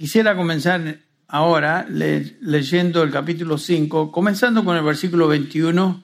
Quisiera 0.00 0.34
comenzar 0.34 0.96
ahora 1.28 1.86
leyendo 1.86 3.02
el 3.02 3.10
capítulo 3.10 3.58
5, 3.58 4.10
comenzando 4.10 4.64
con 4.64 4.74
el 4.74 4.82
versículo 4.82 5.28
21 5.28 6.02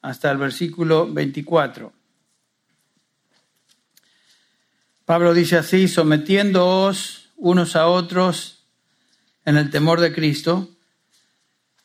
hasta 0.00 0.30
el 0.30 0.38
versículo 0.38 1.12
24. 1.12 1.92
Pablo 5.04 5.34
dice 5.34 5.56
así, 5.56 5.88
sometiéndoos 5.88 7.32
unos 7.34 7.74
a 7.74 7.88
otros 7.88 8.62
en 9.44 9.56
el 9.56 9.70
temor 9.70 10.00
de 10.00 10.14
Cristo. 10.14 10.68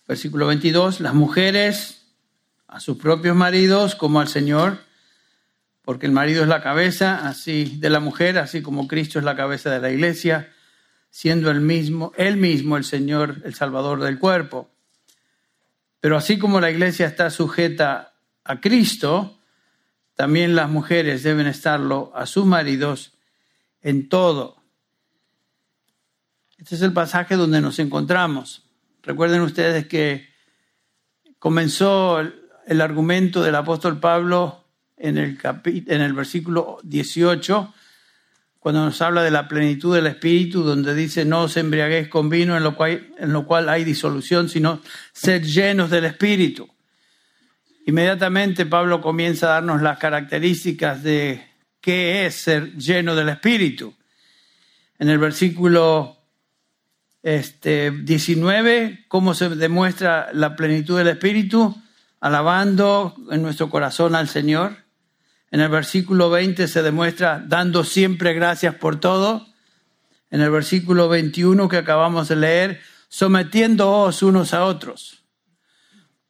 Versículo 0.08 0.46
22, 0.46 1.00
las 1.00 1.16
mujeres 1.16 2.05
a 2.68 2.80
sus 2.80 2.98
propios 2.98 3.36
maridos 3.36 3.96
como 3.96 4.20
al 4.20 4.28
Señor, 4.28 4.78
porque 5.82 6.05
el 6.05 6.12
marido 6.12 6.44
es 6.44 6.50
la 6.50 6.62
cabeza 6.62 7.28
así 7.28 7.78
de 7.80 7.89
la 7.89 8.00
mujer, 8.00 8.38
así 8.38 8.62
como 8.62 8.88
Cristo 8.88 9.18
es 9.18 9.26
la 9.26 9.36
cabeza 9.36 9.71
de 9.71 9.80
la 9.80 9.89
iglesia, 9.89 10.54
siendo 11.12 11.52
el 11.52 11.62
mismo, 11.62 12.13
él 12.16 12.38
mismo 12.38 12.77
el 12.77 12.85
Señor, 12.85 13.41
el 13.44 13.54
Salvador 13.54 14.02
del 14.02 14.17
cuerpo. 14.17 14.72
Pero 15.99 16.18
así 16.18 16.40
como 16.40 16.59
la 16.59 16.72
iglesia 16.72 17.05
está 17.05 17.30
sujeta 17.30 18.13
a 18.44 18.59
Cristo, 18.59 19.38
también 20.16 20.55
las 20.55 20.70
mujeres 20.70 21.21
deben 21.21 21.45
estarlo 21.45 22.12
a 22.16 22.26
sus 22.26 22.45
maridos 22.45 23.13
en 23.82 24.09
todo. 24.09 24.63
Este 26.58 26.76
es 26.76 26.82
el 26.82 26.94
pasaje 26.94 27.35
donde 27.35 27.62
nos 27.62 27.77
encontramos. 27.80 28.63
Recuerden 29.04 29.41
ustedes 29.41 29.88
que 29.88 30.30
comenzó 31.40 32.20
el 32.20 32.82
argumento 32.82 33.43
del 33.43 33.55
apóstol 33.55 33.99
Pablo 33.99 34.63
en 34.96 35.18
el, 35.18 35.40
en 35.63 36.02
el 36.02 36.13
versículo 36.13 36.77
18, 36.84 37.73
cuando 38.61 38.85
nos 38.85 39.01
habla 39.01 39.23
de 39.23 39.31
la 39.31 39.47
plenitud 39.47 39.95
del 39.95 40.05
Espíritu, 40.05 40.61
donde 40.61 40.93
dice, 40.93 41.25
no 41.25 41.41
os 41.41 41.57
embriaguéis 41.57 42.09
con 42.09 42.29
vino 42.29 42.55
en 42.55 42.61
lo 42.61 42.75
cual, 42.75 43.11
en 43.17 43.34
lo 43.34 43.48
cual 43.48 43.68
hay 43.68 43.84
disolución, 43.84 44.49
sino 44.49 44.81
sed 45.13 45.41
llenos 45.43 45.90
del 45.90 46.05
Espíritu. 46.05 46.70
Inmediatamente 47.87 48.68
Pablo 48.68 49.01
comienza 49.01 49.48
a 49.48 49.53
darnos 49.53 49.81
las 49.81 49.98
características 49.98 51.01
de 51.01 51.43
qué 51.81 52.27
es 52.27 52.35
ser 52.35 52.76
lleno 52.76 53.15
del 53.15 53.29
Espíritu. 53.29 53.95
En 54.99 55.09
el 55.09 55.18
versículo 55.18 56.20
este, 57.23 57.90
19, 57.90 59.05
cómo 59.07 59.34
se 59.34 59.49
demuestra 59.49 60.29
la 60.34 60.55
plenitud 60.55 60.99
del 60.99 61.07
Espíritu, 61.07 61.75
alabando 62.20 63.15
en 63.31 63.41
nuestro 63.41 63.71
corazón 63.71 64.13
al 64.13 64.28
Señor. 64.28 64.81
En 65.52 65.59
el 65.59 65.69
versículo 65.69 66.30
20 66.30 66.68
se 66.68 66.81
demuestra 66.81 67.44
dando 67.46 67.84
siempre 67.84 68.34
gracias 68.34 68.75
por 68.75 69.00
todo. 69.00 69.47
En 70.30 70.40
el 70.41 70.50
versículo 70.50 71.09
21 71.09 71.68
que 71.68 71.78
acabamos 71.78 72.30
de 72.30 72.38
leer, 72.38 72.81
sometiéndoos 73.09 74.24
unos 74.24 74.53
a 74.53 74.63
otros. 74.63 75.24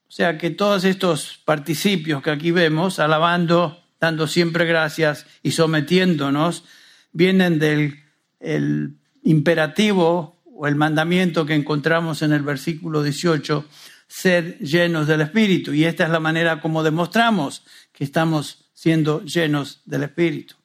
O 0.07 0.11
sea 0.11 0.37
que 0.39 0.49
todos 0.49 0.83
estos 0.83 1.39
participios 1.45 2.21
que 2.23 2.31
aquí 2.31 2.49
vemos, 2.49 2.99
alabando, 2.99 3.81
dando 3.99 4.27
siempre 4.27 4.65
gracias 4.65 5.27
y 5.43 5.51
sometiéndonos, 5.51 6.65
vienen 7.13 7.59
del 7.59 8.01
el 8.39 8.97
imperativo 9.23 10.41
o 10.55 10.67
el 10.67 10.75
mandamiento 10.75 11.45
que 11.45 11.53
encontramos 11.53 12.23
en 12.23 12.33
el 12.33 12.41
versículo 12.41 13.03
18, 13.03 13.65
ser 14.07 14.57
llenos 14.59 15.07
del 15.07 15.21
Espíritu. 15.21 15.73
Y 15.73 15.85
esta 15.85 16.03
es 16.03 16.09
la 16.09 16.19
manera 16.19 16.59
como 16.59 16.83
demostramos 16.83 17.63
que 17.93 18.03
estamos 18.03 18.60
siendo 18.81 19.23
llenos 19.23 19.81
del 19.85 20.01
Espíritu, 20.01 20.55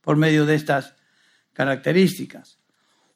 por 0.00 0.16
medio 0.16 0.46
de 0.46 0.54
estas 0.54 0.94
características. 1.52 2.56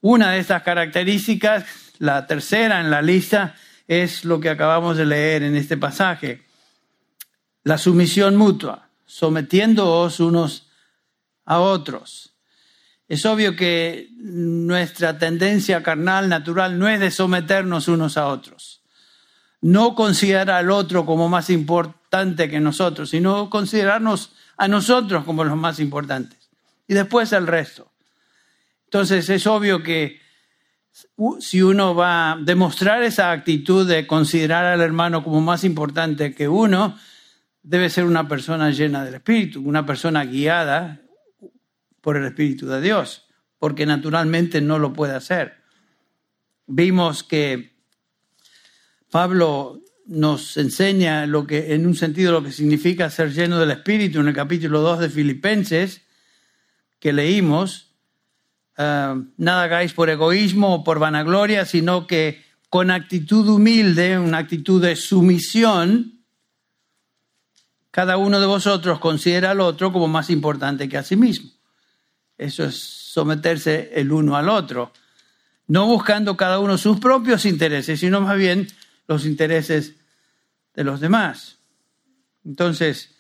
Una 0.03 0.33
de 0.33 0.41
estas 0.41 0.63
características, 0.63 1.65
la 2.01 2.27
tercera 2.27 2.83
en 2.83 2.91
la 2.91 3.01
lista, 3.01 3.55
es 3.89 4.27
lo 4.27 4.39
que 4.39 4.51
acabamos 4.51 4.99
de 4.99 5.07
leer 5.07 5.43
en 5.43 5.57
este 5.57 5.79
pasaje, 5.79 6.43
la 7.65 7.79
sumisión 7.79 8.37
mutua 8.37 8.91
sometiéndoos 9.07 10.21
unos 10.21 10.69
a 11.47 11.61
otros. 11.61 12.35
Es 13.09 13.25
obvio 13.25 13.57
que 13.57 14.11
nuestra 14.19 15.17
tendencia 15.17 15.83
carnal 15.83 16.29
natural 16.29 16.79
no 16.79 16.89
es 16.89 17.01
de 17.01 17.11
someternos 17.11 17.89
unos 17.89 18.19
a 18.19 18.27
otros. 18.27 18.83
No 19.63 19.95
considerar 19.95 20.51
al 20.51 20.71
otro 20.71 21.07
como 21.07 21.31
más 21.31 21.49
importante 21.49 22.06
que 22.25 22.61
nosotros, 22.61 23.11
sino 23.11 23.51
considerarnos 23.51 24.33
a 24.57 24.69
nosotros 24.69 25.25
como 25.25 25.45
los 25.45 25.57
más 25.57 25.81
importantes. 25.81 26.51
Y 26.89 26.95
después 26.95 27.33
el 27.33 27.47
resto. 27.47 27.91
Entonces 28.85 29.29
es 29.29 29.47
obvio 29.47 29.83
que 29.83 30.21
si 31.41 31.63
uno 31.63 31.95
va 31.95 32.33
a 32.33 32.37
demostrar 32.37 33.03
esa 33.03 33.33
actitud 33.33 33.87
de 33.87 34.07
considerar 34.07 34.65
al 34.65 34.81
hermano 34.81 35.23
como 35.23 35.41
más 35.41 35.65
importante 35.65 36.35
que 36.35 36.49
uno, 36.49 36.97
debe 37.63 37.91
ser 37.91 38.05
una 38.05 38.29
persona 38.29 38.71
llena 38.71 39.05
del 39.05 39.15
Espíritu, 39.15 39.61
una 39.61 39.85
persona 39.85 40.25
guiada 40.25 41.03
por 42.01 42.17
el 42.17 42.25
Espíritu 42.25 42.67
de 42.67 42.81
Dios, 42.81 43.27
porque 43.59 43.85
naturalmente 43.85 44.61
no 44.61 44.79
lo 44.79 44.93
puede 44.93 45.15
hacer. 45.15 45.57
Vimos 46.67 47.23
que 47.23 47.77
Pablo 49.11 49.81
nos 50.07 50.57
enseña 50.57 51.27
lo 51.27 51.47
que, 51.47 51.75
en 51.75 51.87
un 51.87 51.95
sentido, 51.95 52.33
lo 52.33 52.43
que 52.43 52.53
significa 52.53 53.11
ser 53.11 53.33
lleno 53.33 53.59
del 53.59 53.73
Espíritu 53.73 54.21
en 54.21 54.29
el 54.29 54.35
capítulo 54.35 54.81
2 54.81 55.01
de 55.01 55.11
Filipenses, 55.11 56.03
que 57.01 57.13
leímos. 57.13 57.93
Ah, 58.79 59.17
nada 59.37 59.65
hagáis 59.65 59.93
por 59.93 60.11
egoísmo 60.11 60.75
o 60.75 60.85
por 60.85 60.99
vanagloria, 60.99 61.65
sino 61.65 62.07
que 62.07 62.45
con 62.69 62.91
actitud 62.91 63.49
humilde, 63.49 64.19
una 64.19 64.39
actitud 64.39 64.83
de 64.83 64.97
sumisión, 64.97 66.21
cada 67.91 68.19
uno 68.19 68.41
de 68.41 68.47
vosotros 68.47 68.99
considera 68.99 69.53
al 69.53 69.61
otro 69.61 69.93
como 69.93 70.07
más 70.07 70.29
importante 70.29 70.89
que 70.89 70.99
a 70.99 71.03
sí 71.03 71.17
mismo. 71.17 71.51
Eso 72.37 72.65
es 72.65 72.77
someterse 72.77 73.93
el 73.95 74.13
uno 74.13 74.37
al 74.37 74.51
otro, 74.51 74.93
no 75.69 75.87
buscando 75.87 76.37
cada 76.37 76.59
uno 76.59 76.77
sus 76.77 77.01
propios 77.01 77.47
intereses, 77.47 77.99
sino 77.99 78.21
más 78.21 78.37
bien 78.37 78.69
los 79.07 79.27
intereses 79.27 79.95
de 80.75 80.85
los 80.85 81.01
demás. 81.01 81.59
Entonces, 82.45 83.15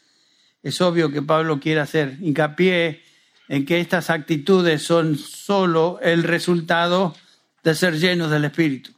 es 0.62 0.80
obvio 0.80 1.10
que 1.10 1.22
Pablo 1.22 1.60
quiere 1.60 1.80
hacer 1.80 2.18
hincapié 2.20 3.02
en 3.48 3.64
que 3.64 3.80
estas 3.80 4.10
actitudes 4.10 4.82
son 4.82 5.16
solo 5.16 5.98
el 6.02 6.22
resultado 6.22 7.14
de 7.62 7.74
ser 7.74 7.98
llenos 7.98 8.30
del 8.30 8.44
Espíritu. 8.44 8.92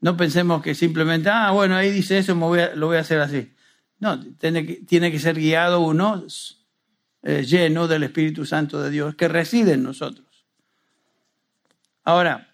No 0.00 0.16
pensemos 0.16 0.62
que 0.62 0.74
simplemente, 0.74 1.28
ah, 1.28 1.50
bueno, 1.50 1.76
ahí 1.76 1.90
dice 1.90 2.18
eso, 2.18 2.34
lo 2.34 2.86
voy 2.86 2.96
a 2.96 3.00
hacer 3.00 3.20
así. 3.20 3.52
No, 3.98 4.20
tiene 4.36 4.64
que, 4.64 4.74
tiene 4.74 5.10
que 5.10 5.18
ser 5.18 5.36
guiado 5.36 5.80
uno 5.80 6.24
eh, 7.22 7.44
lleno 7.44 7.88
del 7.88 8.04
Espíritu 8.04 8.46
Santo 8.46 8.80
de 8.80 8.90
Dios 8.90 9.16
que 9.16 9.26
reside 9.26 9.72
en 9.72 9.82
nosotros. 9.82 10.26
Ahora, 12.04 12.47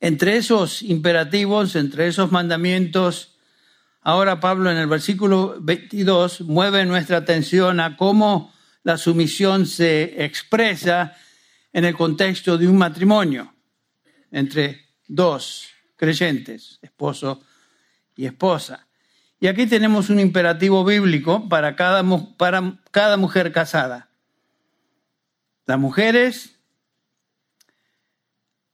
entre 0.00 0.36
esos 0.36 0.82
imperativos, 0.82 1.74
entre 1.76 2.06
esos 2.06 2.30
mandamientos, 2.30 3.36
ahora 4.00 4.40
Pablo 4.40 4.70
en 4.70 4.76
el 4.76 4.86
versículo 4.86 5.56
22 5.60 6.42
mueve 6.42 6.84
nuestra 6.84 7.18
atención 7.18 7.80
a 7.80 7.96
cómo 7.96 8.54
la 8.84 8.96
sumisión 8.96 9.66
se 9.66 10.24
expresa 10.24 11.16
en 11.72 11.84
el 11.84 11.94
contexto 11.94 12.56
de 12.56 12.68
un 12.68 12.78
matrimonio 12.78 13.54
entre 14.30 14.86
dos 15.06 15.68
creyentes, 15.96 16.78
esposo 16.82 17.42
y 18.14 18.26
esposa. 18.26 18.86
Y 19.40 19.46
aquí 19.46 19.66
tenemos 19.66 20.10
un 20.10 20.20
imperativo 20.20 20.84
bíblico 20.84 21.48
para 21.48 21.76
cada, 21.76 22.02
para 22.36 22.78
cada 22.90 23.16
mujer 23.16 23.52
casada. 23.52 24.08
Las 25.66 25.78
mujeres 25.78 26.57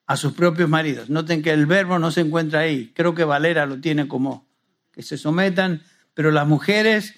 a 0.07 0.17
sus 0.17 0.33
propios 0.33 0.69
maridos. 0.69 1.09
Noten 1.11 1.43
que 1.43 1.51
el 1.51 1.67
verbo 1.67 1.99
no 1.99 2.11
se 2.11 2.21
encuentra 2.21 2.61
ahí. 2.61 2.93
Creo 2.95 3.15
que 3.15 3.25
Valera 3.25 3.67
lo 3.67 3.81
tiene 3.81 4.07
como 4.09 4.47
que 4.93 5.03
se 5.03 5.17
sometan, 5.17 5.83
pero 6.13 6.31
las 6.31 6.47
mujeres, 6.47 7.15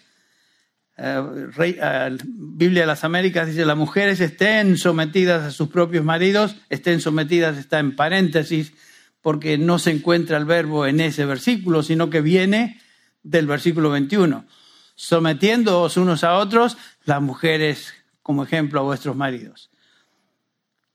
eh, 0.97 1.49
eh, 1.59 2.19
Biblia 2.25 2.83
de 2.83 2.87
las 2.87 3.05
Américas 3.05 3.49
dice, 3.49 3.67
las 3.67 3.77
mujeres 3.77 4.21
estén 4.21 4.79
sometidas 4.79 5.43
a 5.43 5.51
sus 5.51 5.69
propios 5.69 6.05
maridos, 6.05 6.57
estén 6.71 7.01
sometidas, 7.01 7.59
está 7.59 7.79
en 7.81 7.97
paréntesis, 7.97 8.73
porque 9.21 9.59
no 9.59 9.79
se 9.79 9.91
encuentra 9.91 10.39
el 10.39 10.45
verbo 10.45 10.87
en 10.87 11.01
ese 11.01 11.27
versículo, 11.27 11.83
sino 11.83 12.09
que 12.09 12.21
viene 12.21 12.81
del 13.23 13.47
versículo 13.47 13.91
21. 13.91 14.47
Sometiéndoos 14.95 15.97
unos 15.97 16.25
a 16.25 16.35
otros, 16.35 16.79
las 17.05 17.21
mujeres 17.21 17.93
como 18.23 18.45
ejemplo 18.45 18.81
a 18.81 18.85
vuestros 18.85 19.17
maridos. 19.17 19.71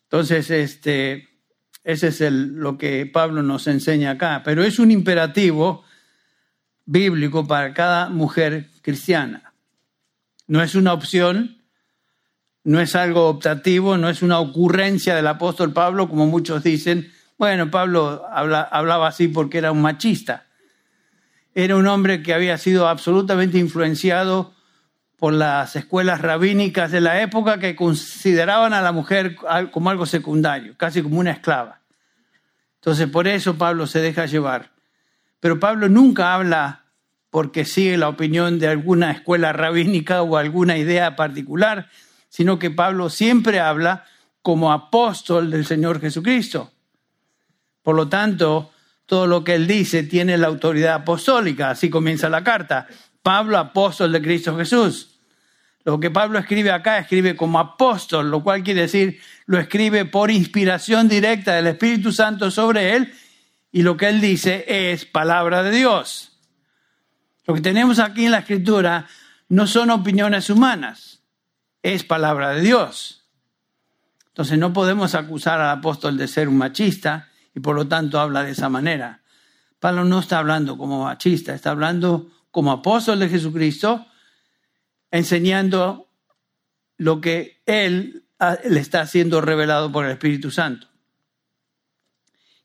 Entonces, 0.04 0.50
este, 0.50 1.30
ese 1.84 2.08
es 2.10 2.22
lo 2.32 2.78
que 2.78 3.06
Pablo 3.06 3.42
nos 3.42 3.68
enseña 3.68 4.12
acá, 4.12 4.42
pero 4.44 4.64
es 4.64 4.80
un 4.80 4.92
imperativo 4.92 5.84
bíblico 6.86 7.48
para 7.48 7.74
cada 7.74 8.10
mujer 8.10 8.70
cristiana. 8.82 9.54
No 10.48 10.62
es 10.62 10.76
una 10.76 10.94
opción, 10.94 11.62
no 12.64 12.80
es 12.80 12.96
algo 12.96 13.28
optativo, 13.28 13.98
no 13.98 14.10
es 14.10 14.22
una 14.22 14.40
ocurrencia 14.40 15.16
del 15.16 15.28
apóstol 15.28 15.74
Pablo, 15.74 16.08
como 16.10 16.28
muchos 16.28 16.64
dicen. 16.64 17.12
Bueno, 17.38 17.72
Pablo 17.72 18.24
hablaba 18.30 19.08
así 19.08 19.28
porque 19.28 19.58
era 19.58 19.72
un 19.72 19.82
machista. 19.82 20.46
Era 21.56 21.76
un 21.76 21.88
hombre 21.88 22.22
que 22.22 22.34
había 22.34 22.58
sido 22.58 22.88
absolutamente 22.88 23.58
influenciado 23.58 24.54
por 25.22 25.34
las 25.34 25.76
escuelas 25.76 26.20
rabínicas 26.20 26.90
de 26.90 27.00
la 27.00 27.22
época 27.22 27.60
que 27.60 27.76
consideraban 27.76 28.74
a 28.74 28.82
la 28.82 28.92
mujer 28.92 29.36
como 29.70 29.92
algo 29.92 30.08
secundario, 30.08 30.74
casi 30.76 31.04
como 31.04 31.20
una 31.20 31.30
esclava. 31.30 31.82
Entonces, 32.78 33.08
por 33.08 33.28
eso 33.28 33.56
Pablo 33.56 33.86
se 33.86 34.02
deja 34.02 34.26
llevar. 34.26 34.72
Pero 35.40 35.60
Pablo 35.60 35.90
nunca 35.90 36.34
habla 36.34 36.86
porque 37.30 37.66
sigue 37.66 38.00
la 38.00 38.10
opinión 38.10 38.58
de 38.58 38.70
alguna 38.70 39.12
escuela 39.12 39.54
rabínica 39.54 40.24
o 40.24 40.38
alguna 40.38 40.80
idea 40.80 41.16
particular, 41.16 41.88
sino 42.28 42.58
que 42.58 42.72
Pablo 42.72 43.12
siempre 43.12 43.60
habla 43.60 44.06
como 44.42 44.74
apóstol 44.74 45.52
del 45.52 45.68
Señor 45.68 46.02
Jesucristo. 46.02 46.72
Por 47.84 47.96
lo 47.96 48.10
tanto, 48.10 48.72
todo 49.06 49.28
lo 49.28 49.44
que 49.44 49.54
él 49.54 49.68
dice 49.68 50.02
tiene 50.02 50.40
la 50.40 50.48
autoridad 50.48 50.96
apostólica, 50.96 51.70
así 51.70 51.92
comienza 51.92 52.28
la 52.28 52.44
carta. 52.44 52.88
Pablo, 53.22 53.58
apóstol 53.58 54.12
de 54.12 54.22
Cristo 54.22 54.58
Jesús. 54.58 55.20
Lo 55.84 56.00
que 56.00 56.12
Pablo 56.12 56.38
escribe 56.38 56.72
acá, 56.72 57.00
escribe 57.00 57.36
como 57.36 57.60
apóstol, 57.60 58.30
lo 58.30 58.44
cual 58.44 58.64
quiere 58.64 58.82
decir, 58.82 59.20
lo 59.46 59.58
escribe 59.60 60.06
por 60.06 60.30
inspiración 60.30 61.08
directa 61.08 61.54
del 61.54 61.68
Espíritu 61.68 62.12
Santo 62.12 62.52
sobre 62.52 62.96
él, 62.96 63.14
y 63.72 63.82
lo 63.82 63.98
que 63.98 64.10
él 64.10 64.22
dice 64.22 64.66
es 64.68 65.06
palabra 65.06 65.64
de 65.64 65.72
Dios. 65.72 66.38
Lo 67.48 67.56
que 67.56 67.62
tenemos 67.62 68.00
aquí 68.00 68.26
en 68.26 68.32
la 68.32 68.40
escritura 68.40 69.08
no 69.50 69.66
son 69.66 69.90
opiniones 69.90 70.50
humanas 70.50 71.22
es 71.84 72.04
palabra 72.04 72.52
de 72.52 72.62
Dios. 72.62 73.26
Entonces 74.28 74.58
no 74.58 74.72
podemos 74.74 75.16
acusar 75.16 75.60
al 75.60 75.70
apóstol 75.70 76.18
de 76.18 76.28
ser 76.28 76.48
un 76.48 76.58
machista 76.58 77.30
y 77.54 77.60
por 77.60 77.76
lo 77.76 77.88
tanto 77.88 78.20
habla 78.20 78.44
de 78.44 78.52
esa 78.52 78.70
manera. 78.70 79.22
Pablo 79.80 80.06
no 80.06 80.20
está 80.20 80.38
hablando 80.38 80.78
como 80.78 81.04
machista, 81.04 81.54
está 81.54 81.72
hablando 81.72 82.30
como 82.52 82.72
apóstol 82.72 83.20
de 83.20 83.30
Jesucristo, 83.30 84.06
enseñando 85.10 86.08
lo 86.98 87.20
que 87.22 87.62
él 87.66 88.26
le 88.64 88.80
está 88.80 89.08
siendo 89.08 89.42
revelado 89.42 89.92
por 89.92 90.06
el 90.06 90.12
Espíritu 90.12 90.52
Santo. 90.52 90.88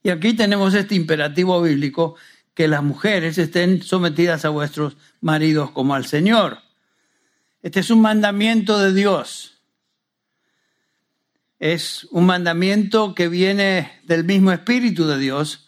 Y 0.02 0.10
aquí 0.10 0.34
tenemos 0.34 0.74
este 0.74 0.94
imperativo 0.94 1.60
bíblico 1.60 2.16
que 2.54 2.68
las 2.68 2.82
mujeres 2.82 3.38
estén 3.38 3.82
sometidas 3.82 4.44
a 4.44 4.50
vuestros 4.50 4.96
maridos 5.20 5.70
como 5.72 5.94
al 5.94 6.06
Señor. 6.06 6.58
Este 7.62 7.80
es 7.80 7.90
un 7.90 8.00
mandamiento 8.00 8.78
de 8.78 8.94
Dios. 8.94 9.60
Es 11.58 12.04
un 12.10 12.26
mandamiento 12.26 13.14
que 13.14 13.28
viene 13.28 14.00
del 14.04 14.24
mismo 14.24 14.52
Espíritu 14.52 15.06
de 15.06 15.18
Dios. 15.18 15.65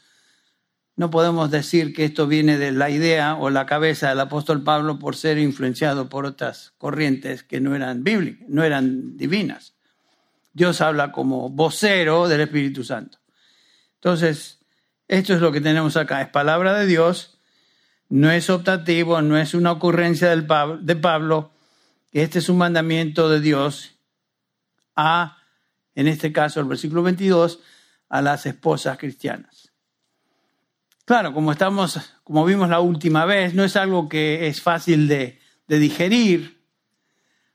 No 0.98 1.12
podemos 1.12 1.52
decir 1.52 1.94
que 1.94 2.04
esto 2.04 2.26
viene 2.26 2.58
de 2.58 2.72
la 2.72 2.90
idea 2.90 3.36
o 3.36 3.50
la 3.50 3.66
cabeza 3.66 4.08
del 4.08 4.18
apóstol 4.18 4.64
Pablo 4.64 4.98
por 4.98 5.14
ser 5.14 5.38
influenciado 5.38 6.08
por 6.08 6.26
otras 6.26 6.72
corrientes 6.76 7.44
que 7.44 7.60
no 7.60 7.76
eran 7.76 8.02
bíblicas, 8.02 8.48
no 8.48 8.64
eran 8.64 9.16
divinas. 9.16 9.74
Dios 10.52 10.80
habla 10.80 11.12
como 11.12 11.50
vocero 11.50 12.26
del 12.26 12.40
Espíritu 12.40 12.82
Santo. 12.82 13.18
Entonces, 13.94 14.58
esto 15.06 15.34
es 15.34 15.40
lo 15.40 15.52
que 15.52 15.60
tenemos 15.60 15.96
acá. 15.96 16.20
Es 16.20 16.30
palabra 16.30 16.76
de 16.76 16.86
Dios, 16.86 17.38
no 18.08 18.32
es 18.32 18.50
optativo, 18.50 19.22
no 19.22 19.38
es 19.38 19.54
una 19.54 19.70
ocurrencia 19.70 20.34
de 20.34 20.96
Pablo, 20.96 21.52
este 22.10 22.40
es 22.40 22.48
un 22.48 22.58
mandamiento 22.58 23.28
de 23.28 23.38
Dios 23.38 24.00
a, 24.96 25.38
en 25.94 26.08
este 26.08 26.32
caso, 26.32 26.58
el 26.58 26.66
versículo 26.66 27.04
22, 27.04 27.60
a 28.08 28.20
las 28.20 28.46
esposas 28.46 28.98
cristianas. 28.98 29.47
Claro, 31.08 31.32
como 31.32 31.52
estamos, 31.52 31.98
como 32.22 32.44
vimos 32.44 32.68
la 32.68 32.80
última 32.80 33.24
vez, 33.24 33.54
no 33.54 33.64
es 33.64 33.76
algo 33.76 34.10
que 34.10 34.46
es 34.46 34.60
fácil 34.60 35.08
de, 35.08 35.40
digerir, 35.66 36.60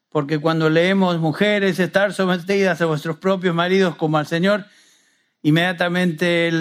porque 0.09 0.39
cuando 0.39 0.71
leemos 0.71 1.19
mujeres 1.19 1.77
estar 1.77 2.13
sometidas 2.13 2.81
a 2.81 2.87
vuestros 2.87 3.17
propios 3.17 3.53
maridos 3.53 3.95
como 3.95 4.17
al 4.17 4.25
Señor, 4.25 4.65
inmediatamente 5.43 6.51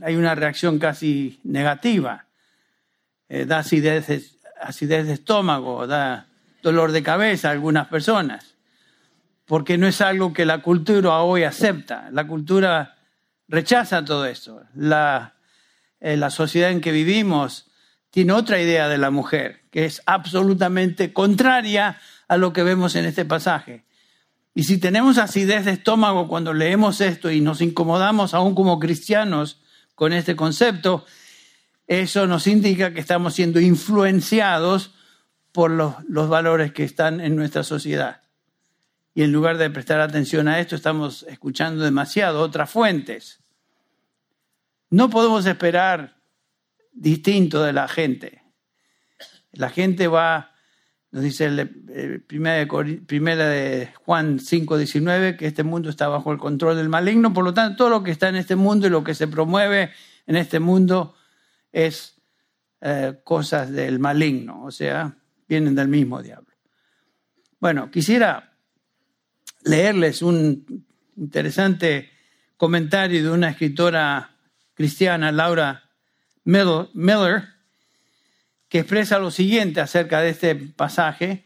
hay 0.00 0.16
una 0.16 0.34
reacción 0.34 0.78
casi 0.78 1.40
negativa. 1.44 2.24
Eh, 3.28 3.44
da 3.44 3.58
acidez, 3.58 4.38
acidez 4.62 5.06
de 5.06 5.12
estómago, 5.12 5.86
da 5.86 6.28
dolor 6.62 6.92
de 6.92 7.02
cabeza 7.02 7.50
a 7.50 7.52
algunas 7.52 7.88
personas, 7.88 8.56
porque 9.44 9.76
no 9.76 9.86
es 9.86 10.00
algo 10.00 10.32
que 10.32 10.46
la 10.46 10.62
cultura 10.62 11.18
hoy 11.18 11.42
acepta. 11.42 12.08
La 12.12 12.26
cultura 12.26 12.96
rechaza 13.46 14.02
todo 14.02 14.24
eso. 14.24 14.62
La, 14.74 15.33
eh, 16.04 16.18
la 16.18 16.28
sociedad 16.28 16.70
en 16.70 16.82
que 16.82 16.92
vivimos 16.92 17.70
tiene 18.10 18.34
otra 18.34 18.60
idea 18.60 18.90
de 18.90 18.98
la 18.98 19.10
mujer, 19.10 19.62
que 19.70 19.86
es 19.86 20.02
absolutamente 20.04 21.14
contraria 21.14 21.98
a 22.28 22.36
lo 22.36 22.52
que 22.52 22.62
vemos 22.62 22.94
en 22.94 23.06
este 23.06 23.24
pasaje. 23.24 23.86
Y 24.52 24.64
si 24.64 24.76
tenemos 24.76 25.16
acidez 25.16 25.64
de 25.64 25.70
estómago 25.70 26.28
cuando 26.28 26.52
leemos 26.52 27.00
esto 27.00 27.30
y 27.30 27.40
nos 27.40 27.62
incomodamos 27.62 28.34
aún 28.34 28.54
como 28.54 28.78
cristianos 28.78 29.62
con 29.94 30.12
este 30.12 30.36
concepto, 30.36 31.06
eso 31.86 32.26
nos 32.26 32.46
indica 32.48 32.92
que 32.92 33.00
estamos 33.00 33.32
siendo 33.32 33.58
influenciados 33.58 34.94
por 35.52 35.70
los, 35.70 36.28
valores 36.28 36.74
que 36.74 36.84
están 36.84 37.22
en 37.22 37.34
nuestra 37.34 37.62
sociedad. 37.62 38.20
Y 39.14 39.22
en 39.22 39.32
lugar 39.32 39.56
de 39.56 39.70
prestar 39.70 40.00
atención 40.00 40.48
a 40.48 40.60
esto, 40.60 40.76
estamos 40.76 41.24
escuchando 41.30 41.82
demasiado 41.82 42.42
otras 42.42 42.68
fuentes. 42.68 43.43
No 44.94 45.10
podemos 45.10 45.44
esperar 45.44 46.14
distinto 46.92 47.64
de 47.64 47.72
la 47.72 47.88
gente. 47.88 48.44
La 49.50 49.68
gente 49.68 50.06
va, 50.06 50.52
nos 51.10 51.24
dice 51.24 51.46
el, 51.46 52.22
primera, 52.28 52.58
de, 52.58 52.98
primera 52.98 53.48
de 53.48 53.92
Juan 54.04 54.38
5:19, 54.38 55.36
que 55.36 55.46
este 55.46 55.64
mundo 55.64 55.90
está 55.90 56.06
bajo 56.06 56.30
el 56.30 56.38
control 56.38 56.76
del 56.76 56.88
maligno, 56.88 57.34
por 57.34 57.42
lo 57.42 57.52
tanto, 57.52 57.76
todo 57.76 57.90
lo 57.90 58.04
que 58.04 58.12
está 58.12 58.28
en 58.28 58.36
este 58.36 58.54
mundo 58.54 58.86
y 58.86 58.90
lo 58.90 59.02
que 59.02 59.16
se 59.16 59.26
promueve 59.26 59.90
en 60.28 60.36
este 60.36 60.60
mundo 60.60 61.16
es 61.72 62.14
eh, 62.80 63.18
cosas 63.24 63.72
del 63.72 63.98
maligno, 63.98 64.62
o 64.62 64.70
sea, 64.70 65.16
vienen 65.48 65.74
del 65.74 65.88
mismo 65.88 66.22
diablo. 66.22 66.54
Bueno, 67.58 67.90
quisiera 67.90 68.52
leerles 69.64 70.22
un 70.22 70.86
interesante 71.16 72.10
comentario 72.56 73.24
de 73.24 73.30
una 73.30 73.50
escritora 73.50 74.33
cristiana, 74.74 75.32
Laura 75.32 75.90
Miller, 76.44 77.44
que 78.68 78.80
expresa 78.80 79.18
lo 79.18 79.30
siguiente 79.30 79.80
acerca 79.80 80.20
de 80.20 80.30
este 80.30 80.54
pasaje, 80.54 81.44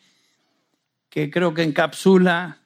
que 1.09 1.31
creo 1.31 1.55
que 1.55 1.63
encapsula 1.63 2.63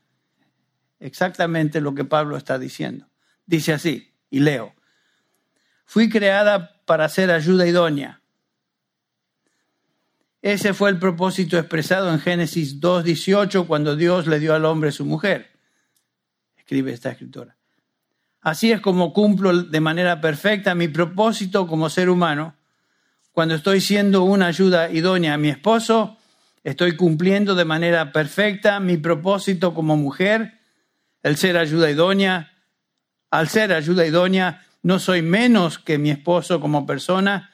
exactamente 0.98 1.80
lo 1.80 1.94
que 1.94 2.04
Pablo 2.04 2.36
está 2.36 2.58
diciendo. 2.58 3.08
Dice 3.44 3.72
así, 3.72 4.14
y 4.30 4.40
leo, 4.40 4.74
fui 5.84 6.08
creada 6.08 6.80
para 6.84 7.08
ser 7.08 7.30
ayuda 7.30 7.66
idónea 7.66 8.22
ese 10.42 10.74
fue 10.74 10.90
el 10.90 10.98
propósito 10.98 11.56
expresado 11.56 12.12
en 12.12 12.18
Génesis 12.18 12.80
2.18 12.80 13.64
cuando 13.68 13.94
Dios 13.94 14.26
le 14.26 14.40
dio 14.40 14.54
al 14.54 14.64
hombre 14.64 14.90
su 14.90 15.06
mujer. 15.06 15.52
Escribe 16.56 16.92
esta 16.92 17.12
escritora. 17.12 17.56
Así 18.42 18.72
es 18.72 18.80
como 18.80 19.12
cumplo 19.12 19.62
de 19.62 19.80
manera 19.80 20.20
perfecta 20.20 20.74
mi 20.74 20.88
propósito 20.88 21.68
como 21.68 21.88
ser 21.88 22.10
humano. 22.10 22.56
Cuando 23.30 23.54
estoy 23.54 23.80
siendo 23.80 24.24
una 24.24 24.46
ayuda 24.46 24.90
idónea 24.90 25.34
a 25.34 25.38
mi 25.38 25.48
esposo, 25.48 26.18
estoy 26.64 26.96
cumpliendo 26.96 27.54
de 27.54 27.64
manera 27.64 28.12
perfecta 28.12 28.80
mi 28.80 28.96
propósito 28.96 29.74
como 29.74 29.96
mujer, 29.96 30.58
el 31.22 31.36
ser 31.36 31.56
ayuda 31.56 31.88
idónea. 31.88 32.52
Al 33.30 33.48
ser 33.48 33.72
ayuda 33.72 34.04
idónea, 34.04 34.66
no 34.82 34.98
soy 34.98 35.22
menos 35.22 35.78
que 35.78 35.96
mi 35.96 36.10
esposo 36.10 36.60
como 36.60 36.84
persona. 36.84 37.52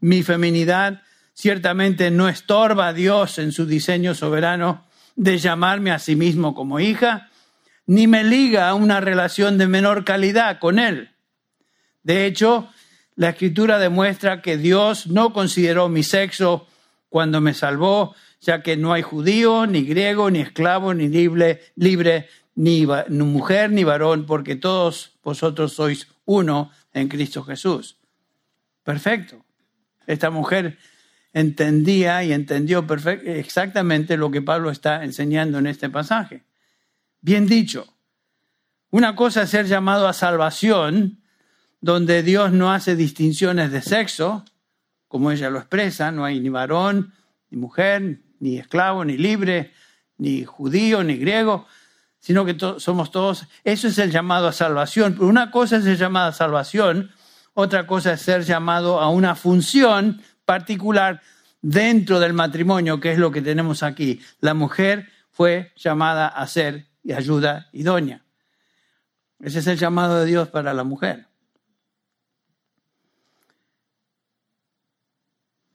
Mi 0.00 0.22
feminidad 0.22 1.02
ciertamente 1.34 2.12
no 2.12 2.28
estorba 2.28 2.88
a 2.88 2.92
Dios 2.92 3.38
en 3.38 3.50
su 3.50 3.66
diseño 3.66 4.14
soberano 4.14 4.86
de 5.16 5.38
llamarme 5.38 5.90
a 5.90 5.98
sí 5.98 6.14
mismo 6.14 6.54
como 6.54 6.78
hija, 6.78 7.27
ni 7.88 8.06
me 8.06 8.22
liga 8.22 8.68
a 8.68 8.74
una 8.74 9.00
relación 9.00 9.56
de 9.56 9.66
menor 9.66 10.04
calidad 10.04 10.58
con 10.58 10.78
Él. 10.78 11.08
De 12.02 12.26
hecho, 12.26 12.68
la 13.16 13.30
escritura 13.30 13.78
demuestra 13.78 14.42
que 14.42 14.58
Dios 14.58 15.06
no 15.06 15.32
consideró 15.32 15.88
mi 15.88 16.02
sexo 16.02 16.66
cuando 17.08 17.40
me 17.40 17.54
salvó, 17.54 18.14
ya 18.42 18.62
que 18.62 18.76
no 18.76 18.92
hay 18.92 19.00
judío, 19.00 19.66
ni 19.66 19.84
griego, 19.84 20.30
ni 20.30 20.40
esclavo, 20.40 20.92
ni 20.92 21.08
libre, 21.08 21.62
libre 21.76 22.28
ni, 22.54 22.86
ni 23.08 23.24
mujer, 23.24 23.72
ni 23.72 23.84
varón, 23.84 24.26
porque 24.26 24.54
todos 24.54 25.18
vosotros 25.24 25.72
sois 25.72 26.08
uno 26.26 26.70
en 26.92 27.08
Cristo 27.08 27.42
Jesús. 27.42 27.96
Perfecto. 28.84 29.42
Esta 30.06 30.28
mujer 30.28 30.76
entendía 31.32 32.22
y 32.22 32.34
entendió 32.34 32.86
exactamente 33.24 34.18
lo 34.18 34.30
que 34.30 34.42
Pablo 34.42 34.70
está 34.70 35.04
enseñando 35.04 35.58
en 35.58 35.68
este 35.68 35.88
pasaje. 35.88 36.47
Bien 37.20 37.46
dicho. 37.46 37.86
Una 38.90 39.14
cosa 39.14 39.42
es 39.42 39.50
ser 39.50 39.66
llamado 39.66 40.08
a 40.08 40.12
salvación, 40.12 41.20
donde 41.80 42.22
Dios 42.22 42.52
no 42.52 42.72
hace 42.72 42.96
distinciones 42.96 43.70
de 43.70 43.82
sexo, 43.82 44.44
como 45.08 45.30
ella 45.30 45.50
lo 45.50 45.58
expresa, 45.58 46.10
no 46.10 46.24
hay 46.24 46.40
ni 46.40 46.48
varón, 46.48 47.12
ni 47.50 47.58
mujer, 47.58 48.20
ni 48.40 48.58
esclavo, 48.58 49.04
ni 49.04 49.16
libre, 49.16 49.72
ni 50.16 50.44
judío, 50.44 51.02
ni 51.02 51.16
griego, 51.16 51.66
sino 52.18 52.44
que 52.44 52.56
somos 52.78 53.10
todos. 53.10 53.46
Eso 53.64 53.88
es 53.88 53.98
el 53.98 54.10
llamado 54.10 54.48
a 54.48 54.52
salvación. 54.52 55.14
Pero 55.14 55.28
una 55.28 55.50
cosa 55.50 55.76
es 55.76 55.84
ser 55.84 55.96
llamado 55.96 56.28
a 56.28 56.32
salvación, 56.32 57.10
otra 57.54 57.86
cosa 57.86 58.12
es 58.12 58.22
ser 58.22 58.42
llamado 58.42 59.00
a 59.00 59.08
una 59.10 59.34
función 59.34 60.22
particular 60.44 61.20
dentro 61.60 62.20
del 62.20 62.32
matrimonio, 62.32 63.00
que 63.00 63.12
es 63.12 63.18
lo 63.18 63.30
que 63.30 63.42
tenemos 63.42 63.82
aquí. 63.82 64.20
La 64.40 64.54
mujer 64.54 65.08
fue 65.30 65.72
llamada 65.76 66.28
a 66.28 66.46
ser 66.46 66.87
y 67.08 67.14
ayuda 67.14 67.70
idónea. 67.72 68.22
Ese 69.40 69.60
es 69.60 69.66
el 69.66 69.78
llamado 69.78 70.20
de 70.20 70.26
Dios 70.26 70.50
para 70.50 70.74
la 70.74 70.84
mujer. 70.84 71.26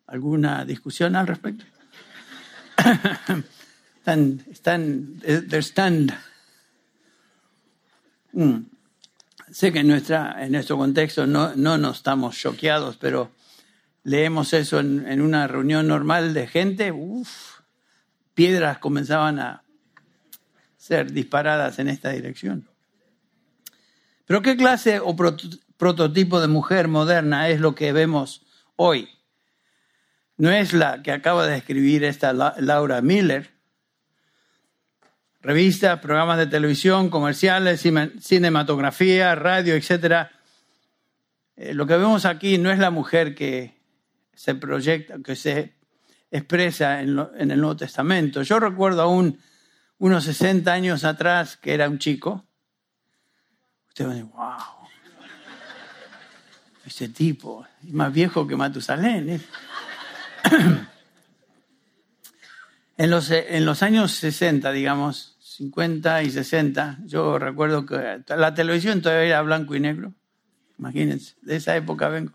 ¿Alguna 0.06 0.64
discusión 0.64 1.16
al 1.16 1.26
respecto? 1.26 1.66
están, 3.98 4.46
están, 4.52 5.22
están. 5.24 6.08
Mm. 8.34 8.58
Sé 9.50 9.74
que 9.74 9.80
en, 9.80 9.88
nuestra, 9.88 10.36
en 10.46 10.52
nuestro 10.52 10.78
contexto 10.78 11.26
no, 11.26 11.56
no 11.56 11.80
nos 11.80 11.98
estamos 11.98 12.38
choqueados, 12.38 12.98
pero 12.98 13.32
leemos 14.04 14.54
eso 14.54 14.80
en, 14.80 15.08
en 15.08 15.20
una 15.20 15.48
reunión 15.48 15.88
normal 15.88 16.36
de 16.36 16.46
gente, 16.46 16.92
uf, 16.92 17.62
piedras 18.36 18.78
comenzaban 18.78 19.40
a 19.40 19.63
ser 20.84 21.14
disparadas 21.14 21.80
en 21.80 21.88
esta 21.88 22.10
dirección. 22.10 22.68
Pero 24.26 24.42
¿qué 24.42 24.58
clase 24.58 25.00
o 25.00 25.16
prototipo 25.16 26.42
de 26.42 26.50
mujer 26.50 26.90
moderna 26.90 27.48
es 27.48 27.62
lo 27.62 27.74
que 27.74 27.94
vemos 27.94 28.46
hoy? 28.76 29.08
No 30.36 30.52
es 30.52 30.74
la 30.74 31.02
que 31.02 31.14
acaba 31.14 31.48
de 31.48 31.56
escribir 31.56 32.04
esta 32.04 32.34
Laura 32.34 33.02
Miller. 33.02 33.52
Revistas, 35.42 36.02
programas 36.02 36.38
de 36.38 36.48
televisión, 36.48 37.10
comerciales, 37.10 37.82
cinematografía, 38.20 39.36
radio, 39.36 39.76
etc. 39.76 40.28
Eh, 41.56 41.74
lo 41.74 41.88
que 41.88 41.96
vemos 41.96 42.26
aquí 42.26 42.58
no 42.58 42.70
es 42.70 42.80
la 42.80 42.92
mujer 42.92 43.36
que 43.36 43.74
se 44.34 44.54
proyecta, 44.56 45.16
que 45.24 45.38
se 45.38 45.76
expresa 46.30 47.00
en, 47.00 47.18
en 47.38 47.52
el 47.52 47.62
Nuevo 47.62 47.78
Testamento. 47.78 48.42
Yo 48.42 48.60
recuerdo 48.60 49.04
aún 49.04 49.40
unos 49.98 50.24
60 50.26 50.72
años 50.72 51.04
atrás 51.04 51.58
que 51.58 51.74
era 51.74 51.90
un 51.90 52.00
chico 52.00 52.46
Usted 53.94 54.08
va 54.08 54.10
a 54.10 54.14
decir, 54.16 54.30
wow, 54.32 54.58
este 56.84 57.10
tipo 57.10 57.68
es 57.84 57.94
más 57.94 58.12
viejo 58.12 58.48
que 58.48 58.56
Matusalén. 58.56 59.30
¿eh? 59.30 59.40
en, 62.98 63.12
los, 63.12 63.30
en 63.30 63.66
los 63.68 63.84
años 63.84 64.14
60, 64.14 64.72
digamos, 64.72 65.38
50 65.42 66.24
y 66.24 66.32
60, 66.32 67.02
yo 67.06 67.38
recuerdo 67.38 67.86
que 67.86 68.24
la 68.36 68.56
televisión 68.56 69.04
todavía 69.04 69.28
era 69.28 69.42
blanco 69.44 69.76
y 69.76 69.80
negro. 69.80 70.12
Imagínense, 70.80 71.36
de 71.44 71.58
esa 71.58 71.76
época 71.76 72.10
vengo. 72.10 72.34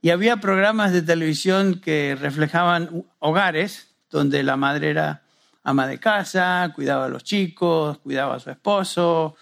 Y 0.00 0.08
había 0.08 0.38
programas 0.38 0.94
de 0.94 1.02
televisión 1.02 1.82
que 1.82 2.16
reflejaban 2.18 3.04
hogares 3.18 3.94
donde 4.08 4.42
la 4.42 4.56
madre 4.56 4.88
era 4.88 5.23
ama 5.64 5.88
de 5.88 5.98
casa, 5.98 6.70
cuidaba 6.74 7.06
a 7.06 7.08
los 7.08 7.24
chicos, 7.24 7.98
cuidaba 7.98 8.36
a 8.36 8.40
su 8.40 8.50
esposo, 8.50 9.36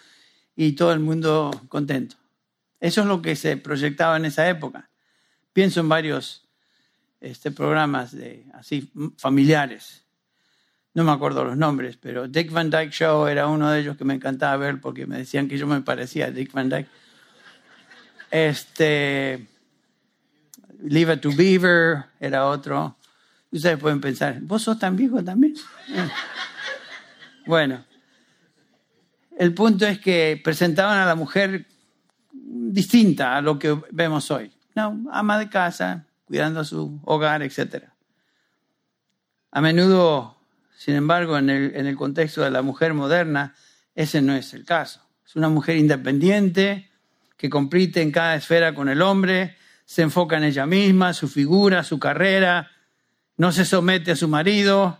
y 0.56 0.72
todo 0.72 0.92
el 0.92 1.00
mundo 1.00 1.50
contento. 1.68 2.16
Eso 2.80 3.02
es 3.02 3.06
lo 3.06 3.20
que 3.20 3.36
se 3.36 3.56
proyectaba 3.56 4.16
en 4.16 4.24
esa 4.24 4.48
época. 4.48 4.88
Pienso 5.52 5.80
en 5.80 5.88
varios 5.88 6.48
este, 7.20 7.50
programas 7.50 8.12
de, 8.12 8.46
así 8.54 8.90
familiares. 9.18 10.04
No 10.94 11.04
me 11.04 11.12
acuerdo 11.12 11.44
los 11.44 11.56
nombres, 11.56 11.96
pero 11.96 12.28
Dick 12.28 12.50
Van 12.50 12.70
Dyke 12.70 12.92
Show 12.92 13.26
era 13.26 13.46
uno 13.48 13.70
de 13.70 13.80
ellos 13.80 13.96
que 13.96 14.04
me 14.04 14.14
encantaba 14.14 14.56
ver 14.56 14.80
porque 14.80 15.06
me 15.06 15.18
decían 15.18 15.48
que 15.48 15.58
yo 15.58 15.66
me 15.66 15.80
parecía 15.80 16.26
a 16.26 16.30
Dick 16.30 16.52
Van 16.52 16.68
Dyke. 16.68 16.88
Este, 18.30 19.46
Leave 20.82 21.14
It 21.14 21.20
to 21.20 21.30
Beaver 21.34 22.04
era 22.20 22.46
otro. 22.46 22.96
Ustedes 23.52 23.78
pueden 23.78 24.00
pensar, 24.00 24.40
¿vos 24.40 24.62
sos 24.62 24.78
tan 24.78 24.96
viejo 24.96 25.22
también? 25.22 25.54
Bueno, 27.44 27.84
el 29.36 29.52
punto 29.52 29.86
es 29.86 29.98
que 29.98 30.40
presentaban 30.42 30.98
a 30.98 31.04
la 31.04 31.14
mujer 31.14 31.66
distinta 32.32 33.36
a 33.36 33.42
lo 33.42 33.58
que 33.58 33.78
vemos 33.90 34.30
hoy. 34.30 34.52
No, 34.74 35.04
ama 35.12 35.38
de 35.38 35.50
casa, 35.50 36.06
cuidando 36.24 36.64
su 36.64 37.00
hogar, 37.04 37.42
etc. 37.42 37.84
A 39.50 39.60
menudo, 39.60 40.38
sin 40.76 40.94
embargo, 40.94 41.36
en 41.36 41.50
el, 41.50 41.76
en 41.76 41.86
el 41.86 41.96
contexto 41.96 42.42
de 42.42 42.50
la 42.50 42.62
mujer 42.62 42.94
moderna, 42.94 43.54
ese 43.94 44.22
no 44.22 44.34
es 44.34 44.54
el 44.54 44.64
caso. 44.64 45.02
Es 45.26 45.36
una 45.36 45.50
mujer 45.50 45.76
independiente 45.76 46.90
que 47.36 47.50
compite 47.50 48.00
en 48.00 48.12
cada 48.12 48.36
esfera 48.36 48.74
con 48.74 48.88
el 48.88 49.02
hombre, 49.02 49.56
se 49.84 50.02
enfoca 50.02 50.38
en 50.38 50.44
ella 50.44 50.64
misma, 50.64 51.12
su 51.12 51.28
figura, 51.28 51.84
su 51.84 51.98
carrera, 51.98 52.70
no 53.36 53.52
se 53.52 53.64
somete 53.64 54.12
a 54.12 54.16
su 54.16 54.28
marido, 54.28 54.98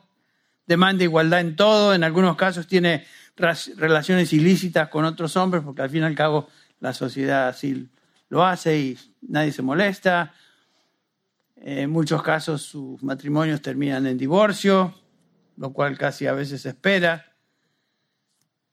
demanda 0.66 1.04
igualdad 1.04 1.40
en 1.40 1.56
todo, 1.56 1.94
en 1.94 2.04
algunos 2.04 2.36
casos 2.36 2.66
tiene 2.66 3.06
relaciones 3.36 4.32
ilícitas 4.32 4.88
con 4.88 5.04
otros 5.04 5.36
hombres, 5.36 5.62
porque 5.62 5.82
al 5.82 5.90
fin 5.90 6.02
y 6.02 6.06
al 6.06 6.14
cabo 6.14 6.48
la 6.80 6.92
sociedad 6.92 7.48
así 7.48 7.88
lo 8.28 8.44
hace 8.44 8.78
y 8.78 8.98
nadie 9.22 9.52
se 9.52 9.62
molesta. 9.62 10.32
En 11.56 11.90
muchos 11.90 12.22
casos 12.22 12.62
sus 12.62 13.02
matrimonios 13.02 13.62
terminan 13.62 14.06
en 14.06 14.18
divorcio, 14.18 14.94
lo 15.56 15.72
cual 15.72 15.96
casi 15.96 16.26
a 16.26 16.32
veces 16.32 16.62
se 16.62 16.70
espera. 16.70 17.32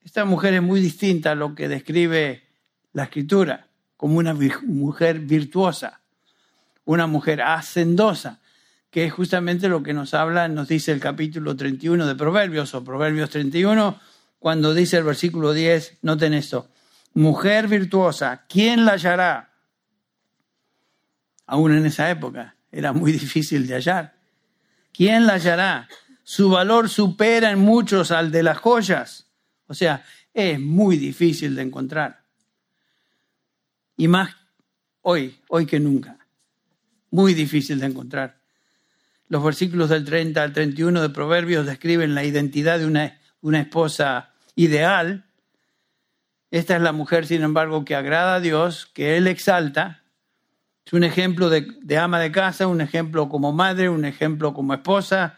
Esta 0.01 0.25
mujer 0.25 0.53
es 0.53 0.61
muy 0.61 0.79
distinta 0.79 1.31
a 1.31 1.35
lo 1.35 1.53
que 1.53 1.67
describe 1.67 2.47
la 2.93 3.03
escritura, 3.03 3.67
como 3.95 4.17
una 4.17 4.33
mujer 4.33 5.19
virtuosa, 5.19 6.01
una 6.85 7.05
mujer 7.05 7.41
hacendosa, 7.41 8.39
que 8.89 9.05
es 9.05 9.13
justamente 9.13 9.69
lo 9.69 9.83
que 9.83 9.93
nos 9.93 10.13
habla, 10.13 10.47
nos 10.47 10.67
dice 10.67 10.91
el 10.91 10.99
capítulo 10.99 11.55
31 11.55 12.07
de 12.07 12.15
Proverbios 12.15 12.73
o 12.73 12.83
Proverbios 12.83 13.29
31, 13.29 13.99
cuando 14.39 14.73
dice 14.73 14.97
el 14.97 15.03
versículo 15.03 15.53
10, 15.53 15.99
noten 16.01 16.33
esto, 16.33 16.69
mujer 17.13 17.67
virtuosa, 17.67 18.45
¿quién 18.47 18.85
la 18.85 18.93
hallará? 18.93 19.53
Aún 21.45 21.73
en 21.73 21.85
esa 21.85 22.09
época 22.09 22.55
era 22.71 22.93
muy 22.93 23.11
difícil 23.13 23.67
de 23.67 23.75
hallar. 23.75 24.15
¿Quién 24.91 25.27
la 25.27 25.33
hallará? 25.33 25.87
Su 26.23 26.49
valor 26.49 26.89
supera 26.89 27.51
en 27.51 27.59
muchos 27.59 28.11
al 28.11 28.31
de 28.31 28.43
las 28.43 28.57
joyas. 28.57 29.27
O 29.67 29.73
sea, 29.73 30.03
es 30.33 30.59
muy 30.59 30.97
difícil 30.97 31.55
de 31.55 31.63
encontrar. 31.63 32.23
Y 33.97 34.07
más 34.07 34.35
hoy, 35.01 35.39
hoy 35.47 35.65
que 35.65 35.79
nunca. 35.79 36.17
Muy 37.11 37.33
difícil 37.33 37.79
de 37.79 37.87
encontrar. 37.87 38.38
Los 39.29 39.43
versículos 39.43 39.89
del 39.89 40.03
30 40.03 40.43
al 40.43 40.53
31 40.53 41.01
de 41.01 41.09
Proverbios 41.09 41.65
describen 41.65 42.13
la 42.13 42.23
identidad 42.23 42.79
de 42.79 42.85
una 42.85 43.19
una 43.41 43.61
esposa 43.61 44.31
ideal. 44.55 45.25
Esta 46.51 46.75
es 46.75 46.81
la 46.81 46.91
mujer, 46.91 47.25
sin 47.27 47.43
embargo, 47.43 47.85
que 47.85 47.95
agrada 47.95 48.35
a 48.35 48.39
Dios, 48.39 48.89
que 48.93 49.17
Él 49.17 49.27
exalta. 49.27 50.03
Es 50.85 50.93
un 50.93 51.03
ejemplo 51.03 51.49
de, 51.49 51.97
ama 51.97 52.19
de 52.19 52.31
casa, 52.31 52.67
un 52.67 52.81
ejemplo 52.81 53.29
como 53.29 53.51
madre, 53.53 53.89
un 53.89 54.05
ejemplo 54.05 54.53
como 54.53 54.73
esposa, 54.73 55.37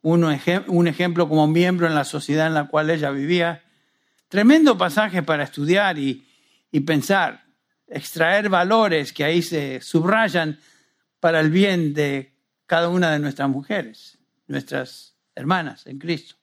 un, 0.00 0.24
un 0.68 0.88
ejemplo 0.88 1.28
como 1.28 1.48
miembro 1.48 1.86
en 1.86 1.94
la 1.94 2.04
sociedad 2.04 2.46
en 2.46 2.54
la 2.54 2.68
cual 2.68 2.90
ella 2.90 3.10
vivía. 3.10 3.62
Tremendo 4.28 4.78
pasaje 4.78 5.22
para 5.22 5.42
estudiar 5.42 5.98
y, 5.98 6.24
y 6.70 6.80
pensar, 6.80 7.44
extraer 7.88 8.48
valores 8.48 9.12
que 9.12 9.24
ahí 9.24 9.42
se 9.42 9.80
subrayan 9.80 10.60
para 11.18 11.40
el 11.40 11.50
bien 11.50 11.94
de 11.94 12.37
cada 12.68 12.90
una 12.90 13.10
de 13.10 13.18
nuestras 13.18 13.48
mujeres, 13.48 14.18
nuestras 14.46 15.16
hermanas 15.34 15.86
en 15.86 15.98
Cristo. 15.98 16.36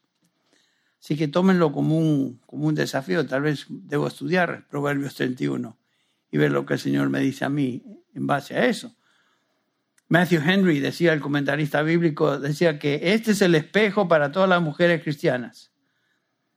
Así 0.99 1.15
que 1.15 1.27
tómenlo 1.27 1.71
como 1.71 1.97
un, 1.97 2.41
como 2.47 2.65
un 2.65 2.73
desafío. 2.73 3.27
Tal 3.27 3.43
vez 3.43 3.67
debo 3.69 4.07
estudiar 4.07 4.67
Proverbios 4.67 5.13
31 5.13 5.77
y 6.31 6.37
ver 6.37 6.51
lo 6.51 6.65
que 6.65 6.73
el 6.73 6.79
Señor 6.79 7.09
me 7.09 7.19
dice 7.19 7.45
a 7.45 7.49
mí 7.49 7.83
en 8.15 8.25
base 8.25 8.55
a 8.55 8.65
eso. 8.65 8.95
Matthew 10.07 10.41
Henry, 10.43 10.79
decía 10.79 11.13
el 11.13 11.21
comentarista 11.21 11.83
bíblico, 11.83 12.39
decía 12.39 12.79
que 12.79 13.13
este 13.13 13.31
es 13.31 13.43
el 13.43 13.53
espejo 13.53 14.07
para 14.07 14.31
todas 14.31 14.49
las 14.49 14.63
mujeres 14.63 15.03
cristianas. 15.03 15.71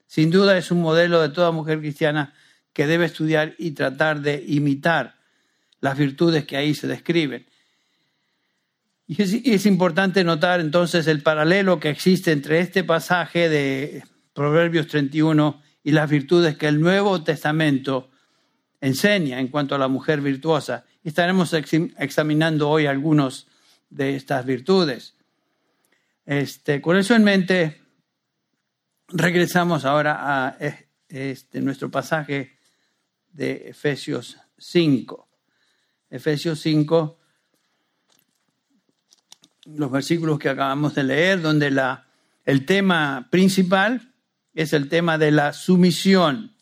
Sin 0.07 0.31
duda 0.31 0.57
es 0.57 0.71
un 0.71 0.81
modelo 0.81 1.21
de 1.21 1.29
toda 1.29 1.51
mujer 1.51 1.81
cristiana 1.81 2.33
que 2.73 2.87
debe 2.87 3.05
estudiar 3.05 3.55
y 3.59 3.73
tratar 3.73 4.23
de 4.23 4.43
imitar 4.49 5.17
las 5.81 5.99
virtudes 5.99 6.47
que 6.47 6.57
ahí 6.57 6.75
se 6.75 6.87
describen. 6.87 7.47
Y 9.11 9.23
es, 9.23 9.65
importante 9.65 10.23
notar 10.23 10.61
entonces 10.61 11.07
el 11.07 11.23
paralelo 11.23 11.81
que 11.81 11.89
existe 11.89 12.31
entre 12.31 12.61
este 12.61 12.85
pasaje 12.85 13.49
de 13.49 14.05
Proverbios 14.35 14.87
31 14.87 15.63
y 15.83 15.93
las 15.93 16.11
virtudes 16.11 16.59
que 16.59 16.69
el 16.69 16.79
Nuevo 16.79 17.25
Testamento 17.25 18.11
enseña 18.83 19.41
en 19.41 19.49
cuanto 19.49 19.75
a 19.75 19.79
la 19.79 19.89
mujer 19.89 20.21
virtuosa. 20.21 20.85
Estaremos 21.03 21.55
examinando 21.55 22.69
hoy 22.69 22.85
algunos 22.85 23.49
de 23.89 24.15
estas 24.15 24.45
virtudes. 24.45 25.17
Este, 26.27 26.83
con 26.83 26.99
eso 26.99 27.15
en 27.15 27.25
mente, 27.25 27.81
regresamos 29.09 29.87
ahora 29.87 30.19
a 30.21 30.59
este, 31.09 31.63
nuestro 31.63 31.91
pasaje 31.91 32.59
de 33.33 33.71
Efesios 33.71 34.37
5. 34.59 35.29
Efesios 36.11 36.61
5, 36.61 37.18
los 39.77 39.91
versículos 39.91 40.39
que 40.39 40.49
acabamos 40.49 40.95
de 40.95 41.05
leer, 41.05 41.41
donde 41.41 41.71
la, 41.71 42.07
el 42.45 42.65
tema 42.65 43.29
principal 43.31 44.13
es 44.55 44.73
el 44.73 44.89
tema 44.89 45.19
de 45.19 45.31
la 45.31 45.53
sumisión. 45.53 46.55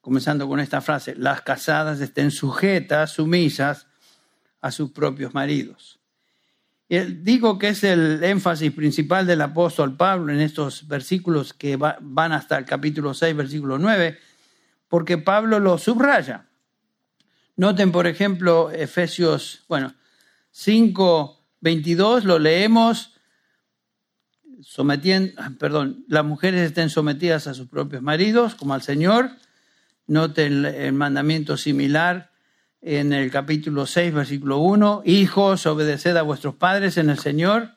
Comenzando 0.00 0.48
con 0.48 0.58
esta 0.60 0.80
frase, 0.80 1.14
las 1.16 1.42
casadas 1.42 2.00
estén 2.00 2.30
sujetas, 2.30 3.12
sumisas 3.12 3.86
a 4.60 4.70
sus 4.70 4.90
propios 4.90 5.34
maridos. 5.34 6.00
Y 6.88 6.98
digo 6.98 7.58
que 7.58 7.68
es 7.68 7.84
el 7.84 8.22
énfasis 8.22 8.72
principal 8.72 9.26
del 9.26 9.40
apóstol 9.40 9.96
Pablo 9.96 10.32
en 10.32 10.40
estos 10.40 10.88
versículos 10.88 11.52
que 11.52 11.76
van 11.76 12.32
hasta 12.32 12.58
el 12.58 12.64
capítulo 12.64 13.14
6, 13.14 13.36
versículo 13.36 13.78
9, 13.78 14.18
porque 14.88 15.18
Pablo 15.18 15.58
lo 15.60 15.78
subraya. 15.78 16.46
Noten, 17.56 17.92
por 17.92 18.06
ejemplo, 18.06 18.70
Efesios, 18.70 19.64
bueno, 19.68 19.94
5, 20.50 21.41
22, 21.62 22.24
lo 22.24 22.38
leemos, 22.38 23.14
sometiendo, 24.60 25.32
ah, 25.38 25.52
perdón, 25.58 26.04
las 26.08 26.24
mujeres 26.24 26.60
estén 26.60 26.90
sometidas 26.90 27.46
a 27.46 27.54
sus 27.54 27.68
propios 27.68 28.02
maridos, 28.02 28.54
como 28.54 28.74
al 28.74 28.82
Señor. 28.82 29.30
Noten 30.06 30.64
el 30.64 30.92
mandamiento 30.92 31.56
similar 31.56 32.32
en 32.80 33.12
el 33.12 33.30
capítulo 33.30 33.86
6, 33.86 34.12
versículo 34.12 34.58
1, 34.58 35.02
hijos, 35.06 35.64
obedeced 35.66 36.16
a 36.16 36.22
vuestros 36.22 36.56
padres 36.56 36.96
en 36.96 37.10
el 37.10 37.18
Señor. 37.18 37.76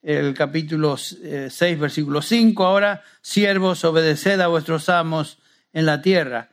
El 0.00 0.34
capítulo 0.34 0.96
6, 0.96 1.20
eh, 1.62 1.76
versículo 1.76 2.22
5, 2.22 2.64
ahora, 2.64 3.02
siervos, 3.20 3.84
obedeced 3.84 4.40
a 4.40 4.46
vuestros 4.46 4.88
amos 4.88 5.38
en 5.72 5.84
la 5.84 6.00
tierra. 6.00 6.50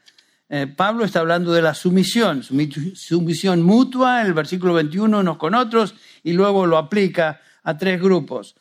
Eh, 0.47 0.67
Pablo 0.67 1.05
está 1.05 1.21
hablando 1.21 1.53
de 1.53 1.61
la 1.61 1.73
sumisión, 1.73 2.43
sumisión 2.43 3.63
mutua 3.63 4.21
en 4.21 4.27
el 4.27 4.33
versículo 4.33 4.73
21 4.75 5.19
unos 5.19 5.37
con 5.37 5.55
otros 5.55 5.95
y 6.21 6.33
luego 6.33 6.67
lo 6.67 6.77
aplica 6.77 7.41
a 7.63 7.77
tres 7.77 7.99
grupos. 7.99 8.55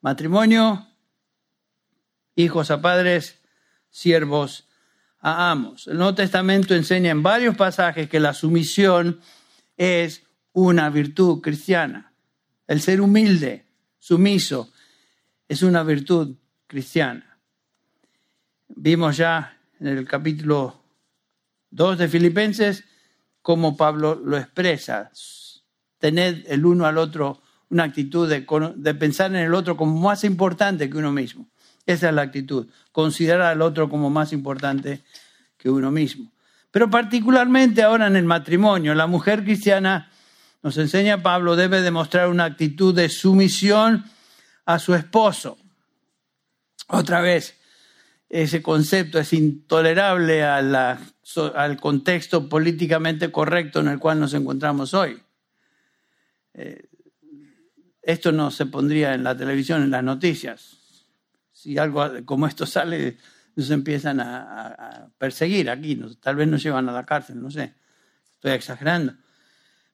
Matrimonio, 0.00 0.86
hijos 2.36 2.70
a 2.70 2.80
padres, 2.80 3.38
siervos 3.90 4.66
a 5.20 5.50
amos. 5.50 5.86
El 5.88 5.98
Nuevo 5.98 6.14
Testamento 6.14 6.74
enseña 6.74 7.10
en 7.10 7.22
varios 7.22 7.56
pasajes 7.56 8.08
que 8.08 8.20
la 8.20 8.32
sumisión 8.32 9.20
es 9.76 10.22
una 10.52 10.88
virtud 10.88 11.40
cristiana. 11.40 12.12
El 12.66 12.80
ser 12.80 13.02
humilde, 13.02 13.66
sumiso, 13.98 14.72
es 15.48 15.62
una 15.62 15.82
virtud 15.82 16.36
cristiana. 16.66 17.38
Vimos 18.68 19.18
ya 19.18 19.58
en 19.80 19.88
el 19.88 20.06
capítulo 20.06 20.83
2 21.74 21.98
de 21.98 22.08
Filipenses, 22.08 22.84
como 23.42 23.76
Pablo 23.76 24.14
lo 24.14 24.38
expresa. 24.38 25.10
Tened 25.98 26.44
el 26.46 26.64
uno 26.64 26.86
al 26.86 26.98
otro 26.98 27.42
una 27.70 27.84
actitud 27.84 28.28
de, 28.28 28.46
de, 28.76 28.94
pensar 28.94 29.30
en 29.30 29.40
el 29.40 29.54
otro 29.54 29.76
como 29.76 30.00
más 30.00 30.22
importante 30.22 30.88
que 30.88 30.96
uno 30.96 31.10
mismo. 31.10 31.48
Esa 31.84 32.08
es 32.08 32.14
la 32.14 32.22
actitud, 32.22 32.68
considerar 32.92 33.52
al 33.52 33.62
otro 33.62 33.88
como 33.88 34.08
más 34.08 34.32
importante 34.32 35.02
que 35.58 35.68
uno 35.68 35.90
mismo. 35.90 36.32
Pero 36.70 36.88
particularmente 36.88 37.82
ahora 37.82 38.06
en 38.06 38.16
el 38.16 38.24
matrimonio, 38.24 38.94
la 38.94 39.08
mujer 39.08 39.42
cristiana, 39.42 40.10
nos 40.62 40.78
enseña 40.78 41.22
Pablo, 41.22 41.56
debe 41.56 41.82
demostrar 41.82 42.28
una 42.28 42.44
actitud 42.44 42.94
de 42.94 43.08
sumisión 43.08 44.04
a 44.64 44.78
su 44.78 44.94
esposo. 44.94 45.58
Otra 46.88 47.20
vez, 47.20 47.58
ese 48.28 48.62
concepto 48.62 49.18
es 49.18 49.32
intolerable 49.32 50.44
al 51.54 51.80
contexto 51.80 52.48
políticamente 52.48 53.30
correcto 53.30 53.80
en 53.80 53.88
el 53.88 53.98
cual 53.98 54.20
nos 54.20 54.34
encontramos 54.34 54.94
hoy. 54.94 55.20
Eh, 56.54 56.88
esto 58.02 58.32
no 58.32 58.50
se 58.50 58.66
pondría 58.66 59.14
en 59.14 59.24
la 59.24 59.36
televisión, 59.36 59.82
en 59.82 59.90
las 59.90 60.04
noticias. 60.04 60.76
Si 61.52 61.78
algo 61.78 62.04
como 62.24 62.46
esto 62.46 62.66
sale, 62.66 63.16
nos 63.56 63.70
empiezan 63.70 64.20
a, 64.20 65.08
perseguir 65.16 65.70
aquí, 65.70 66.00
tal 66.20 66.36
vez 66.36 66.48
nos 66.48 66.62
llevan 66.62 66.88
a 66.88 66.92
la 66.92 67.04
cárcel, 67.04 67.40
no 67.40 67.50
sé, 67.50 67.74
estoy 68.34 68.52
exagerando. 68.52 69.14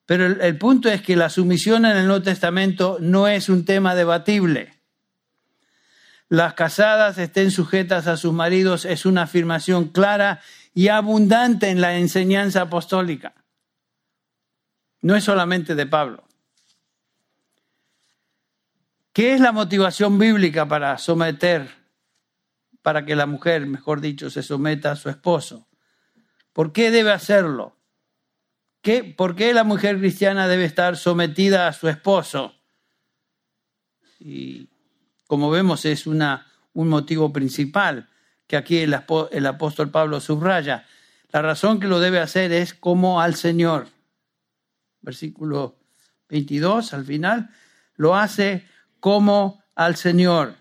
Pero 0.07 0.27
el 0.27 0.59
punto 0.59 0.89
es 0.89 1.03
que 1.03 1.15
la 1.15 1.31
sumisión 1.31 1.85
en 1.85 1.97
el 1.97 2.07
Nuevo 2.07 2.23
Testamento 2.23 2.99
no 3.01 3.29
es 3.29 3.49
un 3.49 3.65
tema 3.65 3.95
debatible 3.95 4.80
las 6.31 6.55
casadas 6.55 7.19
estén 7.19 7.51
sujetas 7.51 8.07
a 8.07 8.17
sus 8.17 8.33
maridos 8.33 8.85
es 8.85 9.05
una 9.05 9.23
afirmación 9.23 9.89
clara 9.89 10.41
y 10.73 10.87
abundante 10.87 11.71
en 11.71 11.81
la 11.81 11.99
enseñanza 11.99 12.63
apostólica. 12.63 13.35
No 15.03 15.17
es 15.17 15.25
solamente 15.25 15.75
de 15.75 15.87
Pablo. 15.87 16.23
¿Qué 19.13 19.35
es 19.35 19.41
la 19.41 19.51
motivación 19.51 20.21
bíblica 20.21 20.69
para 20.69 20.97
someter, 20.99 21.69
para 22.81 23.05
que 23.05 23.17
la 23.17 23.27
mujer, 23.27 23.67
mejor 23.67 24.01
dicho, 24.01 24.31
se 24.31 24.45
someta 24.45 24.93
a 24.93 24.97
su 24.97 25.11
esposo? 25.11 25.67
¿Por 26.53 26.73
qué 26.73 26.93
debe 26.93 27.11
hacerlo? 27.11 27.77
¿Qué, 28.83 29.03
¿Por 29.03 29.35
qué 29.35 29.53
la 29.53 29.65
mujer 29.65 29.99
cristiana 29.99 30.47
debe 30.47 30.65
estar 30.65 30.97
sometida 30.97 31.67
a 31.67 31.73
su 31.73 31.89
esposo? 31.89 32.55
Y 34.21 34.69
como 35.31 35.49
vemos, 35.49 35.85
es 35.85 36.09
una, 36.09 36.49
un 36.73 36.89
motivo 36.89 37.33
principal 37.33 38.09
que 38.49 38.57
aquí 38.57 38.79
el, 38.79 38.93
apóstol 38.95 39.89
Pablo 39.89 40.19
subraya. 40.19 40.89
La 41.31 41.41
razón 41.41 41.79
que 41.79 41.87
lo 41.87 42.01
debe 42.01 42.19
hacer 42.19 42.51
es 42.51 42.75
como 42.75 43.21
al 43.21 43.37
Señor. 43.37 43.87
Versículo 45.03 45.77
22 46.31 46.93
al 46.95 47.05
final, 47.05 47.51
lo 47.95 48.17
hace 48.17 48.67
como 48.99 49.63
al 49.77 49.95
Señor. 49.95 50.57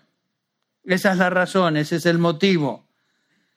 Esa 0.84 1.10
es 1.10 1.18
la 1.18 1.30
razón, 1.30 1.76
ese 1.76 1.96
es 1.96 2.06
el 2.06 2.18
motivo. 2.18 2.86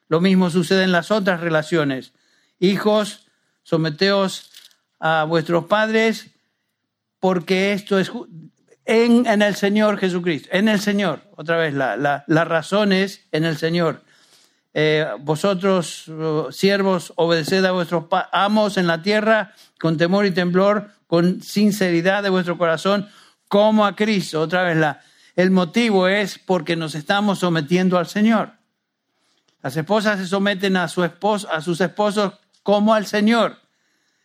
Lo 0.08 0.20
mismo 0.20 0.50
sucede 0.50 0.84
en 0.84 0.92
las 0.92 1.12
otras 1.12 1.42
relaciones. 1.42 2.14
Hijos, 2.58 3.28
someteos 3.62 4.50
a 5.00 5.26
vuestros 5.26 5.66
padres 5.66 6.32
porque 7.20 7.74
esto 7.74 8.00
es 8.00 8.12
en, 8.86 9.42
el 9.42 9.56
Señor 9.56 9.98
Jesucristo, 9.98 10.50
en 10.52 10.68
el 10.68 10.80
Señor. 10.80 11.22
Otra 11.36 11.58
vez, 11.58 11.74
la, 11.74 11.96
la, 11.98 12.46
razón 12.46 12.92
es 12.92 13.28
en 13.32 13.46
el 13.46 13.58
Señor. 13.58 14.04
Eh, 14.74 15.08
vosotros, 15.20 16.08
uh, 16.08 16.52
siervos, 16.52 17.14
obedeced 17.16 17.64
a 17.64 17.72
vuestros 17.72 18.06
amos 18.32 18.78
en 18.78 18.88
la 18.88 19.02
tierra 19.02 19.54
con 19.80 19.98
temor 19.98 20.26
y 20.26 20.32
temblor, 20.32 20.90
con 21.08 21.42
sinceridad 21.42 22.24
de 22.24 22.30
vuestro 22.30 22.58
corazón, 22.58 23.08
como 23.48 23.86
a 23.86 23.96
Cristo. 23.96 24.42
Otra 24.42 24.64
vez, 24.64 24.78
la, 24.78 25.02
el 25.36 25.52
motivo 25.52 26.08
es 26.08 26.40
porque 26.40 26.76
nos 26.76 26.96
estamos 26.96 27.40
sometiendo 27.40 27.98
al 27.98 28.08
Señor. 28.08 28.54
Las 29.62 29.78
esposas 29.78 30.20
se 30.20 30.28
someten 30.28 30.76
a, 30.76 30.88
su 30.88 31.04
esposo, 31.04 31.50
a 31.52 31.62
sus 31.62 31.80
esposos 31.80 32.34
como 32.64 32.94
al 32.94 33.06
Señor. 33.06 33.60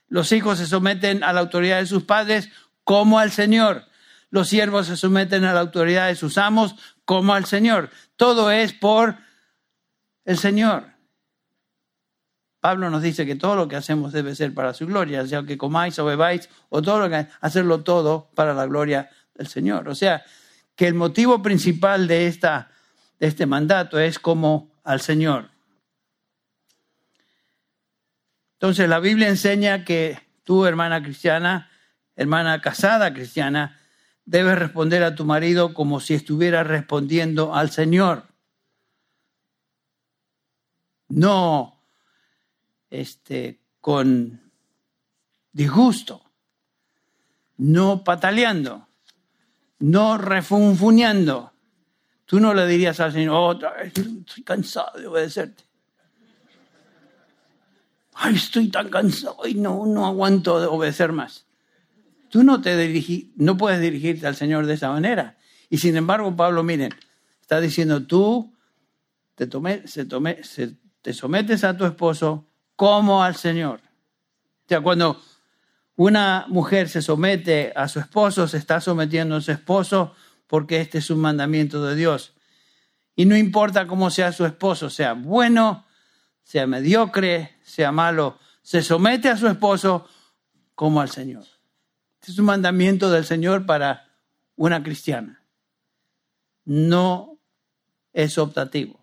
Los 0.08 0.32
hijos 0.32 0.58
se 0.58 0.66
someten 0.66 1.22
a 1.22 1.32
la 1.32 1.40
autoridad 1.40 1.78
de 1.78 1.86
sus 1.86 2.04
padres 2.04 2.48
como 2.84 3.18
al 3.18 3.30
Señor. 3.30 3.84
Los 4.30 4.48
siervos 4.48 4.86
se 4.86 4.96
someten 4.96 5.44
a 5.44 5.52
la 5.52 5.60
autoridad 5.60 6.08
de 6.08 6.14
sus 6.14 6.38
amos 6.38 6.74
como 7.04 7.34
al 7.34 7.46
Señor. 7.46 7.90
Todo 8.16 8.50
es 8.50 8.72
por 8.72 9.16
el 10.24 10.36
Señor. 10.38 10.98
Pablo 12.60 12.90
nos 12.90 13.02
dice 13.02 13.24
que 13.24 13.36
todo 13.36 13.56
lo 13.56 13.68
que 13.68 13.76
hacemos 13.76 14.12
debe 14.12 14.34
ser 14.34 14.52
para 14.52 14.74
su 14.74 14.86
gloria, 14.86 15.26
sea 15.26 15.44
que 15.44 15.56
comáis 15.56 15.98
o 15.98 16.04
bebáis 16.04 16.48
o 16.68 16.82
todo 16.82 16.98
lo 16.98 17.08
que 17.08 17.28
hacerlo 17.40 17.82
todo 17.82 18.30
para 18.34 18.52
la 18.52 18.66
gloria 18.66 19.08
del 19.34 19.46
Señor. 19.46 19.88
O 19.88 19.94
sea, 19.94 20.24
que 20.74 20.86
el 20.86 20.94
motivo 20.94 21.40
principal 21.42 22.06
de, 22.08 22.26
esta, 22.26 22.70
de 23.18 23.28
este 23.28 23.46
mandato 23.46 23.98
es 23.98 24.18
como 24.18 24.72
al 24.84 25.00
Señor. 25.00 25.50
Entonces 28.54 28.88
la 28.88 28.98
Biblia 28.98 29.28
enseña 29.28 29.84
que 29.84 30.18
tú, 30.42 30.66
hermana 30.66 31.00
cristiana, 31.02 31.70
hermana 32.16 32.60
casada 32.60 33.14
cristiana, 33.14 33.77
debes 34.28 34.58
responder 34.58 35.02
a 35.02 35.14
tu 35.14 35.24
marido 35.24 35.72
como 35.72 36.00
si 36.00 36.12
estuviera 36.12 36.62
respondiendo 36.62 37.54
al 37.54 37.70
Señor. 37.70 38.24
No 41.08 41.82
este, 42.90 43.60
con 43.80 44.52
disgusto, 45.52 46.22
no 47.56 48.04
pataleando, 48.04 48.86
no 49.78 50.18
refunfuñando, 50.18 51.52
Tú 52.28 52.40
no 52.40 52.52
le 52.52 52.66
dirías 52.66 53.00
al 53.00 53.10
Señor, 53.10 53.56
otra 53.56 53.72
vez, 53.72 53.94
estoy 53.96 54.44
cansado 54.44 55.00
de 55.00 55.06
obedecerte. 55.06 55.64
Ay, 58.12 58.34
estoy 58.34 58.68
tan 58.68 58.90
cansado 58.90 59.46
y 59.46 59.54
no, 59.54 59.86
no 59.86 60.04
aguanto 60.04 60.60
de 60.60 60.66
obedecer 60.66 61.10
más. 61.10 61.46
Tú 62.30 62.42
no, 62.44 62.60
te 62.60 62.76
dirigi, 62.76 63.32
no 63.36 63.56
puedes 63.56 63.80
dirigirte 63.80 64.26
al 64.26 64.36
Señor 64.36 64.66
de 64.66 64.74
esa 64.74 64.90
manera. 64.90 65.38
Y 65.70 65.78
sin 65.78 65.96
embargo, 65.96 66.34
Pablo, 66.34 66.62
miren, 66.62 66.94
está 67.40 67.60
diciendo, 67.60 68.06
tú 68.06 68.54
te, 69.34 69.46
tome, 69.46 69.86
se 69.86 70.04
tome, 70.04 70.42
se, 70.44 70.76
te 71.02 71.12
sometes 71.12 71.64
a 71.64 71.76
tu 71.76 71.84
esposo 71.84 72.48
como 72.76 73.22
al 73.22 73.36
Señor. 73.36 73.80
O 73.80 74.68
sea, 74.68 74.80
cuando 74.80 75.20
una 75.96 76.46
mujer 76.48 76.88
se 76.88 77.02
somete 77.02 77.72
a 77.74 77.88
su 77.88 77.98
esposo, 77.98 78.46
se 78.46 78.58
está 78.58 78.80
sometiendo 78.80 79.36
a 79.36 79.40
su 79.40 79.50
esposo 79.50 80.14
porque 80.46 80.80
este 80.80 80.98
es 80.98 81.10
un 81.10 81.20
mandamiento 81.20 81.84
de 81.84 81.96
Dios. 81.96 82.34
Y 83.16 83.24
no 83.24 83.36
importa 83.36 83.86
cómo 83.86 84.10
sea 84.10 84.32
su 84.32 84.46
esposo, 84.46 84.90
sea 84.90 85.14
bueno, 85.14 85.86
sea 86.44 86.66
mediocre, 86.66 87.56
sea 87.62 87.90
malo, 87.90 88.38
se 88.62 88.82
somete 88.82 89.28
a 89.28 89.36
su 89.36 89.48
esposo 89.48 90.06
como 90.74 91.00
al 91.00 91.10
Señor. 91.10 91.44
Es 92.26 92.38
un 92.38 92.46
mandamiento 92.46 93.10
del 93.10 93.24
Señor 93.24 93.64
para 93.66 94.08
una 94.56 94.82
cristiana. 94.82 95.42
No 96.64 97.38
es 98.12 98.36
optativo. 98.38 98.98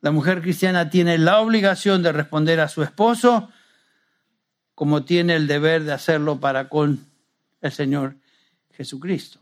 La 0.00 0.10
mujer 0.10 0.42
cristiana 0.42 0.90
tiene 0.90 1.16
la 1.18 1.40
obligación 1.40 2.02
de 2.02 2.12
responder 2.12 2.60
a 2.60 2.68
su 2.68 2.82
esposo 2.82 3.48
como 4.74 5.04
tiene 5.04 5.34
el 5.34 5.46
deber 5.46 5.84
de 5.84 5.92
hacerlo 5.92 6.40
para 6.40 6.68
con 6.68 7.06
el 7.60 7.72
Señor 7.72 8.16
Jesucristo. 8.72 9.40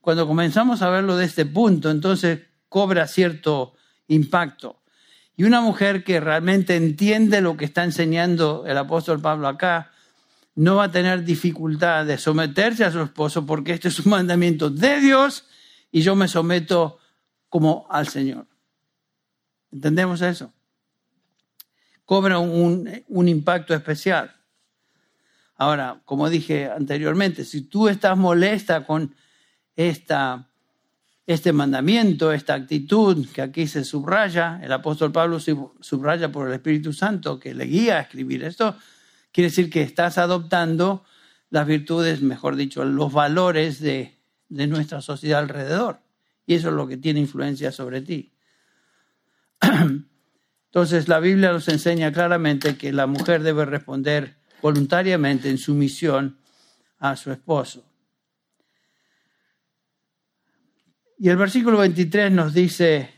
Cuando 0.00 0.26
comenzamos 0.26 0.82
a 0.82 0.90
verlo 0.90 1.16
de 1.16 1.24
este 1.24 1.46
punto, 1.46 1.90
entonces 1.90 2.40
cobra 2.68 3.06
cierto 3.06 3.74
impacto. 4.08 4.82
Y 5.36 5.44
una 5.44 5.60
mujer 5.60 6.04
que 6.04 6.20
realmente 6.20 6.76
entiende 6.76 7.40
lo 7.40 7.56
que 7.56 7.64
está 7.64 7.84
enseñando 7.84 8.64
el 8.66 8.76
apóstol 8.76 9.20
Pablo 9.20 9.48
acá, 9.48 9.92
no 10.54 10.76
va 10.76 10.84
a 10.84 10.90
tener 10.90 11.24
dificultad 11.24 12.06
de 12.06 12.18
someterse 12.18 12.84
a 12.84 12.92
su 12.92 13.00
esposo 13.02 13.44
porque 13.44 13.72
este 13.72 13.88
es 13.88 13.98
un 14.00 14.10
mandamiento 14.10 14.70
de 14.70 15.00
Dios 15.00 15.46
y 15.90 16.02
yo 16.02 16.14
me 16.14 16.28
someto 16.28 16.98
como 17.48 17.86
al 17.90 18.08
Señor. 18.08 18.46
¿Entendemos 19.72 20.22
eso? 20.22 20.52
Cobra 22.04 22.38
un, 22.38 23.04
un 23.08 23.28
impacto 23.28 23.74
especial. 23.74 24.34
Ahora, 25.56 26.00
como 26.04 26.28
dije 26.28 26.70
anteriormente, 26.70 27.44
si 27.44 27.62
tú 27.62 27.88
estás 27.88 28.16
molesta 28.16 28.84
con 28.84 29.14
esta 29.76 30.48
este 31.26 31.52
mandamiento, 31.52 32.32
esta 32.32 32.54
actitud 32.54 33.26
que 33.32 33.40
aquí 33.40 33.66
se 33.66 33.84
subraya, 33.84 34.60
el 34.62 34.72
apóstol 34.72 35.10
Pablo 35.10 35.38
subraya 35.40 36.30
por 36.30 36.48
el 36.48 36.54
Espíritu 36.54 36.92
Santo 36.92 37.38
que 37.38 37.54
le 37.54 37.64
guía 37.64 37.96
a 37.96 38.00
escribir 38.00 38.44
esto, 38.44 38.76
quiere 39.34 39.50
decir 39.50 39.68
que 39.68 39.82
estás 39.82 40.16
adoptando 40.16 41.04
las 41.50 41.66
virtudes, 41.66 42.22
mejor 42.22 42.54
dicho, 42.54 42.84
los 42.84 43.12
valores 43.12 43.80
de, 43.80 44.16
de 44.48 44.68
nuestra 44.68 45.02
sociedad 45.02 45.40
alrededor. 45.40 45.98
Y 46.46 46.54
eso 46.54 46.68
es 46.68 46.74
lo 46.74 46.86
que 46.86 46.96
tiene 46.96 47.18
influencia 47.18 47.72
sobre 47.72 48.00
ti. 48.00 48.32
Entonces 50.66 51.08
la 51.08 51.18
Biblia 51.18 51.52
nos 51.52 51.66
enseña 51.66 52.12
claramente 52.12 52.76
que 52.76 52.92
la 52.92 53.08
mujer 53.08 53.42
debe 53.42 53.64
responder 53.64 54.36
voluntariamente 54.62 55.50
en 55.50 55.58
sumisión 55.58 56.38
a 56.98 57.16
su 57.16 57.32
esposo. 57.32 57.84
Y 61.18 61.28
el 61.28 61.36
versículo 61.36 61.78
23 61.78 62.30
nos 62.30 62.54
dice, 62.54 63.10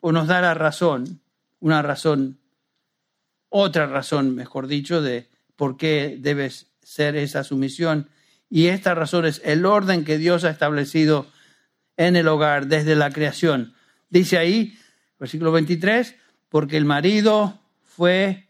o 0.00 0.12
nos 0.12 0.26
da 0.26 0.42
la 0.42 0.52
razón, 0.52 1.22
una 1.60 1.80
razón, 1.80 2.38
otra 3.48 3.86
razón, 3.86 4.34
mejor 4.34 4.66
dicho, 4.66 5.00
de 5.00 5.27
por 5.58 5.76
qué 5.76 6.16
debe 6.20 6.50
ser 6.82 7.16
esa 7.16 7.42
sumisión. 7.42 8.08
Y 8.48 8.68
esta 8.68 8.94
razón 8.94 9.26
es 9.26 9.42
el 9.44 9.66
orden 9.66 10.04
que 10.04 10.16
Dios 10.16 10.44
ha 10.44 10.50
establecido 10.50 11.26
en 11.96 12.14
el 12.14 12.28
hogar 12.28 12.68
desde 12.68 12.94
la 12.94 13.10
creación. 13.10 13.74
Dice 14.08 14.38
ahí, 14.38 14.78
versículo 15.18 15.50
23, 15.50 16.14
porque 16.48 16.76
el 16.76 16.84
marido 16.84 17.58
fue, 17.82 18.46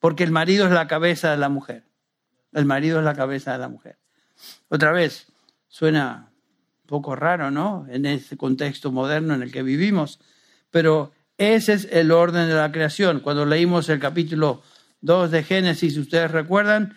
porque 0.00 0.24
el 0.24 0.30
marido 0.30 0.64
es 0.64 0.72
la 0.72 0.88
cabeza 0.88 1.30
de 1.30 1.36
la 1.36 1.50
mujer. 1.50 1.84
El 2.52 2.64
marido 2.64 2.98
es 2.98 3.04
la 3.04 3.14
cabeza 3.14 3.52
de 3.52 3.58
la 3.58 3.68
mujer. 3.68 3.98
Otra 4.70 4.90
vez, 4.90 5.26
suena 5.68 6.32
poco 6.86 7.14
raro, 7.14 7.50
¿no? 7.50 7.86
En 7.90 8.06
este 8.06 8.38
contexto 8.38 8.90
moderno 8.90 9.34
en 9.34 9.42
el 9.42 9.52
que 9.52 9.62
vivimos. 9.62 10.18
Pero 10.70 11.12
ese 11.36 11.74
es 11.74 11.88
el 11.92 12.10
orden 12.10 12.48
de 12.48 12.54
la 12.54 12.72
creación. 12.72 13.20
Cuando 13.20 13.44
leímos 13.44 13.90
el 13.90 14.00
capítulo 14.00 14.62
2 15.04 15.30
de 15.30 15.42
Génesis, 15.42 15.98
ustedes 15.98 16.30
recuerdan, 16.30 16.96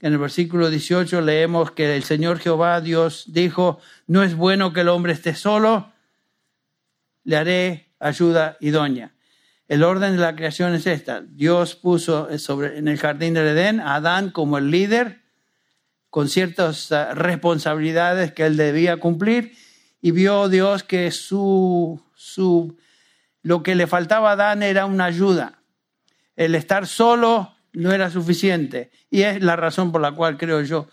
en 0.00 0.12
el 0.12 0.18
versículo 0.18 0.70
18 0.70 1.20
leemos 1.22 1.72
que 1.72 1.96
el 1.96 2.04
Señor 2.04 2.38
Jehová, 2.38 2.80
Dios, 2.80 3.24
dijo, 3.26 3.80
no 4.06 4.22
es 4.22 4.36
bueno 4.36 4.72
que 4.72 4.82
el 4.82 4.88
hombre 4.88 5.12
esté 5.12 5.34
solo, 5.34 5.92
le 7.24 7.36
haré 7.36 7.92
ayuda 7.98 8.56
idónea. 8.60 9.12
El 9.66 9.82
orden 9.82 10.12
de 10.12 10.22
la 10.22 10.36
creación 10.36 10.72
es 10.74 10.86
esta. 10.86 11.20
Dios 11.20 11.74
puso 11.74 12.38
sobre, 12.38 12.78
en 12.78 12.86
el 12.86 12.96
jardín 12.96 13.34
del 13.34 13.48
Edén 13.48 13.80
a 13.80 13.96
Adán 13.96 14.30
como 14.30 14.56
el 14.56 14.70
líder, 14.70 15.22
con 16.10 16.28
ciertas 16.28 16.92
eh, 16.92 17.12
responsabilidades 17.14 18.32
que 18.32 18.46
él 18.46 18.56
debía 18.56 18.98
cumplir 18.98 19.52
y 20.00 20.12
vio 20.12 20.48
Dios 20.48 20.84
que 20.84 21.10
su, 21.10 22.00
su, 22.14 22.78
lo 23.42 23.64
que 23.64 23.74
le 23.74 23.88
faltaba 23.88 24.30
a 24.30 24.34
Adán 24.34 24.62
era 24.62 24.86
una 24.86 25.06
ayuda. 25.06 25.57
El 26.38 26.54
estar 26.54 26.86
solo 26.86 27.52
no 27.72 27.90
era 27.90 28.10
suficiente 28.10 28.92
y 29.10 29.22
es 29.22 29.42
la 29.42 29.56
razón 29.56 29.90
por 29.90 30.00
la 30.00 30.12
cual 30.12 30.38
creo 30.38 30.62
yo 30.62 30.88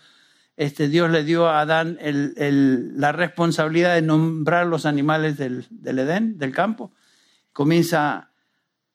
este, 0.56 0.88
Dios 0.88 1.08
le 1.08 1.22
dio 1.22 1.46
a 1.46 1.60
Adán 1.60 1.98
la 2.00 3.12
responsabilidad 3.12 3.94
de 3.94 4.02
nombrar 4.02 4.66
los 4.66 4.86
animales 4.86 5.36
del, 5.36 5.64
del 5.70 6.00
Edén, 6.00 6.36
del 6.36 6.52
campo. 6.52 6.92
Comienza 7.52 8.32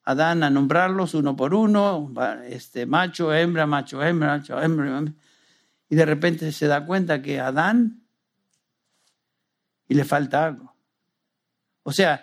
Adán 0.04 0.42
a 0.42 0.50
nombrarlos 0.50 1.14
uno 1.14 1.34
por 1.36 1.54
uno, 1.54 2.12
este, 2.46 2.84
macho, 2.84 3.32
hembra, 3.32 3.64
macho, 3.64 4.02
hembra, 4.04 4.36
macho, 4.36 4.60
hembra 4.60 5.04
y 5.88 5.96
de 5.96 6.04
repente 6.04 6.52
se 6.52 6.66
da 6.66 6.84
cuenta 6.84 7.22
que 7.22 7.40
Adán 7.40 8.02
y 9.88 9.94
le 9.94 10.04
falta 10.04 10.44
algo. 10.44 10.74
O 11.82 11.92
sea, 11.92 12.22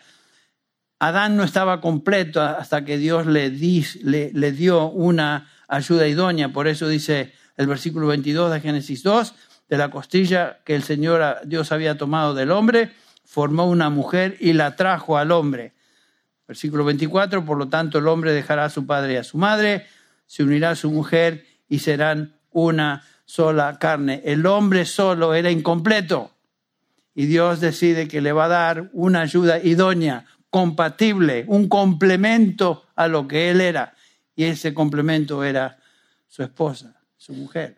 Adán 1.00 1.38
no 1.38 1.44
estaba 1.44 1.80
completo 1.80 2.42
hasta 2.42 2.84
que 2.84 2.98
Dios 2.98 3.26
le, 3.26 3.50
dio 3.50 4.90
una 4.90 5.50
ayuda 5.70 6.08
idónea. 6.08 6.50
Por 6.50 6.68
eso 6.68 6.90
dice 6.90 7.34
el 7.56 7.68
versículo 7.68 8.08
22 8.08 8.52
de 8.52 8.60
Génesis 8.60 9.02
2, 9.04 9.34
de 9.70 9.78
la 9.78 9.90
costilla 9.92 10.60
que 10.66 10.76
el 10.76 10.84
Señor 10.84 11.38
Dios 11.46 11.72
había 11.72 11.98
tomado 11.98 12.34
del 12.34 12.52
hombre, 12.52 12.92
formó 13.24 13.66
una 13.66 13.90
mujer 13.90 14.36
y 14.42 14.54
la 14.54 14.76
trajo 14.76 15.18
al 15.18 15.32
hombre. 15.32 15.74
Versículo 16.48 16.84
24, 16.84 17.46
por 17.46 17.58
lo 17.58 17.70
tanto 17.70 18.00
el 18.00 18.08
hombre 18.08 18.34
dejará 18.34 18.66
a 18.66 18.70
su 18.70 18.86
padre 18.86 19.14
y 19.14 19.18
a 19.18 19.24
su 19.24 19.38
madre, 19.38 19.88
se 20.26 20.44
unirá 20.44 20.72
a 20.72 20.76
su 20.76 20.92
mujer 20.92 21.46
y 21.70 21.80
serán 21.80 22.36
una 22.52 23.04
sola 23.24 23.78
carne. 23.80 24.22
El 24.26 24.46
hombre 24.46 24.86
solo 24.86 25.34
era 25.34 25.50
incompleto 25.50 26.32
y 27.14 27.28
Dios 27.28 27.60
decide 27.60 28.08
que 28.08 28.22
le 28.22 28.32
va 28.32 28.46
a 28.46 28.50
dar 28.50 28.90
una 28.94 29.22
ayuda 29.22 29.60
idónea, 29.60 30.26
compatible, 30.50 31.46
un 31.48 31.68
complemento 31.68 32.86
a 32.96 33.08
lo 33.08 33.28
que 33.28 33.50
él 33.50 33.62
era. 33.62 33.96
Y 34.36 34.46
ese 34.46 34.74
complemento 34.74 35.44
era 35.44 35.80
su 36.28 36.44
esposa, 36.44 36.96
su 37.18 37.34
mujer. 37.34 37.78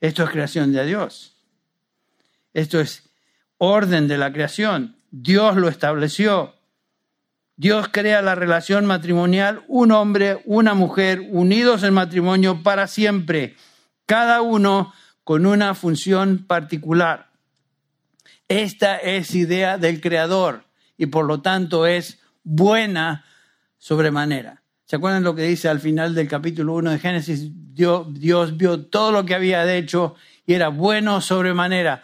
Esto 0.00 0.24
es 0.24 0.30
creación 0.30 0.72
de 0.72 0.86
Dios. 0.86 1.36
Esto 2.54 2.80
es 2.80 3.08
orden 3.58 4.08
de 4.08 4.18
la 4.18 4.32
creación. 4.32 4.96
Dios 5.10 5.56
lo 5.56 5.68
estableció. 5.68 6.54
Dios 7.56 7.88
crea 7.90 8.22
la 8.22 8.36
relación 8.36 8.86
matrimonial, 8.86 9.64
un 9.66 9.90
hombre, 9.90 10.40
una 10.44 10.74
mujer, 10.74 11.26
unidos 11.28 11.82
en 11.82 11.92
matrimonio 11.92 12.62
para 12.62 12.86
siempre 12.86 13.56
cada 14.06 14.40
uno 14.40 14.94
con 15.22 15.44
una 15.44 15.74
función 15.74 16.46
particular. 16.46 17.28
Esta 18.48 18.96
es 18.96 19.34
idea 19.34 19.76
del 19.76 20.00
Creador 20.00 20.67
y 20.98 21.06
por 21.06 21.24
lo 21.24 21.40
tanto 21.40 21.86
es 21.86 22.20
buena 22.42 23.24
sobremanera. 23.78 24.62
¿Se 24.84 24.96
acuerdan 24.96 25.22
lo 25.22 25.34
que 25.34 25.42
dice 25.42 25.68
al 25.68 25.80
final 25.80 26.14
del 26.14 26.28
capítulo 26.28 26.74
1 26.74 26.90
de 26.90 26.98
Génesis? 26.98 27.50
Dios, 27.52 28.56
vio 28.56 28.86
todo 28.86 29.12
lo 29.12 29.24
que 29.24 29.34
había 29.34 29.72
hecho 29.74 30.16
y 30.44 30.54
era 30.54 30.68
bueno 30.68 31.20
sobremanera. 31.20 32.02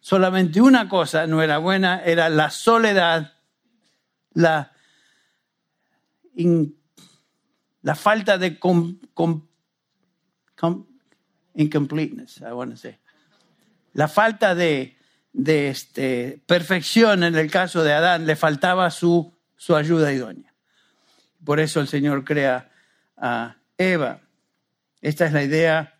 Solamente 0.00 0.60
una 0.60 0.88
cosa 0.88 1.26
no 1.26 1.42
era 1.42 1.58
buena, 1.58 2.02
era 2.04 2.28
la 2.28 2.50
soledad, 2.50 3.32
la, 4.34 4.72
la 7.82 7.94
falta 7.94 8.36
de 8.36 8.58
incompleteness, 11.54 12.40
I 12.42 12.52
want 12.52 12.72
to 12.72 12.76
say. 12.76 12.98
La 13.94 14.08
falta 14.08 14.54
de, 14.54 14.97
de 15.32 15.68
este, 15.68 16.42
perfección 16.46 17.22
en 17.22 17.36
el 17.36 17.50
caso 17.50 17.82
de 17.82 17.92
Adán, 17.92 18.26
le 18.26 18.36
faltaba 18.36 18.90
su, 18.90 19.32
su 19.56 19.76
ayuda 19.76 20.12
idónea. 20.12 20.54
Por 21.44 21.60
eso 21.60 21.80
el 21.80 21.88
Señor 21.88 22.24
crea 22.24 22.70
a 23.16 23.56
Eva. 23.76 24.20
Esta 25.00 25.26
es 25.26 25.32
la 25.32 25.42
idea 25.42 25.94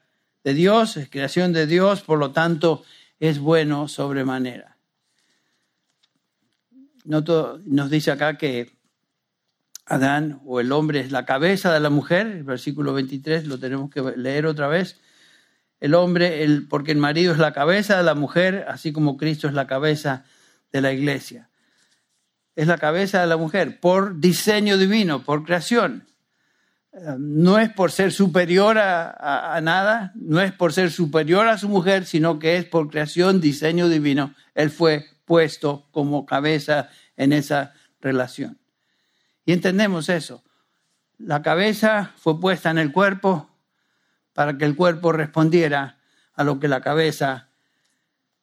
de 0.44 0.54
Dios, 0.54 0.96
es 0.96 1.08
creación 1.08 1.52
de 1.52 1.66
Dios, 1.66 2.02
por 2.02 2.18
lo 2.18 2.32
tanto 2.32 2.84
es 3.20 3.38
bueno 3.38 3.88
sobremanera. 3.88 4.76
nos 7.04 7.90
dice 7.90 8.10
acá 8.10 8.36
que 8.38 8.76
Adán 9.86 10.40
o 10.44 10.60
el 10.60 10.72
hombre 10.72 11.00
es 11.00 11.10
la 11.10 11.24
cabeza 11.24 11.72
de 11.72 11.80
la 11.80 11.90
mujer, 11.90 12.26
el 12.26 12.44
versículo 12.44 12.92
23 12.92 13.46
lo 13.46 13.58
tenemos 13.58 13.90
que 13.90 14.02
leer 14.16 14.46
otra 14.46 14.68
vez. 14.68 15.00
El 15.80 15.94
hombre, 15.94 16.46
porque 16.68 16.92
el 16.92 16.98
marido 16.98 17.32
es 17.32 17.38
la 17.38 17.52
cabeza 17.52 17.96
de 17.96 18.02
la 18.02 18.14
mujer, 18.14 18.66
así 18.68 18.92
como 18.92 19.16
Cristo 19.16 19.46
es 19.46 19.54
la 19.54 19.66
cabeza 19.66 20.24
de 20.72 20.80
la 20.80 20.92
iglesia. 20.92 21.50
Es 22.56 22.66
la 22.66 22.78
cabeza 22.78 23.20
de 23.20 23.28
la 23.28 23.36
mujer 23.36 23.78
por 23.78 24.18
diseño 24.18 24.76
divino, 24.76 25.22
por 25.22 25.44
creación. 25.44 26.08
Eh, 26.92 27.14
no 27.18 27.58
es 27.58 27.70
por 27.72 27.92
ser 27.92 28.12
superior 28.12 28.78
a, 28.78 29.54
a 29.54 29.60
nada, 29.60 30.12
no 30.16 30.40
es 30.40 30.52
por 30.52 30.72
ser 30.72 30.90
superior 30.90 31.46
a 31.46 31.58
su 31.58 31.68
mujer, 31.68 32.04
sino 32.04 32.40
que 32.40 32.56
es 32.56 32.64
por 32.64 32.90
creación, 32.90 33.40
diseño 33.40 33.88
divino. 33.88 34.34
Él 34.54 34.70
fue 34.70 35.06
puesto 35.24 35.86
como 35.92 36.26
cabeza 36.26 36.88
en 37.16 37.32
esa 37.32 37.74
relación. 38.00 38.58
Y 39.44 39.52
entendemos 39.52 40.08
eso. 40.08 40.42
La 41.18 41.42
cabeza 41.42 42.12
fue 42.16 42.40
puesta 42.40 42.70
en 42.70 42.78
el 42.78 42.92
cuerpo 42.92 43.47
para 44.38 44.56
que 44.56 44.64
el 44.64 44.76
cuerpo 44.76 45.10
respondiera 45.10 45.98
a 46.32 46.44
lo 46.44 46.60
que 46.60 46.68
la 46.68 46.80
cabeza 46.80 47.48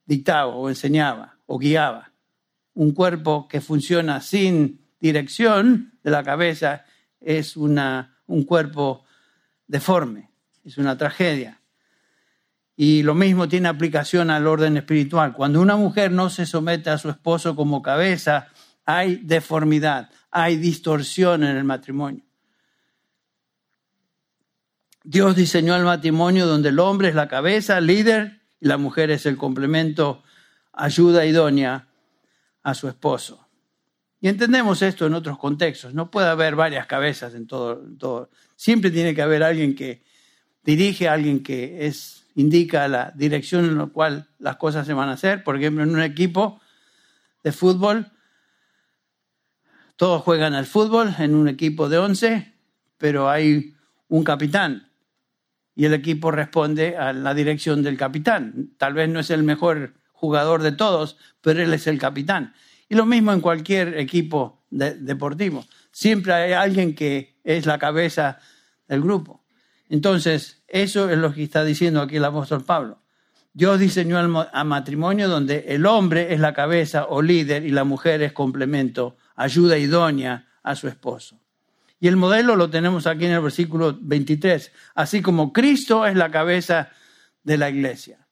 dictaba 0.06 0.54
o 0.54 0.68
enseñaba 0.68 1.38
o 1.46 1.58
guiaba. 1.58 2.12
Un 2.74 2.92
cuerpo 2.92 3.48
que 3.48 3.62
funciona 3.62 4.20
sin 4.20 4.82
dirección 5.00 5.98
de 6.04 6.12
la 6.12 6.22
cabeza 6.22 6.84
es 7.22 7.56
una, 7.56 8.20
un 8.28 8.44
cuerpo 8.44 9.06
deforme, 9.68 10.32
es 10.66 10.78
una 10.78 10.98
tragedia. 10.98 11.62
Y 12.76 13.02
lo 13.04 13.16
mismo 13.16 13.48
tiene 13.48 13.70
aplicación 13.70 14.30
al 14.32 14.48
orden 14.48 14.76
espiritual. 14.76 15.32
Cuando 15.32 15.62
una 15.62 15.78
mujer 15.78 16.12
no 16.12 16.30
se 16.30 16.46
somete 16.46 16.90
a 16.90 16.98
su 16.98 17.10
esposo 17.10 17.56
como 17.56 17.82
cabeza, 17.82 18.50
hay 18.84 19.16
deformidad, 19.16 20.10
hay 20.30 20.58
distorsión 20.58 21.46
en 21.46 21.56
el 21.56 21.64
matrimonio. 21.64 22.25
Dios 25.08 25.36
diseñó 25.36 25.76
el 25.76 25.84
matrimonio 25.84 26.48
donde 26.48 26.70
el 26.70 26.80
hombre 26.80 27.10
es 27.10 27.16
la 27.16 27.28
cabeza, 27.28 27.80
líder, 27.80 28.42
y 28.60 28.68
la 28.68 28.78
mujer 28.78 29.12
es 29.12 29.28
el 29.28 29.38
complemento, 29.38 30.24
ayuda 30.74 31.28
idónea 31.28 31.88
a 32.64 32.74
su 32.74 32.88
esposo. 32.88 33.48
Y 34.20 34.30
entendemos 34.30 34.82
esto 34.82 35.06
en 35.06 35.14
otros 35.14 35.38
contextos. 35.38 35.94
No 35.94 36.10
puede 36.10 36.28
haber 36.28 36.56
varias 36.56 36.88
cabezas 36.88 37.36
en 37.36 37.46
todo. 37.46 38.32
Siempre 38.56 38.90
tiene 38.90 39.14
que 39.14 39.22
haber 39.22 39.44
alguien 39.44 39.76
que 39.76 40.04
dirige, 40.64 41.08
alguien 41.08 41.44
que 41.44 41.86
es, 41.86 42.26
indica 42.34 42.88
la 42.88 43.14
dirección 43.14 43.66
en 43.66 43.78
la 43.78 43.86
cual 43.86 44.28
las 44.40 44.56
cosas 44.56 44.88
se 44.88 44.94
van 44.94 45.10
a 45.10 45.14
hacer. 45.14 45.44
Por 45.44 45.56
ejemplo, 45.56 45.84
en 45.84 45.92
un 45.92 46.02
equipo 46.02 46.60
de 47.44 47.52
fútbol, 47.52 48.12
todos 49.98 50.24
juegan 50.24 50.56
al 50.56 50.66
fútbol 50.66 51.14
en 51.20 51.36
un 51.36 51.48
equipo 51.48 51.90
de 51.90 52.00
11, 52.00 52.54
pero 52.98 53.30
hay 53.30 53.76
un 54.08 54.24
capitán 54.24 54.90
y 55.76 55.86
el 55.86 55.94
equipo 55.94 56.32
responde 56.32 56.98
a 56.98 57.14
la 57.14 57.34
dirección 57.34 57.84
del 57.84 57.98
capitán. 57.98 58.72
Tal 58.78 58.94
vez 58.94 59.10
no 59.10 59.20
es 59.20 59.30
el 59.30 59.44
mejor 59.44 59.94
jugador 60.14 60.64
de 60.64 60.72
todos, 60.72 61.18
pero 61.42 61.62
él 61.62 61.74
es 61.74 61.88
el 61.88 62.00
capitán. 62.00 62.54
Y 62.88 62.96
lo 62.96 63.06
mismo 63.06 63.34
en 63.34 63.42
cualquier 63.42 63.98
equipo 63.98 64.66
deportivo. 64.70 65.66
Siempre 65.92 66.34
hay 66.34 66.54
alguien 66.54 66.96
que 66.96 67.40
es 67.44 67.66
la 67.66 67.78
cabeza 67.78 68.40
del 68.88 69.02
grupo. 69.02 69.44
Entonces, 69.90 70.64
eso 70.68 71.10
es 71.10 71.18
lo 71.18 71.34
que 71.34 71.44
está 71.44 71.64
diciendo 71.64 72.02
aquí 72.02 72.18
el 72.18 72.26
apóstol 72.26 72.64
Pablo. 72.64 73.02
Dios 73.54 73.80
diseñó 73.80 74.20
el 74.20 74.28
matrimonio 74.66 75.30
donde 75.30 75.66
el 75.70 75.86
hombre 75.86 76.34
es 76.34 76.40
la 76.40 76.54
cabeza 76.54 77.06
o 77.06 77.22
líder 77.22 77.66
y 77.66 77.70
la 77.70 77.86
mujer 77.86 78.22
es 78.22 78.34
complemento 78.34 79.18
ayuda 79.36 79.78
idónea 79.78 80.48
a 80.64 80.76
su 80.76 80.88
esposo. 80.88 81.40
Y 82.06 82.08
el 82.08 82.18
modelo 82.18 82.56
lo 82.56 82.70
tenemos 82.70 83.08
aquí 83.08 83.26
en 83.26 83.32
el 83.32 83.42
versículo 83.42 83.98
23, 84.00 84.72
así 84.94 85.24
como 85.24 85.52
Cristo 85.52 86.06
es 86.06 86.16
la 86.16 86.30
cabeza 86.30 86.92
de 87.42 87.58
la 87.58 87.72
iglesia. 87.72 88.28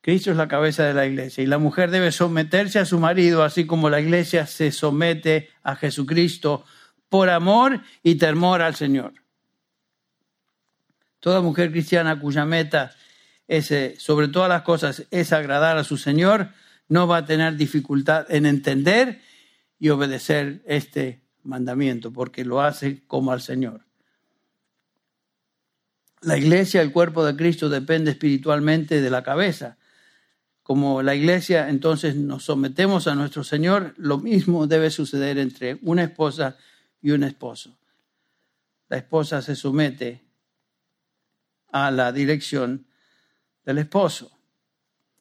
Cristo 0.00 0.30
es 0.30 0.36
la 0.36 0.46
cabeza 0.46 0.84
de 0.84 0.94
la 0.94 1.04
iglesia 1.04 1.42
y 1.42 1.48
la 1.48 1.58
mujer 1.58 1.90
debe 1.90 2.12
someterse 2.12 2.78
a 2.78 2.84
su 2.84 3.00
marido, 3.00 3.42
así 3.42 3.66
como 3.66 3.90
la 3.90 4.00
iglesia 4.00 4.46
se 4.46 4.70
somete 4.70 5.48
a 5.64 5.74
Jesucristo 5.74 6.64
por 7.08 7.28
amor 7.28 7.80
y 8.04 8.14
temor 8.14 8.62
al 8.62 8.76
Señor. 8.76 9.14
Toda 11.18 11.40
mujer 11.40 11.72
cristiana 11.72 12.20
cuya 12.20 12.44
meta 12.44 12.94
es, 13.48 13.72
eh, 13.72 13.96
sobre 13.98 14.28
todas 14.28 14.48
las 14.48 14.62
cosas 14.62 15.08
es 15.10 15.32
agradar 15.32 15.76
a 15.76 15.82
su 15.82 15.96
Señor, 15.96 16.50
no 16.86 17.08
va 17.08 17.16
a 17.16 17.26
tener 17.26 17.56
dificultad 17.56 18.26
en 18.32 18.46
entender 18.46 19.22
y 19.76 19.88
obedecer 19.88 20.62
este 20.66 21.25
mandamiento, 21.46 22.12
porque 22.12 22.44
lo 22.44 22.60
hace 22.60 23.02
como 23.06 23.32
al 23.32 23.40
Señor. 23.40 23.82
La 26.22 26.36
iglesia, 26.36 26.82
el 26.82 26.92
cuerpo 26.92 27.24
de 27.24 27.36
Cristo, 27.36 27.68
depende 27.68 28.10
espiritualmente 28.10 29.00
de 29.00 29.10
la 29.10 29.22
cabeza. 29.22 29.76
Como 30.62 31.02
la 31.02 31.14
iglesia, 31.14 31.68
entonces 31.68 32.16
nos 32.16 32.44
sometemos 32.44 33.06
a 33.06 33.14
nuestro 33.14 33.44
Señor, 33.44 33.94
lo 33.96 34.18
mismo 34.18 34.66
debe 34.66 34.90
suceder 34.90 35.38
entre 35.38 35.78
una 35.82 36.02
esposa 36.02 36.56
y 37.00 37.12
un 37.12 37.22
esposo. 37.22 37.78
La 38.88 38.96
esposa 38.96 39.42
se 39.42 39.54
somete 39.54 40.24
a 41.70 41.90
la 41.90 42.10
dirección 42.12 42.86
del 43.64 43.78
esposo. 43.78 44.32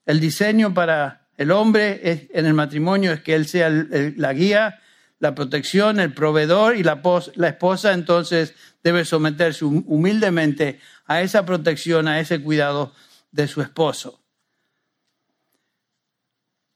El 0.05 0.19
diseño 0.19 0.73
para 0.73 1.27
el 1.37 1.51
hombre 1.51 2.29
en 2.31 2.45
el 2.45 2.53
matrimonio 2.53 3.11
es 3.11 3.21
que 3.21 3.35
él 3.35 3.45
sea 3.45 3.69
la 3.69 4.33
guía, 4.33 4.79
la 5.25 5.33
protección, 5.33 5.99
el 5.99 6.13
proveedor 6.13 6.75
y 6.75 6.83
la, 6.83 7.01
la 7.33 7.47
esposa 7.47 7.93
entonces 7.93 8.53
debe 8.83 9.05
someterse 9.05 9.65
humildemente 9.65 10.79
a 11.07 11.21
esa 11.21 11.43
protección, 11.47 12.07
a 12.07 12.19
ese 12.19 12.43
cuidado 12.43 12.93
de 13.31 13.47
su 13.47 13.63
esposo. 13.63 14.21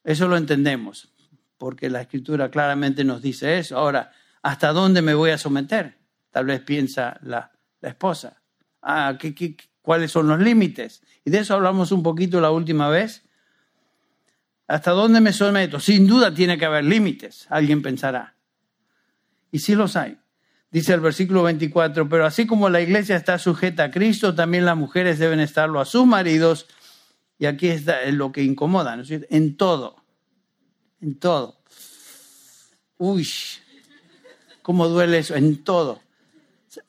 Eso 0.04 0.28
lo 0.28 0.36
entendemos, 0.36 1.14
porque 1.60 1.92
la 1.92 2.02
escritura 2.02 2.50
claramente 2.50 3.04
nos 3.04 3.22
dice 3.22 3.60
eso. 3.60 3.78
Ahora, 3.78 4.14
¿hasta 4.42 4.74
dónde 4.74 5.04
me 5.04 5.14
voy 5.14 5.30
a 5.30 5.38
someter? 5.38 6.00
Tal 6.32 6.48
vez 6.48 6.62
piensa 6.62 7.20
la, 7.22 7.52
esposa. 7.84 8.42
Ah, 8.82 9.16
cuáles 9.84 10.12
son 10.12 10.28
los 10.28 10.40
límites? 10.40 11.04
Y 11.24 11.30
de 11.30 11.38
eso 11.38 11.54
hablamos 11.54 11.92
un 11.92 12.02
poquito 12.02 12.42
la 12.42 12.50
última 12.50 12.90
vez. 12.90 13.24
¿Hasta 14.68 14.90
dónde 14.90 15.22
me 15.22 15.34
someto? 15.34 15.80
Sin 15.80 16.08
duda 16.08 16.34
tiene 16.34 16.58
que 16.58 16.66
haber 16.66 16.86
límites, 16.86 17.46
alguien 17.52 17.84
pensará. 17.84 18.38
Y 19.52 19.60
sí 19.60 19.76
los 19.76 19.96
hay. 19.96 20.18
Dice 20.72 20.94
el 20.94 21.00
versículo 21.00 21.44
24, 21.44 22.08
pero 22.08 22.26
así 22.26 22.46
como 22.46 22.70
la 22.70 22.82
iglesia 22.82 23.16
está 23.16 23.40
sujeta 23.40 23.86
a 23.86 23.92
Cristo, 23.92 24.36
también 24.36 24.66
las 24.66 24.78
mujeres 24.78 25.18
deben 25.18 25.40
estarlo 25.40 25.80
a 25.80 25.86
sus 25.86 26.06
maridos. 26.06 26.68
Y 27.40 27.48
aquí 27.48 27.70
está 27.70 28.06
lo 28.12 28.32
que 28.32 28.44
incomoda, 28.44 28.96
¿no 28.96 29.02
es 29.02 29.08
cierto? 29.08 29.28
En 29.32 29.58
todo. 29.58 29.96
En 31.02 31.18
todo. 31.18 31.60
Uy, 32.98 33.28
¿cómo 34.62 34.88
duele 34.88 35.20
eso? 35.20 35.36
En 35.36 35.64
todo. 35.64 36.02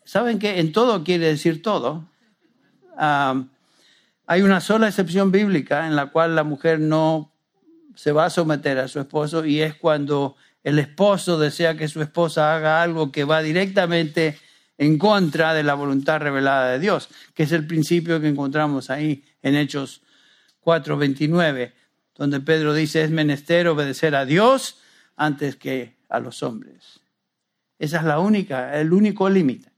¿Saben 0.05 0.38
qué? 0.38 0.59
En 0.59 0.73
todo 0.73 1.03
quiere 1.05 1.27
decir 1.27 1.62
todo. 1.62 2.05
Ah, 2.99 3.44
hay 4.27 4.42
una 4.42 4.61
sola 4.61 4.88
excepción 4.88 5.33
bíblica 5.33 5.87
en 5.87 5.96
la 5.96 6.07
cual 6.07 6.37
la 6.37 6.44
mujer 6.44 6.81
no 6.81 7.33
se 7.94 8.12
va 8.12 8.27
a 8.27 8.31
someter 8.31 8.79
a 8.79 8.88
su 8.88 9.01
esposo 9.01 9.44
y 9.44 9.61
es 9.61 9.75
cuando 9.75 10.37
el 10.62 10.79
esposo 10.79 11.38
desea 11.38 11.77
que 11.77 11.88
su 11.88 12.03
esposa 12.03 12.55
haga 12.55 12.83
algo 12.83 13.11
que 13.11 13.25
va 13.25 13.42
directamente 13.42 14.38
en 14.79 14.99
contra 14.99 15.55
de 15.55 15.62
la 15.62 15.75
voluntad 15.75 16.20
revelada 16.20 16.73
de 16.73 16.79
Dios, 16.79 17.09
que 17.35 17.44
es 17.44 17.53
el 17.53 17.66
principio 17.66 18.20
que 18.20 18.29
encontramos 18.29 18.90
ahí 18.90 19.25
en 19.42 19.55
Hechos 19.55 20.03
4:29, 20.61 21.73
donde 22.14 22.40
Pedro 22.40 22.75
dice 22.75 23.03
es 23.03 23.11
menester 23.11 23.68
obedecer 23.68 24.14
a 24.14 24.25
Dios 24.25 24.79
antes 25.16 25.57
que 25.57 25.96
a 26.09 26.20
los 26.20 26.42
hombres. 26.42 27.01
Esa 27.79 27.99
es 27.99 28.05
la 28.05 28.18
única, 28.18 28.79
el 28.79 28.92
único 28.92 29.29
límite. 29.31 29.70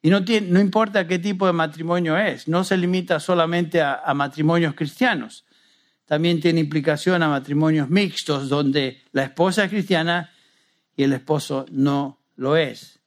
Y 0.00 0.10
no, 0.10 0.20
importa 0.60 1.06
qué 1.06 1.18
tipo 1.18 1.46
de 1.46 1.52
matrimonio 1.52 2.16
es, 2.16 2.46
no 2.46 2.62
se 2.62 2.76
limita 2.76 3.18
solamente 3.20 3.82
a 3.82 4.14
matrimonios 4.14 4.74
cristianos 4.74 5.44
también 6.08 6.40
tiene 6.40 6.60
implicación 6.60 7.22
a 7.22 7.28
matrimonios 7.28 7.90
mixtos 7.90 8.48
donde 8.48 9.02
la 9.12 9.24
esposa 9.24 9.64
es 9.64 9.70
cristiana 9.70 10.32
y 10.96 11.02
el 11.02 11.12
esposo 11.12 11.66
no 11.70 12.18
lo 12.36 12.56
es. 12.56 12.98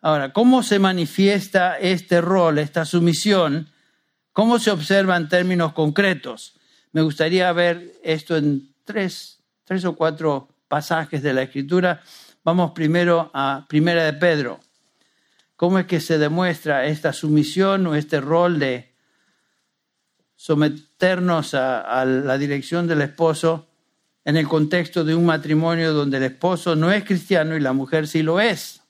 Ahora, 0.00 0.32
¿cómo 0.32 0.62
se 0.62 0.78
manifiesta 0.78 1.76
este 1.78 2.20
rol, 2.20 2.58
esta 2.58 2.84
sumisión? 2.84 3.70
¿Cómo 4.32 4.60
se 4.60 4.70
observa 4.70 5.16
en 5.16 5.28
términos 5.28 5.72
concretos? 5.72 6.54
Me 6.92 7.02
gustaría 7.02 7.52
ver 7.52 7.94
esto 8.04 8.36
en 8.36 8.72
tres, 8.84 9.40
tres 9.64 9.84
o 9.84 9.96
cuatro 9.96 10.48
pasajes 10.68 11.24
de 11.24 11.34
la 11.34 11.42
Escritura. 11.42 12.00
Vamos 12.44 12.70
primero 12.70 13.32
a 13.34 13.66
Primera 13.68 14.04
de 14.04 14.12
Pedro. 14.12 14.60
¿Cómo 15.56 15.80
es 15.80 15.86
que 15.86 15.98
se 15.98 16.18
demuestra 16.18 16.86
esta 16.86 17.12
sumisión 17.12 17.84
o 17.88 17.96
este 17.96 18.20
rol 18.20 18.60
de 18.60 18.94
someternos 20.38 21.52
a, 21.54 22.04
la 22.04 22.38
dirección 22.38 22.86
del 22.86 23.02
esposo 23.02 23.66
en 24.24 24.36
el 24.36 24.46
contexto 24.46 25.02
de 25.02 25.16
un 25.16 25.26
matrimonio 25.26 25.92
donde 25.92 26.18
el 26.18 26.22
esposo 26.22 26.76
no 26.76 26.92
es 26.92 27.02
cristiano 27.02 27.56
y 27.56 27.60
la 27.60 27.72
mujer 27.72 28.06
sí 28.06 28.22
lo 28.22 28.40
es? 28.40 28.80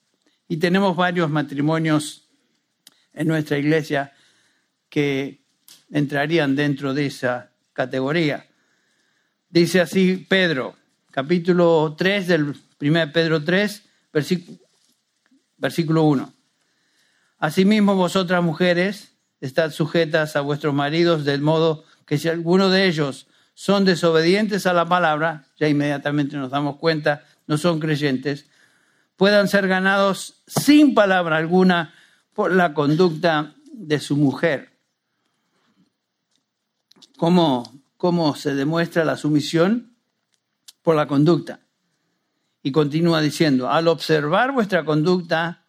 Y 0.47 0.59
tenemos 0.59 0.95
varios 0.95 1.31
matrimonios 1.31 2.29
en 3.15 3.29
nuestra 3.29 3.57
iglesia 3.57 4.13
que 4.91 5.41
entrarían 5.91 6.55
dentro 6.55 6.93
de 6.93 7.07
esa 7.07 7.51
categoría. 7.73 8.47
Dice 9.49 9.81
así 9.81 10.27
Pedro, 10.29 10.77
capítulo 11.11 11.95
3 11.97 12.27
del 12.27 12.55
1 12.79 13.13
Pedro 13.13 13.43
3, 13.43 13.83
versículo 15.57 16.03
1. 16.03 16.35
Asimismo 17.39 17.95
vosotras 17.95 18.45
mujeres, 18.45 19.15
estad 19.41 19.71
sujetas 19.71 20.37
a 20.37 20.41
vuestros 20.41 20.75
maridos, 20.75 21.25
del 21.25 21.41
modo 21.41 21.85
que 22.07 22.19
si 22.19 22.29
alguno 22.29 22.71
de 22.71 22.87
ellos 22.87 23.27
son 23.55 23.85
desobedientes 23.85 24.67
a 24.67 24.73
la 24.73 24.87
palabra, 24.87 25.47
ya 25.59 25.69
inmediatamente 25.69 26.37
nos 26.37 26.51
damos 26.51 26.77
cuenta, 26.77 27.25
no 27.47 27.59
son 27.59 27.81
creyentes, 27.81 28.47
puedan 29.17 29.49
ser 29.49 29.67
ganados 29.67 30.43
sin 30.47 30.95
palabra 30.95 31.37
alguna 31.37 31.93
por 32.35 32.53
la 32.53 32.73
conducta 32.73 33.55
de 33.73 33.99
su 33.99 34.17
mujer. 34.17 34.79
¿Cómo, 37.17 37.83
cómo 37.97 38.37
se 38.37 38.55
demuestra 38.55 39.05
la 39.05 39.17
sumisión? 39.17 39.97
Por 40.83 40.95
la 40.95 41.09
conducta. 41.09 41.61
Y 42.63 42.71
continúa 42.71 43.21
diciendo, 43.21 43.69
al 43.69 43.89
observar 43.89 44.53
vuestra 44.53 44.85
conducta, 44.85 45.67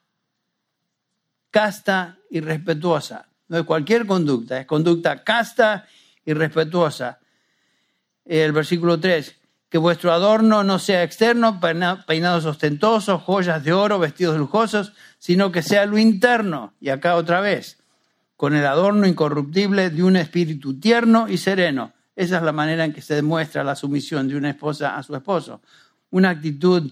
casta 1.50 2.20
y 2.30 2.40
respetuosa. 2.40 3.29
No 3.50 3.58
es 3.58 3.66
cualquier 3.66 4.06
conducta, 4.06 4.60
es 4.60 4.66
conducta 4.66 5.24
casta 5.24 5.86
y 6.24 6.34
respetuosa. 6.34 7.20
El 8.24 8.52
versículo 8.52 9.00
3, 9.00 9.36
que 9.70 9.78
vuestro 9.78 10.12
adorno 10.12 10.64
no 10.64 10.80
sea 10.80 11.04
externo, 11.04 11.60
peinados 11.60 12.46
ostentosos, 12.46 13.22
joyas 13.24 13.64
de 13.64 13.74
oro, 13.74 14.00
vestidos 14.00 14.38
lujosos, 14.38 14.94
sino 15.18 15.52
que 15.52 15.64
sea 15.64 15.86
lo 15.86 15.98
interno. 15.98 16.74
Y 16.80 16.90
acá 16.90 17.16
otra 17.16 17.42
vez, 17.42 17.80
con 18.36 18.56
el 18.56 18.66
adorno 18.66 19.06
incorruptible 19.06 19.90
de 19.90 20.04
un 20.04 20.16
espíritu 20.16 20.80
tierno 20.80 21.28
y 21.28 21.38
sereno. 21.38 21.94
Esa 22.16 22.38
es 22.38 22.44
la 22.44 22.52
manera 22.52 22.86
en 22.86 22.94
que 22.94 23.02
se 23.02 23.16
demuestra 23.16 23.64
la 23.64 23.76
sumisión 23.76 24.28
de 24.28 24.36
una 24.36 24.50
esposa 24.52 24.96
a 24.96 25.04
su 25.04 25.16
esposo. 25.16 25.62
Una 26.12 26.30
actitud 26.30 26.92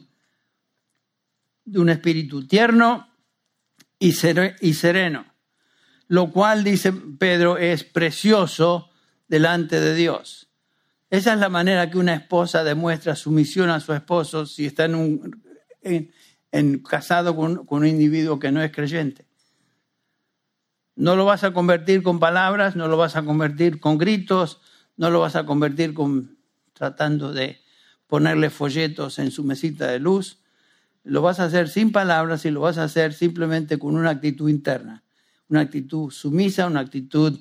de 1.66 1.80
un 1.80 1.90
espíritu 1.90 2.48
tierno 2.48 3.08
y 4.00 4.14
sereno, 4.14 5.26
lo 6.08 6.32
cual, 6.32 6.64
dice 6.64 6.92
Pedro, 6.92 7.58
es 7.58 7.84
precioso 7.84 8.90
delante 9.28 9.80
de 9.80 9.94
Dios. 9.94 10.50
Esa 11.10 11.34
es 11.34 11.40
la 11.40 11.50
manera 11.50 11.90
que 11.90 11.98
una 11.98 12.14
esposa 12.14 12.64
demuestra 12.64 13.16
sumisión 13.16 13.70
a 13.70 13.80
su 13.80 13.94
esposo 13.94 14.46
si 14.46 14.66
está 14.66 14.86
en 14.86 14.96
un, 14.96 16.82
casado 16.84 17.36
con, 17.36 17.66
con 17.66 17.80
un 17.80 17.88
individuo 17.88 18.40
que 18.40 18.52
no 18.52 18.62
es 18.62 18.72
creyente. 18.72 19.26
No 20.96 21.16
lo 21.16 21.26
vas 21.26 21.44
a 21.44 21.54
convertir 21.54 22.04
con 22.04 22.20
palabras, 22.20 22.76
no 22.76 22.88
lo 22.88 22.98
vas 22.98 23.16
a 23.16 23.24
convertir 23.24 23.80
con 23.80 23.98
gritos, 23.98 24.60
no 24.98 25.12
lo 25.12 25.20
vas 25.20 25.36
a 25.36 25.46
convertir 25.46 25.94
con 25.94 26.38
tratando 26.74 27.34
de 27.34 27.60
ponerle 28.08 28.50
folletos 28.50 29.20
en 29.20 29.32
su 29.32 29.44
mesita 29.44 29.88
de 29.88 30.00
luz, 30.00 30.40
lo 31.04 31.22
vas 31.22 31.40
a 31.40 31.46
hacer 31.46 31.70
sin 31.70 31.92
palabras 31.92 32.46
y 32.46 32.52
lo 32.52 32.62
vas 32.62 32.78
a 32.78 32.84
hacer 32.84 33.14
simplemente 33.14 33.80
con 33.80 33.96
una 33.96 34.12
actitud 34.12 34.50
interna, 34.50 35.04
una 35.50 35.62
actitud 35.62 36.12
sumisa, 36.12 36.68
una 36.68 36.82
actitud 36.82 37.40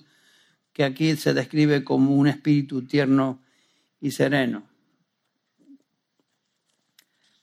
que 0.73 0.85
aquí 0.85 1.17
se 1.17 1.35
describe 1.35 1.85
como 1.85 2.15
un 2.15 2.27
espíritu 2.29 2.87
tierno 2.87 3.43
y 4.01 4.11
sereno. 4.11 4.67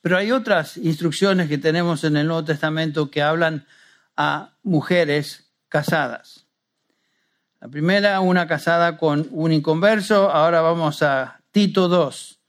Pero 0.02 0.18
hay 0.18 0.32
otras 0.32 0.78
instrucciones 0.78 1.48
que 1.48 1.58
tenemos 1.58 2.04
en 2.04 2.18
el 2.18 2.28
Nuevo 2.28 2.44
Testamento 2.44 3.10
que 3.10 3.22
hablan 3.22 3.66
a 4.18 4.54
mujeres 4.62 5.50
casadas. 5.70 6.46
La 7.62 7.70
primera, 7.70 8.20
una 8.20 8.46
casada 8.46 8.98
con 8.98 9.28
un 9.32 9.54
inconverso. 9.54 10.30
Ahora 10.30 10.62
vamos 10.62 11.02
a 11.02 11.40
Tito 11.52 11.88
2. 11.88 12.40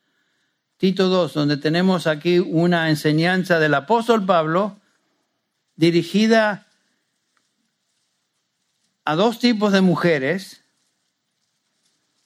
Tito 0.77 1.09
2, 1.09 1.33
donde 1.33 1.57
tenemos 1.57 2.09
aquí 2.09 2.41
una 2.41 2.91
enseñanza 2.91 3.61
del 3.61 3.75
apóstol 3.75 4.27
Pablo 4.27 4.81
dirigida 5.77 6.67
a 9.05 9.15
dos 9.15 9.39
tipos 9.39 9.73
de 9.73 9.81
mujeres, 9.81 10.63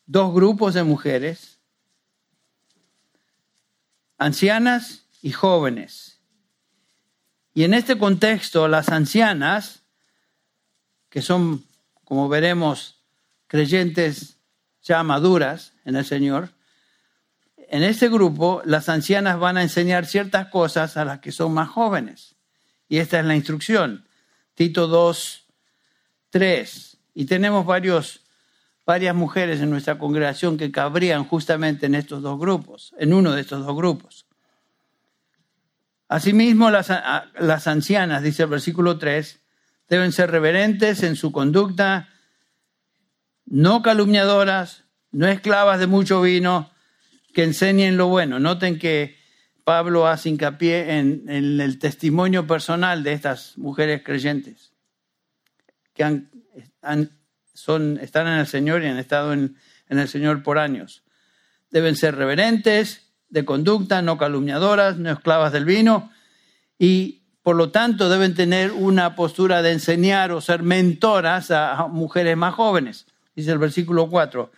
dos 0.06 0.32
grupos 0.32 0.74
de 0.74 0.84
mujeres, 0.84 1.58
ancianas 4.16 5.04
y 5.22 5.32
jóvenes. 5.32 6.20
Y 7.54 7.64
en 7.64 7.74
este 7.74 7.98
contexto, 7.98 8.68
las 8.68 8.88
ancianas, 8.88 9.82
que 11.10 11.22
son, 11.22 11.64
como 12.04 12.28
veremos, 12.28 13.02
creyentes 13.48 14.36
ya 14.82 15.02
maduras 15.02 15.72
en 15.84 15.96
el 15.96 16.04
Señor, 16.04 16.50
en 17.70 17.82
este 17.82 18.08
grupo 18.08 18.62
las 18.64 18.88
ancianas 18.88 19.38
van 19.38 19.56
a 19.56 19.62
enseñar 19.62 20.06
ciertas 20.06 20.48
cosas 20.48 20.96
a 20.96 21.04
las 21.04 21.18
que 21.18 21.32
son 21.32 21.52
más 21.52 21.68
jóvenes. 21.68 22.36
Y 22.88 22.98
esta 22.98 23.18
es 23.20 23.26
la 23.26 23.36
instrucción. 23.36 24.06
Tito 24.54 24.86
2, 24.86 25.47
3. 26.30 26.98
Y 27.14 27.24
tenemos 27.26 27.66
varias 27.66 29.14
mujeres 29.14 29.60
en 29.60 29.70
nuestra 29.70 29.98
congregación 29.98 30.56
que 30.56 30.70
cabrían 30.70 31.24
justamente 31.24 31.86
en 31.86 31.94
estos 31.94 32.22
dos 32.22 32.38
grupos, 32.38 32.94
en 32.98 33.12
uno 33.12 33.32
de 33.32 33.40
estos 33.40 33.64
dos 33.64 33.76
grupos. 33.76 34.26
Asimismo, 36.08 36.70
las, 36.70 36.90
las 37.38 37.66
ancianas, 37.66 38.22
dice 38.22 38.44
el 38.44 38.48
versículo 38.48 38.98
3, 38.98 39.40
deben 39.88 40.12
ser 40.12 40.30
reverentes 40.30 41.02
en 41.02 41.16
su 41.16 41.32
conducta, 41.32 42.08
no 43.44 43.82
calumniadoras, 43.82 44.84
no 45.10 45.26
esclavas 45.26 45.80
de 45.80 45.86
mucho 45.86 46.22
vino, 46.22 46.70
que 47.34 47.44
enseñen 47.44 47.96
lo 47.96 48.08
bueno. 48.08 48.38
Noten 48.38 48.78
que 48.78 49.18
Pablo 49.64 50.06
hace 50.06 50.30
hincapié 50.30 50.98
en, 50.98 51.24
el 51.28 51.78
testimonio 51.78 52.46
personal 52.46 53.02
de 53.02 53.12
estas 53.12 53.58
mujeres 53.58 54.02
creyentes 54.02 54.72
que 55.98 56.04
han, 56.04 57.18
son, 57.52 57.98
están 58.00 58.28
en 58.28 58.38
el 58.38 58.46
Señor 58.46 58.82
y 58.82 58.86
han 58.86 58.98
estado 58.98 59.32
en, 59.32 59.56
en 59.88 59.98
el 59.98 60.08
Señor 60.08 60.44
por 60.44 60.58
años. 60.58 61.02
Deben 61.70 61.96
ser 61.96 62.14
reverentes, 62.14 63.10
de 63.28 63.44
conducta, 63.44 64.00
no 64.00 64.16
calumniadoras, 64.16 64.96
no 64.96 65.10
esclavas 65.10 65.52
del 65.52 65.64
vino 65.64 66.10
y 66.78 67.24
por 67.42 67.56
lo 67.56 67.70
tanto 67.70 68.08
deben 68.08 68.34
tener 68.34 68.72
una 68.72 69.16
postura 69.16 69.60
de 69.60 69.72
enseñar 69.72 70.32
o 70.32 70.40
ser 70.40 70.62
mentoras 70.62 71.50
a 71.50 71.88
mujeres 71.88 72.36
más 72.36 72.54
jóvenes. 72.54 73.06
Dice 73.34 73.52
el 73.52 73.58
versículo 73.58 74.08
4, 74.08 74.50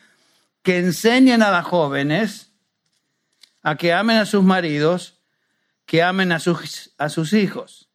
que 0.62 0.78
enseñen 0.78 1.42
a 1.42 1.50
las 1.50 1.64
jóvenes 1.64 2.52
a 3.62 3.76
que 3.76 3.92
amen 3.92 4.18
a 4.18 4.26
sus 4.26 4.42
maridos, 4.42 5.20
que 5.86 6.02
amen 6.02 6.32
a 6.32 6.38
sus, 6.38 6.92
a 6.98 7.08
sus 7.08 7.32
hijos. 7.32 7.89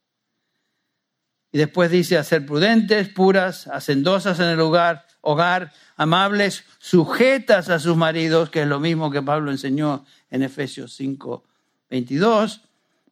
Y 1.56 1.58
después 1.58 1.90
dice 1.90 2.18
a 2.18 2.22
ser 2.22 2.44
prudentes, 2.44 3.08
puras, 3.08 3.66
hacendosas 3.68 4.40
en 4.40 4.48
el 4.48 4.60
hogar, 4.60 5.06
hogar, 5.22 5.72
amables, 5.96 6.64
sujetas 6.78 7.70
a 7.70 7.78
sus 7.78 7.96
maridos, 7.96 8.50
que 8.50 8.60
es 8.60 8.68
lo 8.68 8.78
mismo 8.78 9.10
que 9.10 9.22
Pablo 9.22 9.50
enseñó 9.50 10.04
en 10.28 10.42
Efesios 10.42 10.92
5, 10.96 11.46
22, 11.88 12.60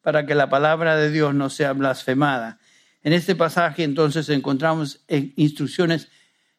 para 0.03 0.27
que 0.27 0.35
la 0.35 0.51
palabra 0.51 0.95
de 0.95 1.11
Dios 1.11 1.35
no 1.35 1.49
sea 1.49 1.73
blasfemada. 1.73 2.59
En 3.03 3.15
este 3.15 3.35
pasaje 3.35 3.83
entonces 3.83 4.29
encontramos 4.29 5.01
instrucciones 5.09 6.09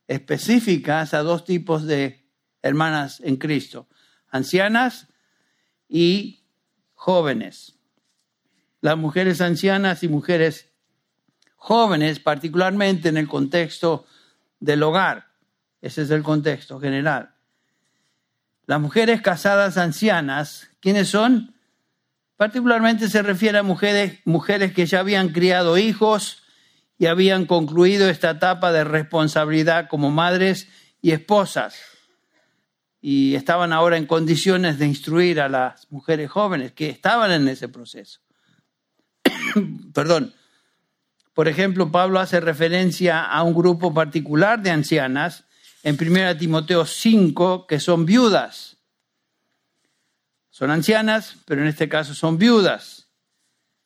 específicas 0.07 1.13
a 1.13 1.21
dos 1.21 1.45
tipos 1.45 1.85
de 1.85 2.25
hermanas 2.63 3.21
en 3.23 3.35
Cristo, 3.35 3.87
ancianas 4.31 5.05
y 5.87 6.45
jóvenes. 6.95 7.75
Las 8.81 8.97
mujeres 8.97 9.39
ancianas 9.39 10.01
y 10.01 10.07
mujeres 10.07 10.71
jóvenes, 11.55 12.19
particularmente 12.19 13.09
en 13.09 13.17
el 13.17 13.27
contexto 13.27 14.05
del 14.59 14.83
hogar. 14.83 15.27
Ese 15.81 16.03
es 16.03 16.11
el 16.11 16.23
contexto 16.23 16.79
general. 16.79 17.35
Las 18.65 18.81
mujeres 18.81 19.21
casadas 19.21 19.77
ancianas, 19.77 20.69
¿quiénes 20.79 21.09
son? 21.09 21.55
Particularmente 22.37 23.07
se 23.07 23.21
refiere 23.21 23.59
a 23.59 23.63
mujeres, 23.63 24.19
mujeres 24.25 24.73
que 24.73 24.85
ya 24.85 24.99
habían 24.99 25.29
criado 25.29 25.77
hijos 25.77 26.43
y 26.97 27.05
habían 27.05 27.45
concluido 27.45 28.09
esta 28.09 28.31
etapa 28.31 28.71
de 28.71 28.83
responsabilidad 28.83 29.87
como 29.87 30.11
madres 30.11 30.67
y 31.01 31.11
esposas 31.11 31.75
y 33.07 33.35
estaban 33.35 33.71
ahora 33.71 33.97
en 33.97 34.07
condiciones 34.07 34.79
de 34.79 34.87
instruir 34.87 35.39
a 35.39 35.47
las 35.47 35.91
mujeres 35.91 36.27
jóvenes 36.31 36.71
que 36.71 36.89
estaban 36.89 37.31
en 37.31 37.47
ese 37.47 37.69
proceso. 37.69 38.19
Perdón. 39.93 40.33
Por 41.35 41.49
ejemplo, 41.49 41.91
Pablo 41.91 42.21
hace 42.21 42.39
referencia 42.39 43.21
a 43.21 43.43
un 43.43 43.53
grupo 43.53 43.93
particular 43.93 44.61
de 44.61 44.71
ancianas 44.71 45.43
en 45.83 45.97
1 45.99 46.37
Timoteo 46.37 46.85
5 46.85 47.67
que 47.67 47.81
son 47.81 48.05
viudas. 48.05 48.77
Son 50.49 50.71
ancianas, 50.71 51.35
pero 51.45 51.61
en 51.61 51.67
este 51.67 51.89
caso 51.89 52.13
son 52.13 52.37
viudas. 52.37 53.09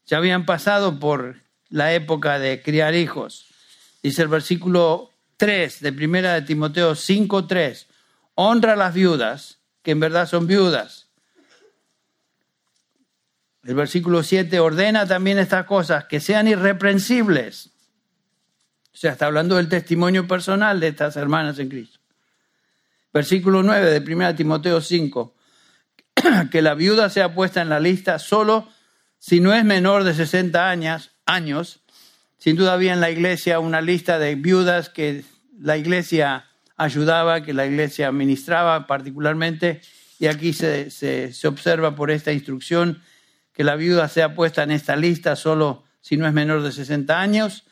Ya 0.05 0.17
habían 0.17 0.45
pasado 0.45 0.99
por 0.99 1.37
la 1.69 1.91
época 1.93 2.37
de 2.37 2.61
criar 2.61 2.93
hijos. 2.93 3.47
Dice 4.03 4.21
el 4.21 4.27
versículo 4.27 5.09
3 5.37 5.81
de 5.81 5.89
1 5.89 6.45
Timoteo 6.45 6.93
5, 6.93 7.47
3. 7.47 7.87
Honra 8.35 8.73
a 8.73 8.75
las 8.75 8.93
viudas, 8.93 9.57
que 9.81 9.89
en 9.89 9.99
verdad 9.99 10.27
son 10.27 10.45
viudas 10.45 11.08
el 13.63 13.75
versículo 13.75 14.23
7 14.23 14.59
ordena 14.59 15.05
también 15.05 15.37
estas 15.37 15.65
cosas, 15.65 16.05
que 16.05 16.19
sean 16.19 16.47
irreprensibles. 16.47 17.71
O 18.93 18.97
sea, 18.97 19.11
está 19.11 19.25
hablando 19.25 19.57
del 19.57 19.69
testimonio 19.69 20.27
personal 20.27 20.79
de 20.79 20.87
estas 20.89 21.15
hermanas 21.17 21.59
en 21.59 21.69
Cristo. 21.69 21.99
Versículo 23.13 23.63
9 23.63 23.99
de 23.99 24.13
1 24.13 24.35
Timoteo 24.35 24.81
5, 24.81 25.35
que 26.51 26.61
la 26.61 26.73
viuda 26.73 27.09
sea 27.09 27.33
puesta 27.33 27.61
en 27.61 27.69
la 27.69 27.79
lista 27.79 28.19
solo 28.19 28.69
si 29.17 29.39
no 29.39 29.53
es 29.53 29.65
menor 29.65 30.03
de 30.03 30.13
60 30.13 30.69
años. 31.25 31.81
Sin 32.37 32.55
duda 32.55 32.73
había 32.73 32.93
en 32.93 33.01
la 33.01 33.09
iglesia 33.09 33.59
una 33.59 33.81
lista 33.81 34.19
de 34.19 34.35
viudas 34.35 34.89
que 34.89 35.25
la 35.59 35.77
iglesia 35.77 36.45
ayudaba, 36.77 37.43
que 37.43 37.53
la 37.53 37.65
iglesia 37.65 38.07
administraba 38.07 38.87
particularmente, 38.87 39.81
y 40.17 40.27
aquí 40.27 40.53
se, 40.53 40.89
se 40.91 41.47
observa 41.47 41.95
por 41.95 42.11
esta 42.11 42.31
instrucción 42.31 43.01
que 43.59 43.65
la 43.65 43.75
viuda 43.75 44.07
sea 44.07 44.35
puesta 44.35 44.63
en 44.63 44.71
esta 44.71 44.95
lista 44.95 45.35
solo 45.35 45.83
si 45.99 46.15
no 46.15 46.25
es 46.25 46.31
menor 46.31 46.63
de 46.63 46.71
60 46.71 47.19
años. 47.19 47.65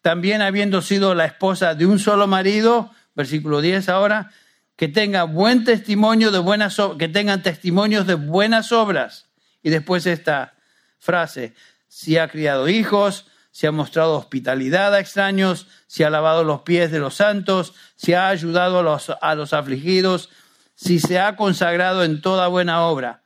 También 0.00 0.40
habiendo 0.40 0.80
sido 0.80 1.14
la 1.14 1.26
esposa 1.26 1.74
de 1.74 1.84
un 1.84 1.98
solo 1.98 2.26
marido, 2.26 2.92
versículo 3.14 3.60
10 3.60 3.90
ahora, 3.90 4.30
que 4.74 4.88
tenga 4.88 5.24
buen 5.24 5.64
testimonio 5.64 6.30
de 6.30 6.38
buenas 6.38 6.78
que 6.98 7.08
tengan 7.08 7.42
testimonios 7.42 8.06
de 8.06 8.14
buenas 8.14 8.72
obras. 8.72 9.26
Y 9.62 9.68
después 9.68 10.06
esta 10.06 10.54
frase, 10.98 11.52
si 11.88 12.16
ha 12.16 12.28
criado 12.28 12.66
hijos, 12.66 13.26
si 13.50 13.66
ha 13.66 13.70
mostrado 13.70 14.16
hospitalidad 14.16 14.94
a 14.94 15.00
extraños, 15.00 15.66
si 15.88 16.04
ha 16.04 16.08
lavado 16.08 16.42
los 16.42 16.62
pies 16.62 16.90
de 16.90 17.00
los 17.00 17.16
santos, 17.16 17.74
si 17.96 18.14
ha 18.14 18.28
ayudado 18.28 18.78
a 18.78 18.82
los, 18.82 19.12
a 19.20 19.34
los 19.34 19.52
afligidos, 19.52 20.30
si 20.74 20.98
se 20.98 21.20
ha 21.20 21.36
consagrado 21.36 22.02
en 22.02 22.22
toda 22.22 22.48
buena 22.48 22.80
obra. 22.86 23.20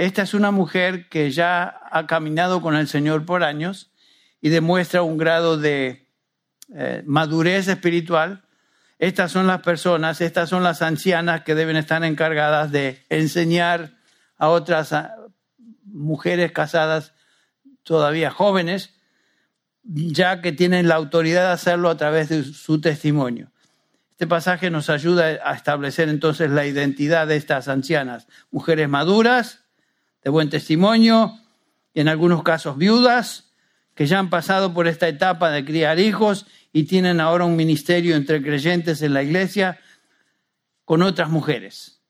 Esta 0.00 0.22
es 0.22 0.32
una 0.32 0.50
mujer 0.50 1.10
que 1.10 1.30
ya 1.30 1.78
ha 1.90 2.06
caminado 2.06 2.62
con 2.62 2.74
el 2.74 2.88
Señor 2.88 3.26
por 3.26 3.44
años 3.44 3.92
y 4.40 4.48
demuestra 4.48 5.02
un 5.02 5.18
grado 5.18 5.58
de 5.58 6.08
eh, 6.74 7.02
madurez 7.04 7.68
espiritual. 7.68 8.42
Estas 8.98 9.30
son 9.30 9.46
las 9.46 9.60
personas, 9.60 10.22
estas 10.22 10.48
son 10.48 10.62
las 10.62 10.80
ancianas 10.80 11.42
que 11.42 11.54
deben 11.54 11.76
estar 11.76 12.02
encargadas 12.02 12.72
de 12.72 13.04
enseñar 13.10 13.98
a 14.38 14.48
otras 14.48 14.94
mujeres 15.84 16.50
casadas 16.52 17.12
todavía 17.82 18.30
jóvenes, 18.30 18.94
ya 19.82 20.40
que 20.40 20.52
tienen 20.52 20.88
la 20.88 20.94
autoridad 20.94 21.48
de 21.48 21.52
hacerlo 21.52 21.90
a 21.90 21.98
través 21.98 22.30
de 22.30 22.44
su 22.44 22.80
testimonio. 22.80 23.52
Este 24.12 24.26
pasaje 24.26 24.70
nos 24.70 24.88
ayuda 24.88 25.40
a 25.44 25.52
establecer 25.52 26.08
entonces 26.08 26.50
la 26.50 26.64
identidad 26.64 27.26
de 27.26 27.36
estas 27.36 27.68
ancianas, 27.68 28.28
mujeres 28.50 28.88
maduras, 28.88 29.66
de 30.22 30.30
buen 30.30 30.50
testimonio, 30.50 31.38
y 31.94 32.00
en 32.00 32.08
algunos 32.08 32.42
casos 32.42 32.76
viudas, 32.76 33.50
que 33.94 34.06
ya 34.06 34.18
han 34.18 34.30
pasado 34.30 34.72
por 34.72 34.86
esta 34.86 35.08
etapa 35.08 35.50
de 35.50 35.64
criar 35.64 35.98
hijos 35.98 36.46
y 36.72 36.84
tienen 36.84 37.20
ahora 37.20 37.44
un 37.44 37.56
ministerio 37.56 38.16
entre 38.16 38.42
creyentes 38.42 39.02
en 39.02 39.14
la 39.14 39.22
iglesia 39.22 39.78
con 40.84 41.02
otras 41.02 41.28
mujeres. 41.28 42.00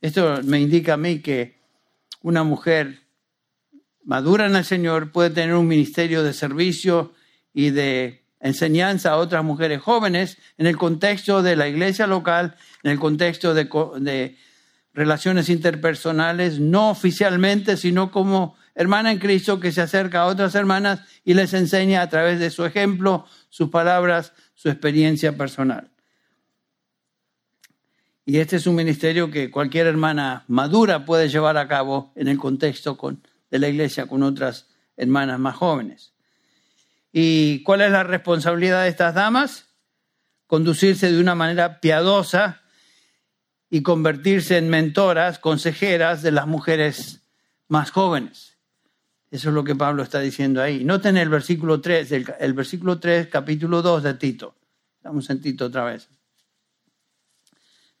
Esto 0.00 0.40
me 0.44 0.60
indica 0.60 0.94
a 0.94 0.96
mí 0.96 1.20
que 1.20 1.60
una 2.22 2.42
mujer 2.42 3.00
madura 4.04 4.46
en 4.46 4.56
el 4.56 4.64
Señor 4.64 5.12
puede 5.12 5.30
tener 5.30 5.54
un 5.54 5.68
ministerio 5.68 6.22
de 6.22 6.32
servicio 6.32 7.12
y 7.52 7.70
de 7.70 8.24
enseñanza 8.40 9.12
a 9.12 9.16
otras 9.16 9.44
mujeres 9.44 9.80
jóvenes 9.80 10.38
en 10.56 10.66
el 10.66 10.76
contexto 10.76 11.42
de 11.42 11.56
la 11.56 11.68
iglesia 11.68 12.06
local, 12.06 12.56
en 12.82 12.92
el 12.92 12.98
contexto 12.98 13.54
de, 13.54 13.64
de 14.00 14.36
relaciones 14.92 15.48
interpersonales, 15.48 16.58
no 16.58 16.90
oficialmente, 16.90 17.76
sino 17.76 18.10
como 18.10 18.56
hermana 18.74 19.12
en 19.12 19.18
Cristo 19.18 19.60
que 19.60 19.72
se 19.72 19.82
acerca 19.82 20.22
a 20.22 20.26
otras 20.26 20.54
hermanas 20.54 21.02
y 21.24 21.34
les 21.34 21.54
enseña 21.54 22.02
a 22.02 22.08
través 22.08 22.38
de 22.38 22.50
su 22.50 22.64
ejemplo, 22.64 23.26
sus 23.48 23.70
palabras, 23.70 24.32
su 24.54 24.68
experiencia 24.68 25.36
personal. 25.36 25.90
Y 28.24 28.38
este 28.38 28.56
es 28.56 28.66
un 28.66 28.76
ministerio 28.76 29.30
que 29.30 29.50
cualquier 29.50 29.86
hermana 29.86 30.44
madura 30.46 31.04
puede 31.04 31.28
llevar 31.28 31.56
a 31.56 31.66
cabo 31.66 32.12
en 32.14 32.28
el 32.28 32.38
contexto 32.38 32.96
de 33.50 33.58
la 33.58 33.68
iglesia 33.68 34.06
con 34.06 34.22
otras 34.22 34.68
hermanas 34.96 35.38
más 35.40 35.56
jóvenes. 35.56 36.12
¿Y 37.12 37.62
cuál 37.64 37.80
es 37.80 37.90
la 37.90 38.04
responsabilidad 38.04 38.84
de 38.84 38.88
estas 38.88 39.14
damas? 39.14 39.66
Conducirse 40.46 41.10
de 41.10 41.20
una 41.20 41.34
manera 41.34 41.80
piadosa 41.80 42.62
y 43.70 43.82
convertirse 43.82 44.58
en 44.58 44.68
mentoras, 44.68 45.38
consejeras 45.38 46.22
de 46.22 46.32
las 46.32 46.48
mujeres 46.48 47.22
más 47.68 47.92
jóvenes. 47.92 48.58
Eso 49.30 49.50
es 49.50 49.54
lo 49.54 49.62
que 49.62 49.76
Pablo 49.76 50.02
está 50.02 50.18
diciendo 50.18 50.60
ahí. 50.60 50.84
Noten 50.84 51.16
el 51.16 51.28
versículo 51.28 51.80
3, 51.80 52.12
el, 52.40 52.52
versículo 52.52 52.98
3, 52.98 53.28
capítulo 53.28 53.80
2 53.80 54.02
de 54.02 54.14
Tito. 54.14 54.56
Damos 55.00 55.30
en 55.30 55.40
Tito 55.40 55.66
otra 55.66 55.84
vez. 55.84 56.08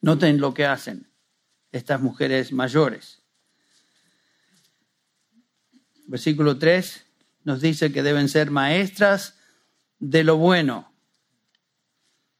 Noten 0.00 0.40
lo 0.40 0.52
que 0.52 0.66
hacen 0.66 1.08
estas 1.70 2.00
mujeres 2.00 2.52
mayores. 2.52 3.22
Versículo 6.06 6.58
3 6.58 7.06
nos 7.44 7.60
dice 7.60 7.92
que 7.92 8.02
deben 8.02 8.28
ser 8.28 8.50
maestras 8.50 9.38
de 10.00 10.24
lo 10.24 10.36
bueno. 10.36 10.92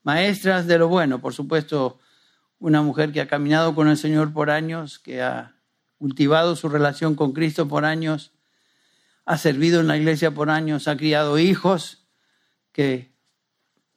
Maestras 0.03 0.67
de 0.67 0.79
lo 0.79 0.89
bueno, 0.89 1.21
por 1.21 1.33
supuesto, 1.33 2.01
una 2.61 2.83
mujer 2.83 3.11
que 3.11 3.21
ha 3.21 3.27
caminado 3.27 3.75
con 3.75 3.89
el 3.89 3.97
Señor 3.97 4.33
por 4.33 4.51
años, 4.51 4.99
que 4.99 5.23
ha 5.23 5.57
cultivado 5.99 6.55
su 6.55 6.69
relación 6.69 7.15
con 7.15 7.33
Cristo 7.33 7.67
por 7.67 7.85
años, 7.85 8.33
ha 9.25 9.39
servido 9.39 9.81
en 9.81 9.89
la 9.89 9.97
iglesia 9.97 10.31
por 10.31 10.51
años, 10.51 10.87
ha 10.87 10.97
criado 10.97 11.39
hijos 11.39 12.07
que 12.73 13.13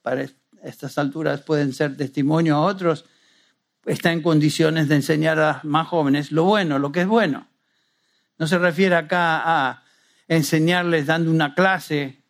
para 0.02 0.26
estas 0.62 0.98
alturas 0.98 1.42
pueden 1.42 1.72
ser 1.72 1.96
testimonio 1.96 2.56
a 2.56 2.60
otros, 2.62 3.04
está 3.84 4.12
en 4.12 4.22
condiciones 4.22 4.88
de 4.88 4.96
enseñar 4.96 5.38
a 5.38 5.60
más 5.62 5.86
jóvenes 5.88 6.32
lo 6.32 6.44
bueno, 6.44 6.78
lo 6.78 6.90
que 6.90 7.02
es 7.02 7.06
bueno. 7.06 7.48
No 8.38 8.46
se 8.46 8.58
refiere 8.58 8.96
acá 8.96 9.42
a 9.44 9.84
enseñarles 10.26 11.06
dando 11.06 11.30
una 11.30 11.54
clase 11.54 12.22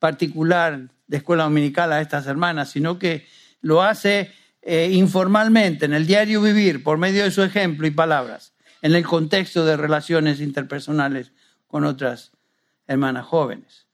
particular 0.00 0.90
de 1.06 1.16
escuela 1.16 1.44
dominical 1.44 1.92
a 1.92 2.00
estas 2.00 2.26
hermanas, 2.26 2.70
sino 2.70 2.98
que 2.98 3.26
lo 3.60 3.82
hace 3.82 4.32
eh, 4.62 4.90
informalmente, 4.92 5.86
en 5.86 5.92
el 5.92 6.06
diario 6.06 6.40
vivir, 6.40 6.82
por 6.84 6.96
medio 6.96 7.24
de 7.24 7.32
su 7.32 7.42
ejemplo 7.42 7.86
y 7.86 7.90
palabras, 7.90 8.54
en 8.80 8.94
el 8.94 9.04
contexto 9.04 9.64
de 9.64 9.76
relaciones 9.76 10.40
interpersonales 10.40 11.32
con 11.66 11.84
otras 11.84 12.32
hermanas 12.86 13.26
jóvenes. 13.26 13.86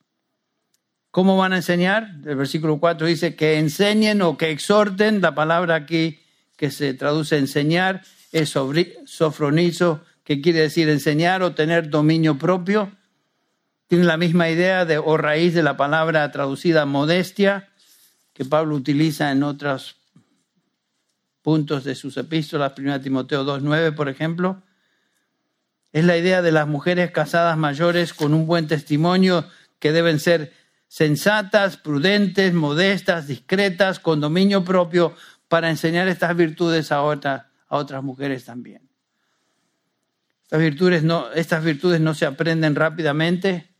¿Cómo 1.10 1.36
van 1.36 1.54
a 1.54 1.56
enseñar? 1.56 2.10
El 2.26 2.36
versículo 2.36 2.78
4 2.78 3.06
dice 3.06 3.34
que 3.34 3.58
enseñen 3.58 4.20
o 4.22 4.36
que 4.36 4.50
exhorten, 4.50 5.22
la 5.22 5.34
palabra 5.34 5.74
aquí 5.74 6.20
que 6.56 6.70
se 6.70 6.92
traduce 6.92 7.38
enseñar 7.38 8.02
es 8.30 8.50
sofronizo, 8.50 10.04
que 10.22 10.42
quiere 10.42 10.60
decir 10.60 10.88
enseñar 10.90 11.42
o 11.42 11.54
tener 11.54 11.88
dominio 11.88 12.36
propio. 12.36 12.92
Tiene 13.86 14.04
la 14.04 14.18
misma 14.18 14.50
idea 14.50 14.84
de 14.84 14.98
o 14.98 15.16
raíz 15.16 15.54
de 15.54 15.62
la 15.62 15.78
palabra 15.78 16.30
traducida 16.30 16.84
modestia, 16.84 17.70
que 18.34 18.44
Pablo 18.44 18.74
utiliza 18.74 19.32
en 19.32 19.42
otras 19.44 19.97
puntos 21.48 21.82
de 21.82 21.94
sus 21.94 22.18
epístolas, 22.18 22.74
1 22.76 23.00
Timoteo 23.00 23.42
2.9, 23.42 23.94
por 23.94 24.10
ejemplo. 24.10 24.62
Es 25.94 26.04
la 26.04 26.18
idea 26.18 26.42
de 26.42 26.52
las 26.52 26.68
mujeres 26.68 27.10
casadas 27.10 27.56
mayores 27.56 28.12
con 28.12 28.34
un 28.34 28.46
buen 28.46 28.66
testimonio 28.66 29.46
que 29.78 29.92
deben 29.92 30.20
ser 30.20 30.52
sensatas, 30.88 31.78
prudentes, 31.78 32.52
modestas, 32.52 33.28
discretas, 33.28 33.98
con 33.98 34.20
dominio 34.20 34.62
propio, 34.62 35.14
para 35.48 35.70
enseñar 35.70 36.06
estas 36.08 36.36
virtudes 36.36 36.92
a, 36.92 37.00
otras, 37.00 37.46
a 37.66 37.76
otras 37.78 38.02
mujeres 38.02 38.44
también. 38.44 38.86
Estas 40.42 40.60
virtudes, 40.60 41.02
no, 41.02 41.32
estas 41.32 41.64
virtudes 41.64 41.98
no 42.02 42.12
se 42.12 42.26
aprenden 42.26 42.74
rápidamente, 42.74 43.70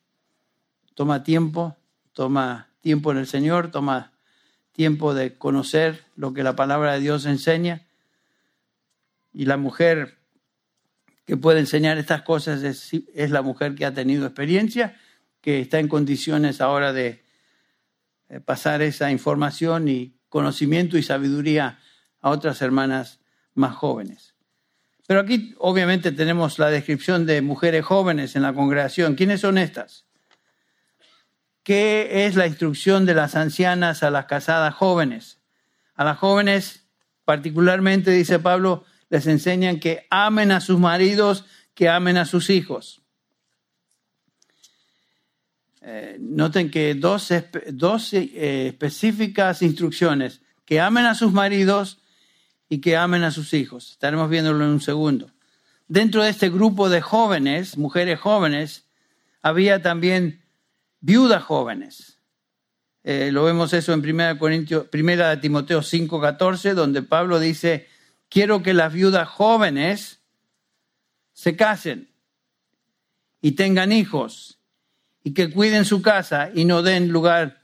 toma 0.95 1.23
tiempo, 1.23 1.77
toma 2.15 2.71
tiempo 2.81 3.13
en 3.13 3.19
el 3.19 3.27
Señor, 3.27 3.71
toma 3.71 4.13
tiempo 4.79 5.13
de 5.13 5.37
conocer 5.37 6.05
lo 6.15 6.33
que 6.33 6.45
la 6.45 6.55
palabra 6.55 6.93
de 6.93 7.01
Dios 7.01 7.27
enseña. 7.27 7.89
Y 9.33 9.47
la 9.47 9.57
mujer 9.57 10.19
que 11.25 11.37
puede 11.37 11.59
enseñar 11.59 11.99
estas 11.99 12.23
cosas 12.23 12.63
es, 12.63 13.31
la 13.33 13.43
mujer 13.43 13.75
que 13.75 13.85
ha 13.85 13.93
tenido 13.93 14.25
experiencia, 14.25 14.97
que 15.41 15.61
está 15.61 15.81
en 15.81 15.89
condiciones 15.89 16.61
ahora 16.61 16.93
de 16.93 17.25
eh, 18.29 18.39
pasar 18.39 18.81
esa 18.81 19.11
información 19.11 19.89
y 19.89 20.15
conocimiento 20.29 20.97
y 20.97 21.03
sabiduría 21.03 21.81
a 22.21 22.31
otras 22.31 22.63
hermanas 22.63 23.19
más 23.55 23.75
jóvenes. 23.75 24.37
Pero 25.09 25.19
aquí 25.19 25.57
obviamente 25.59 26.13
tenemos 26.13 26.61
la 26.61 26.71
descripción 26.71 27.27
de 27.27 27.43
mujeres 27.43 27.85
jóvenes 27.85 28.37
en 28.37 28.43
la 28.43 28.53
congregación. 28.53 29.17
¿Quiénes 29.17 29.41
son 29.41 29.59
estas? 29.59 30.05
¿Qué 31.69 32.25
es 32.25 32.35
la 32.35 32.47
instrucción 32.47 33.05
de 33.05 33.13
las 33.13 33.35
ancianas 33.35 34.03
a 34.03 34.11
las 34.11 34.25
casadas 34.25 34.75
jóvenes? 34.75 35.39
A 35.97 36.03
las 36.03 36.17
jóvenes, 36.17 36.87
particularmente, 37.27 38.11
dice 38.11 38.39
Pablo, 38.39 38.87
les 39.11 39.27
enseñan 39.27 39.79
que 39.79 40.07
amen 40.09 40.51
a 40.51 40.63
sus 40.63 40.79
maridos, 40.79 41.45
que 41.75 41.91
amen 41.91 42.17
a 42.17 42.25
sus 42.25 42.49
hijos. 42.49 43.03
Eh, 45.83 46.17
noten 46.19 46.71
que 46.71 46.95
dos, 46.95 47.29
dos 47.71 48.15
eh, 48.15 48.69
específicas 48.69 49.61
instrucciones, 49.61 50.41
que 50.65 50.81
amen 50.81 51.05
a 51.05 51.15
sus 51.15 51.35
maridos 51.35 52.01
y 52.71 52.79
que 52.79 52.97
amen 52.97 53.25
a 53.25 53.31
sus 53.31 53.53
hijos. 53.53 53.91
Estaremos 53.91 54.31
viéndolo 54.31 54.65
en 54.65 54.71
un 54.71 54.81
segundo. 54.81 55.33
Dentro 55.87 56.23
de 56.23 56.31
este 56.31 56.49
grupo 56.49 56.89
de 56.89 57.03
jóvenes, 57.03 57.77
mujeres 57.77 58.19
jóvenes, 58.19 58.87
había 59.43 59.83
también 59.83 60.48
viudas 61.01 61.43
jóvenes. 61.43 62.19
Eh, 63.05 63.31
lo 63.33 63.45
vemos 63.45 63.73
eso 63.73 63.93
en 63.93 64.01
1 64.01 64.39
Corintios, 64.39 64.87
primera 64.89 65.31
de 65.31 65.39
Timoteo 65.39 65.83
5:14, 65.83 66.75
donde 66.75 67.03
Pablo 67.03 67.39
dice, 67.39 67.89
quiero 68.29 68.63
que 68.63 68.75
las 68.75 68.93
viudas 68.93 69.29
jóvenes 69.29 70.21
se 71.33 71.57
casen 71.57 72.11
y 73.41 73.53
tengan 73.53 73.93
hijos 73.93 74.59
y 75.23 75.35
que 75.35 75.51
cuiden 75.51 75.85
su 75.85 76.03
casa 76.03 76.51
y 76.55 76.65
no 76.65 76.83
den 76.83 77.09
lugar, 77.09 77.63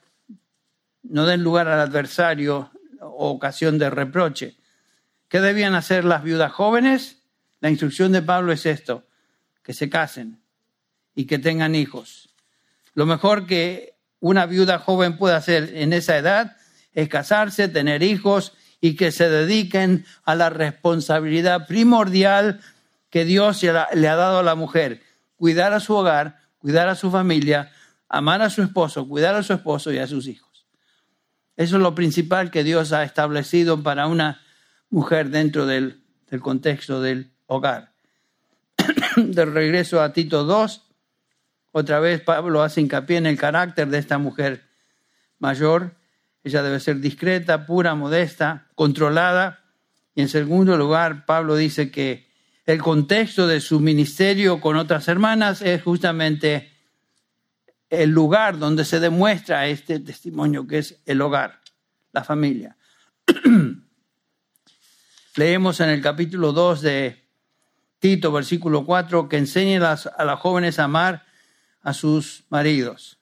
no 1.03 1.26
den 1.26 1.43
lugar 1.43 1.68
al 1.68 1.80
adversario 1.80 2.70
o 3.01 3.30
ocasión 3.30 3.78
de 3.78 3.91
reproche. 3.91 4.57
¿Qué 5.28 5.41
debían 5.41 5.74
hacer 5.74 6.05
las 6.05 6.22
viudas 6.22 6.53
jóvenes? 6.53 7.22
La 7.61 7.70
instrucción 7.70 8.12
de 8.12 8.22
Pablo 8.22 8.53
es 8.53 8.66
esto, 8.66 9.07
que 9.62 9.72
se 9.72 9.91
casen 9.91 10.41
y 11.14 11.26
que 11.26 11.39
tengan 11.39 11.74
hijos. 11.74 12.34
Lo 12.95 13.07
mejor 13.07 13.47
que 13.47 13.95
una 14.20 14.47
viuda 14.47 14.78
joven 14.78 15.18
puede 15.18 15.34
hacer 15.34 15.72
en 15.76 15.92
esa 15.92 16.16
edad 16.16 16.57
es 16.92 17.09
casarse, 17.09 17.68
tener 17.68 18.03
hijos 18.03 18.53
y 18.80 18.97
que 18.97 19.12
se 19.12 19.28
dediquen 19.28 20.07
a 20.24 20.34
la 20.34 20.51
responsabilidad 20.51 21.66
primordial 21.66 22.61
que 23.11 23.24
Dios 23.24 23.62
le 23.62 24.09
ha 24.09 24.16
dado 24.16 24.38
a 24.38 24.42
la 24.42 24.55
mujer, 24.55 25.03
cuidar 25.36 25.72
a 25.72 25.80
su 25.80 25.95
hogar, 25.95 26.38
cuidar 26.59 26.88
a 26.88 26.95
su 26.95 27.11
familia, 27.11 27.70
amar 28.09 28.42
a 28.42 28.51
su 28.51 28.62
esposo, 28.62 29.09
cuidar 29.09 29.34
a 29.34 29.42
su 29.42 29.53
esposo 29.53 29.92
y 29.92 29.99
a 29.99 30.07
sus 30.07 30.26
hijos. 30.26 30.66
Eso 31.57 31.76
es 31.76 31.82
lo 31.82 31.95
principal 31.95 32.51
que 32.51 32.64
Dios 32.64 32.92
ha 32.92 33.05
establecido 33.05 33.82
para 33.82 34.07
una 34.07 34.40
mujer 34.90 35.30
dentro 35.30 35.66
del, 35.66 36.03
contexto 36.40 37.01
del 37.01 37.32
hogar. 37.47 37.92
de 39.16 39.45
regreso 39.45 40.03
a 40.03 40.12
Tito 40.12 40.45
2, 40.45 40.84
otra 41.77 41.99
vez 41.99 42.20
Pablo 42.20 42.62
hace 42.62 42.81
hincapié 42.81 43.16
en 43.16 43.27
el 43.27 43.37
carácter 43.37 43.89
de 43.89 43.99
esta 43.99 44.16
mujer 44.16 44.62
mayor. 45.41 45.97
Ella 46.45 46.62
debe 46.62 46.79
ser 46.79 47.01
discreta, 47.01 47.66
pura, 47.66 47.97
modesta, 47.97 48.68
controlada. 48.77 49.64
Y 50.14 50.22
en 50.22 50.29
segundo 50.29 50.77
lugar, 50.77 51.27
Pablo 51.27 51.57
dice 51.57 51.91
que 51.91 52.29
el 52.64 52.81
contexto 52.81 53.49
de 53.49 53.61
su 53.61 53.81
ministerio 53.81 54.61
con 54.61 54.77
otras 54.77 55.09
hermanas 55.09 55.62
es 55.62 55.83
justamente 55.83 56.70
el 57.91 58.11
lugar 58.11 58.57
donde 58.61 58.85
se 58.85 59.01
demuestra 59.01 59.66
este 59.66 59.99
testimonio 59.99 60.68
que 60.68 60.79
es 60.79 61.01
el 61.07 61.20
hogar, 61.22 61.61
la 62.12 62.22
familia. 62.22 62.77
Leemos 65.35 65.81
en 65.81 65.89
el 65.89 66.01
capítulo 66.01 66.53
2 66.53 66.83
de 66.83 67.29
Tito, 67.99 68.31
versículo 68.31 68.87
4, 68.87 69.29
que 69.29 69.39
enseñe 69.39 69.79
a 69.79 70.25
las 70.25 70.39
jóvenes 70.39 70.79
a 70.79 70.85
amar 70.85 71.24
a 71.85 71.93
sus 71.93 72.45
maridos. 72.49 73.18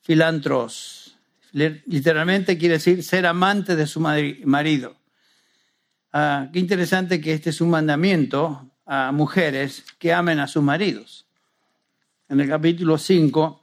Filantros, 0.00 1.18
literalmente 1.52 2.56
quiere 2.56 2.74
decir 2.74 3.02
ser 3.02 3.26
amante 3.26 3.76
de 3.76 3.86
su 3.86 4.00
marido. 4.00 4.96
Ah, 6.12 6.48
qué 6.52 6.60
interesante 6.60 7.20
que 7.20 7.32
este 7.32 7.50
es 7.50 7.60
un 7.60 7.70
mandamiento 7.70 8.70
a 8.86 9.12
mujeres 9.12 9.84
que 9.98 10.12
amen 10.12 10.38
a 10.38 10.46
sus 10.46 10.62
maridos. 10.62 11.26
En 12.28 12.40
el 12.40 12.48
capítulo 12.48 12.98
5, 12.98 13.60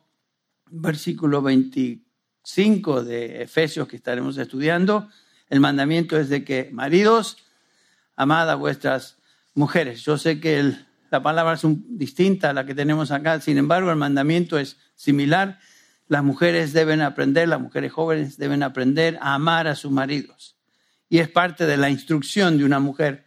versículo 0.71 1.41
25 1.41 3.03
de 3.03 3.43
Efesios 3.43 3.87
que 3.87 3.95
estaremos 3.95 4.37
estudiando, 4.37 5.09
el 5.49 5.59
mandamiento 5.59 6.17
es 6.17 6.29
de 6.29 6.43
que, 6.43 6.69
maridos, 6.71 7.37
amad 8.15 8.49
a 8.49 8.55
vuestras 8.55 9.17
mujeres. 9.53 10.03
Yo 10.03 10.17
sé 10.17 10.39
que 10.39 10.59
la 11.11 11.21
palabra 11.21 11.55
es 11.55 11.61
distinta 11.89 12.49
a 12.49 12.53
la 12.53 12.65
que 12.65 12.73
tenemos 12.73 13.11
acá, 13.11 13.41
sin 13.41 13.57
embargo, 13.57 13.91
el 13.91 13.97
mandamiento 13.97 14.57
es 14.57 14.77
similar. 14.95 15.59
Las 16.07 16.23
mujeres 16.23 16.71
deben 16.71 17.01
aprender, 17.01 17.49
las 17.49 17.59
mujeres 17.59 17.91
jóvenes 17.91 18.37
deben 18.37 18.63
aprender 18.63 19.19
a 19.21 19.33
amar 19.33 19.67
a 19.67 19.75
sus 19.75 19.91
maridos. 19.91 20.55
Y 21.09 21.19
es 21.19 21.27
parte 21.27 21.65
de 21.65 21.75
la 21.75 21.89
instrucción 21.89 22.57
de 22.57 22.63
una 22.63 22.79
mujer 22.79 23.25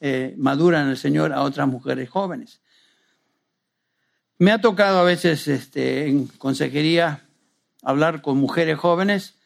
eh, 0.00 0.34
madura 0.36 0.82
en 0.82 0.88
el 0.88 0.96
Señor 0.96 1.32
a 1.32 1.42
otras 1.42 1.68
mujeres 1.68 2.10
jóvenes. 2.10 2.60
Me 4.38 4.50
ha 4.50 4.60
tocado 4.60 4.98
a 4.98 5.04
veces 5.04 5.46
este, 5.46 6.08
en 6.08 6.26
consejería 6.26 7.28
hablar 7.84 8.22
con 8.22 8.38
mujeres 8.38 8.76
jóvenes 8.76 9.36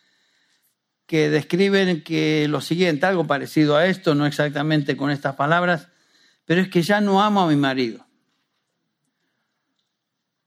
que 1.05 1.29
describen 1.29 2.03
que 2.03 2.49
lo 2.49 2.63
siguiente, 2.63 3.05
algo 3.05 3.27
parecido 3.27 3.77
a 3.77 3.85
esto, 3.85 4.15
no 4.15 4.25
exactamente 4.25 4.97
con 4.97 5.11
estas 5.11 5.35
palabras, 5.35 5.89
pero 6.49 6.63
es 6.63 6.71
que 6.71 6.81
ya 6.81 7.03
no 7.03 7.21
amo 7.21 7.43
a 7.43 7.47
mi 7.47 7.57
marido. 7.57 8.07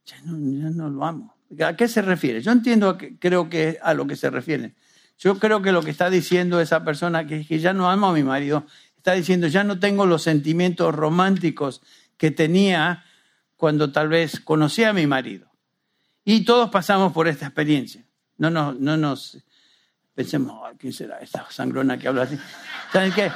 Ya 0.04 0.20
no, 0.26 0.34
no 0.34 0.90
lo 0.90 1.06
amo. 1.06 1.36
¿A 1.64 1.76
qué 1.76 1.88
se 1.88 2.02
refiere? 2.02 2.42
Yo 2.42 2.52
entiendo, 2.52 2.98
creo 3.20 3.52
que 3.52 3.78
a 3.84 3.94
lo 3.94 4.08
que 4.08 4.16
se 4.16 4.32
refiere. 4.32 4.74
Yo 5.20 5.38
creo 5.38 5.62
que 5.62 5.72
lo 5.72 5.84
que 5.84 5.92
está 5.92 6.10
diciendo 6.10 6.60
esa 6.60 6.84
persona, 6.84 7.28
que 7.28 7.42
es 7.42 7.48
que 7.48 7.60
ya 7.60 7.74
no 7.74 7.88
amo 7.88 8.08
a 8.08 8.14
mi 8.14 8.24
marido, 8.24 8.66
está 8.98 9.12
diciendo, 9.14 9.46
ya 9.46 9.64
no 9.64 9.78
tengo 9.78 10.08
los 10.08 10.24
sentimientos 10.24 10.96
románticos 10.96 11.84
que 12.18 12.32
tenía 12.32 13.06
cuando 13.56 13.92
tal 13.92 14.08
vez 14.08 14.40
conocí 14.40 14.84
a 14.84 14.94
mi 14.94 15.06
marido. 15.06 15.52
Y 16.26 16.46
todos 16.46 16.72
pasamos 16.72 17.14
por 17.14 17.28
esta 17.28 17.46
experiencia. 17.46 18.04
No 18.38 18.50
nos, 18.50 18.80
no 18.80 18.98
nos 18.98 19.38
Pensemos, 20.14 20.60
¿quién 20.78 20.94
será 20.94 21.20
esta 21.20 21.46
sangrona 21.50 21.98
que 21.98 22.08
habla 22.08 22.24
así? 22.24 22.38
¿Saben 22.92 23.14
qué? 23.14 23.32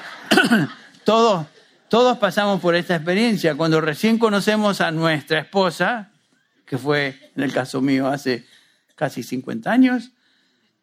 todos, 1.05 1.47
todos 1.95 2.17
pasamos 2.17 2.59
por 2.59 2.75
esta 2.75 2.97
experiencia. 2.97 3.55
Cuando 3.55 3.79
recién 3.79 4.19
conocemos 4.19 4.81
a 4.81 4.91
nuestra 4.91 5.39
esposa, 5.39 6.11
que 6.65 6.77
fue 6.77 7.31
en 7.37 7.43
el 7.43 7.53
caso 7.53 7.79
mío 7.79 8.07
hace 8.07 8.43
casi 8.95 9.23
50 9.23 9.71
años, 9.71 10.11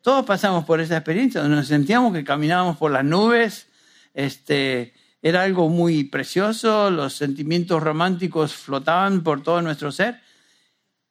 todos 0.00 0.24
pasamos 0.24 0.64
por 0.64 0.80
esa 0.80 0.96
experiencia, 0.96 1.42
donde 1.42 1.56
nos 1.56 1.66
sentíamos 1.66 2.14
que 2.14 2.24
caminábamos 2.24 2.78
por 2.78 2.92
las 2.92 3.04
nubes, 3.04 3.66
este, 4.14 4.94
era 5.20 5.42
algo 5.42 5.68
muy 5.68 6.04
precioso, 6.04 6.90
los 6.90 7.12
sentimientos 7.12 7.82
románticos 7.82 8.54
flotaban 8.54 9.22
por 9.22 9.42
todo 9.42 9.60
nuestro 9.60 9.92
ser. 9.92 10.18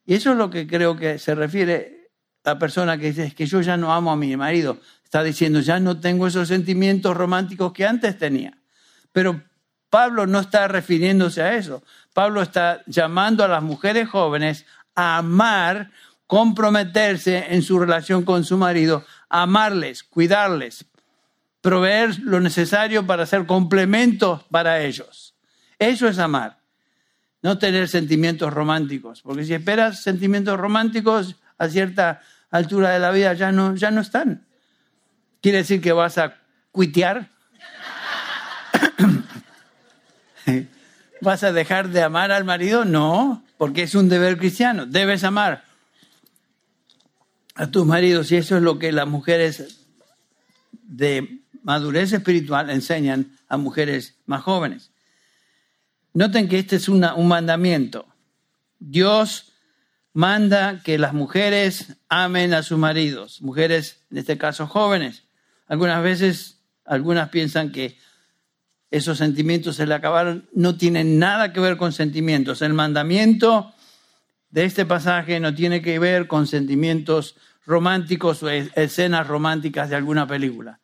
Y 0.03 0.15
eso 0.15 0.31
es 0.31 0.37
lo 0.39 0.49
que 0.49 0.65
creo 0.65 0.97
que 0.97 1.19
se 1.19 1.35
refiere 1.35 2.09
la 2.43 2.57
persona 2.57 2.97
que 2.97 3.09
dice, 3.09 3.25
es 3.25 3.35
que 3.35 3.45
yo 3.45 3.61
ya 3.61 3.77
no 3.77 3.93
amo 3.93 4.11
a 4.11 4.15
mi 4.15 4.35
marido, 4.35 4.79
está 5.03 5.21
diciendo, 5.21 5.59
ya 5.59 5.79
no 5.79 5.99
tengo 5.99 6.25
esos 6.25 6.47
sentimientos 6.47 7.15
románticos 7.15 7.71
que 7.71 7.85
antes 7.85 8.17
tenía. 8.17 8.57
Pero 9.11 9.43
Pablo 9.91 10.25
no 10.25 10.39
está 10.39 10.69
refiriéndose 10.69 11.43
a 11.43 11.55
eso. 11.55 11.83
Pablo 12.13 12.41
está 12.41 12.81
llamando 12.87 13.43
a 13.43 13.49
las 13.49 13.61
mujeres 13.61 14.09
jóvenes 14.09 14.65
a 14.95 15.17
amar, 15.17 15.91
comprometerse 16.25 17.53
en 17.53 17.61
su 17.61 17.77
relación 17.77 18.23
con 18.23 18.45
su 18.45 18.57
marido, 18.57 19.05
amarles, 19.29 20.03
cuidarles, 20.03 20.85
proveer 21.59 22.17
lo 22.21 22.39
necesario 22.39 23.05
para 23.05 23.25
ser 23.25 23.45
complementos 23.45 24.41
para 24.49 24.81
ellos. 24.81 25.35
Eso 25.77 26.07
es 26.07 26.19
amar, 26.19 26.57
no 27.41 27.57
tener 27.57 27.89
sentimientos 27.89 28.53
románticos, 28.53 29.21
porque 29.21 29.43
si 29.43 29.53
esperas 29.53 30.01
sentimientos 30.01 30.57
románticos, 30.57 31.35
a 31.57 31.67
cierta 31.67 32.21
altura 32.49 32.91
de 32.91 32.99
la 32.99 33.11
vida 33.11 33.33
ya 33.33 33.51
no, 33.51 33.75
ya 33.75 33.91
no 33.91 33.99
están. 33.99 34.47
¿Quiere 35.41 35.59
decir 35.59 35.81
que 35.81 35.91
vas 35.91 36.17
a 36.17 36.37
cuitear? 36.71 37.29
¿Vas 41.21 41.43
a 41.43 41.51
dejar 41.51 41.89
de 41.89 42.01
amar 42.01 42.31
al 42.31 42.43
marido? 42.43 42.85
No, 42.85 43.43
porque 43.57 43.83
es 43.83 43.95
un 43.95 44.09
deber 44.09 44.37
cristiano. 44.37 44.85
Debes 44.85 45.23
amar 45.23 45.63
a 47.55 47.67
tus 47.67 47.85
maridos 47.85 48.31
y 48.31 48.37
eso 48.37 48.57
es 48.57 48.63
lo 48.63 48.79
que 48.79 48.91
las 48.91 49.07
mujeres 49.07 49.85
de 50.83 51.41
madurez 51.63 52.11
espiritual 52.13 52.69
enseñan 52.69 53.37
a 53.47 53.57
mujeres 53.57 54.15
más 54.25 54.41
jóvenes. 54.41 54.91
Noten 56.13 56.49
que 56.49 56.59
este 56.59 56.77
es 56.77 56.89
un 56.89 57.27
mandamiento. 57.27 58.07
Dios 58.79 59.53
manda 60.13 60.81
que 60.83 60.97
las 60.97 61.13
mujeres 61.13 61.97
amen 62.09 62.53
a 62.53 62.63
sus 62.63 62.77
maridos, 62.77 63.41
mujeres 63.41 64.01
en 64.11 64.17
este 64.17 64.37
caso 64.37 64.67
jóvenes. 64.67 65.23
Algunas 65.67 66.03
veces, 66.03 66.59
algunas 66.83 67.29
piensan 67.29 67.71
que 67.71 67.97
esos 68.91 69.17
sentimientos 69.17 69.77
se 69.77 69.87
le 69.87 69.93
acabaron, 69.93 70.49
no 70.53 70.75
tienen 70.75 71.17
nada 71.17 71.53
que 71.53 71.61
ver 71.61 71.77
con 71.77 71.93
sentimientos. 71.93 72.61
El 72.61 72.73
mandamiento 72.73 73.73
de 74.49 74.65
este 74.65 74.85
pasaje 74.85 75.39
no 75.39 75.55
tiene 75.55 75.81
que 75.81 75.97
ver 75.97 76.27
con 76.27 76.45
sentimientos 76.45 77.37
románticos 77.65 78.43
o 78.43 78.49
escenas 78.49 79.27
románticas 79.27 79.89
de 79.89 79.95
alguna 79.95 80.27
película. 80.27 80.79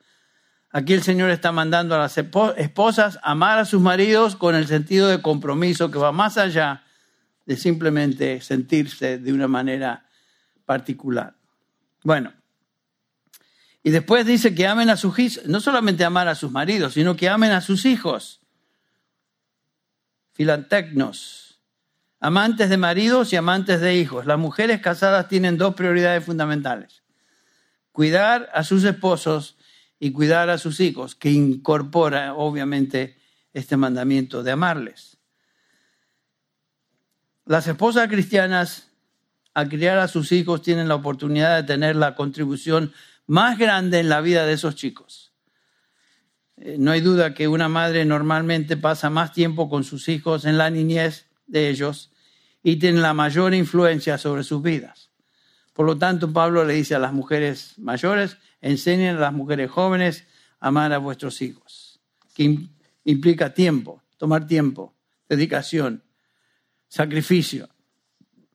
Aquí 0.72 0.94
el 0.94 1.04
Señor 1.04 1.30
está 1.32 1.52
mandando 1.52 1.96
a 1.96 2.00
las 2.00 2.18
esposas 2.18 3.20
amar 3.24 3.60
a 3.60 3.66
sus 3.66 3.82
maridos 3.82 4.36
con 4.36 4.56
el 4.56 4.68
sentido 4.68 5.08
de 5.08 5.22
compromiso 5.22 5.92
que 5.92 5.98
va 5.98 6.12
más 6.12 6.38
allá 6.38 6.84
de 7.46 7.58
simplemente 7.58 8.42
sentirse 8.42 9.18
de 9.18 9.34
una 9.34 9.48
manera 9.48 10.06
particular. 10.66 11.36
Bueno, 12.04 12.34
y 13.88 13.90
después 13.90 14.26
dice 14.26 14.54
que 14.54 14.68
amen 14.68 14.90
a 14.90 14.98
sus 14.98 15.18
hijos, 15.18 15.46
no 15.46 15.62
solamente 15.62 16.04
amar 16.04 16.28
a 16.28 16.36
sus 16.36 16.52
maridos, 16.52 16.96
sino 16.96 17.16
que 17.16 17.30
amen 17.30 17.54
a 17.54 17.62
sus 17.62 17.86
hijos. 17.86 18.42
Filantecnos, 20.34 21.62
amantes 22.20 22.70
de 22.70 22.76
maridos 22.76 23.32
y 23.32 23.38
amantes 23.38 23.80
de 23.80 23.96
hijos. 23.96 24.26
Las 24.26 24.38
mujeres 24.40 24.82
casadas 24.82 25.30
tienen 25.30 25.58
dos 25.58 25.74
prioridades 25.74 26.26
fundamentales. 26.26 27.02
Cuidar 27.94 28.50
a 28.54 28.66
sus 28.66 28.84
esposos 28.84 29.56
y 30.02 30.12
cuidar 30.12 30.50
a 30.50 30.58
sus 30.58 30.82
hijos, 30.82 31.16
que 31.16 31.32
incorpora 31.32 32.34
obviamente 32.34 33.16
este 33.54 33.78
mandamiento 33.78 34.44
de 34.44 34.52
amarles. 34.52 35.18
Las 37.46 37.66
esposas 37.68 38.10
cristianas 38.10 38.90
al 39.54 39.70
criar 39.70 39.98
a 39.98 40.10
sus 40.10 40.34
hijos 40.34 40.62
tienen 40.62 40.90
la 40.90 40.96
oportunidad 40.96 41.56
de 41.56 41.64
tener 41.64 41.96
la 41.96 42.16
contribución 42.16 42.92
más 43.28 43.60
grande 43.60 44.00
en 44.00 44.10
la 44.10 44.22
vida 44.22 44.46
de 44.46 44.54
esos 44.54 44.76
chicos. 44.76 45.34
Eh, 46.56 46.78
no 46.80 46.92
hay 46.92 47.02
duda 47.02 47.34
que 47.34 47.48
una 47.48 47.70
madre 47.70 48.06
normalmente 48.06 48.78
pasa 48.78 49.10
más 49.10 49.34
tiempo 49.34 49.70
con 49.70 49.84
sus 49.84 50.10
hijos 50.10 50.46
en 50.46 50.58
la 50.58 50.70
niñez 50.70 51.28
de 51.46 51.70
ellos 51.70 52.12
y 52.64 52.78
tiene 52.78 53.00
la 53.00 53.14
mayor 53.14 53.54
influencia 53.54 54.18
sobre 54.18 54.44
sus 54.44 54.62
vidas. 54.64 55.12
Por 55.74 55.86
lo 55.86 55.98
tanto, 55.98 56.34
Pablo 56.34 56.66
le 56.66 56.74
dice 56.74 56.96
a 56.96 57.00
las 57.00 57.14
mujeres 57.14 57.78
mayores, 57.78 58.38
enseñen 58.62 59.18
a 59.18 59.20
las 59.20 59.34
mujeres 59.34 59.70
jóvenes 59.70 60.26
a 60.60 60.70
amar 60.70 60.92
a 60.92 60.98
vuestros 60.98 61.42
hijos, 61.44 62.00
que 62.34 62.68
implica 63.04 63.54
tiempo, 63.54 64.02
tomar 64.18 64.48
tiempo, 64.48 64.96
dedicación, 65.30 66.04
sacrificio, 66.88 67.70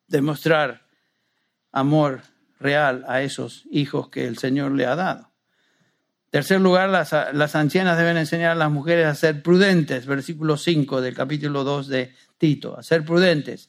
demostrar 0.09 0.85
amor 1.71 2.23
real 2.63 3.05
a 3.09 3.23
esos 3.23 3.65
hijos 3.71 4.09
que 4.09 4.27
el 4.27 4.39
Señor 4.39 4.73
le 4.73 4.87
ha 4.87 4.97
dado. 4.97 5.31
Tercer 6.31 6.61
lugar, 6.61 6.89
las, 6.89 7.13
las, 7.33 7.55
ancianas 7.57 7.99
deben 7.99 8.17
enseñar 8.17 8.53
a 8.53 8.55
las 8.55 8.71
mujeres 8.71 9.07
a 9.07 9.15
ser 9.15 9.43
prudentes, 9.43 10.07
versículo 10.07 10.57
5 10.57 11.03
del 11.03 11.15
capítulo 11.15 11.63
2 11.63 11.89
de 11.89 12.15
Tito, 12.39 12.79
a 12.79 12.83
ser 12.83 13.05
prudentes. 13.05 13.69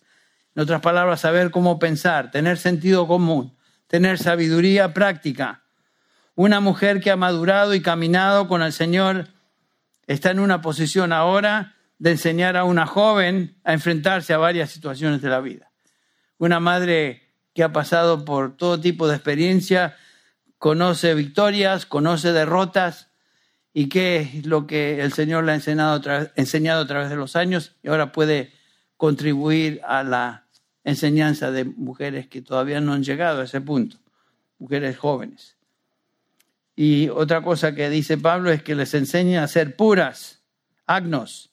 En 0.56 0.62
otras 0.62 0.80
palabras, 0.82 1.20
saber 1.20 1.52
cómo 1.52 1.78
pensar, 1.78 2.32
tener 2.32 2.58
sentido 2.58 3.06
común, 3.06 3.58
tener 3.88 4.18
sabiduría 4.18 4.94
práctica, 4.94 5.64
una 6.36 6.60
mujer 6.60 7.00
que 7.00 7.12
ha 7.12 7.16
madurado 7.16 7.76
y 7.76 7.82
caminado 7.82 8.48
con 8.48 8.64
el 8.64 8.74
Señor 8.74 9.28
está 10.08 10.32
en 10.32 10.39
una 10.39 10.62
posición 10.62 11.14
ahora 11.14 11.76
de 12.00 12.12
enseñar 12.12 12.58
a 12.58 12.64
una 12.64 12.88
joven 12.88 13.60
a 13.64 13.74
enfrentarse 13.74 14.34
a 14.34 14.38
varias 14.38 14.72
situaciones 14.72 15.22
de 15.22 15.30
la 15.30 15.41
vida. 15.41 15.72
Una 16.38 16.60
madre 16.60 17.23
que 17.54 17.64
ha 17.64 17.72
pasado 17.72 18.26
por 18.26 18.58
todo 18.58 18.80
tipo 18.80 19.08
de 19.08 19.16
experiencia, 19.16 19.95
conoce 20.58 21.14
victorias, 21.14 21.86
conoce 21.86 22.32
derrotas 22.32 23.10
y 23.74 23.89
qué 23.89 24.18
es 24.22 24.45
lo 24.45 24.68
que 24.68 25.01
el 25.01 25.14
Señor 25.14 25.43
le 25.43 25.51
ha 25.51 25.56
enseñado, 25.56 26.01
enseñado 26.36 26.84
a 26.84 26.88
través 26.88 27.10
de 27.10 27.16
los 27.16 27.36
años 27.36 27.76
y 27.84 27.89
ahora 27.89 28.12
puede 28.12 28.54
contribuir 28.97 29.82
a 29.86 30.04
la 30.04 30.45
enseñanza 30.84 31.51
de 31.51 31.66
mujeres 31.66 32.28
que 32.28 32.41
todavía 32.41 32.82
no 32.82 32.93
han 32.93 33.04
llegado 33.04 33.41
a 33.41 33.45
ese 33.45 33.62
punto, 33.62 33.97
mujeres 34.60 34.97
jóvenes. 34.97 35.58
Y 36.76 37.10
otra 37.10 37.41
cosa 37.41 37.76
que 37.76 37.89
dice 37.89 38.18
Pablo 38.18 38.51
es 38.51 38.64
que 38.64 38.76
les 38.76 38.93
enseña 38.93 39.43
a 39.43 39.47
ser 39.47 39.76
puras, 39.76 40.41
agnos, 40.86 41.51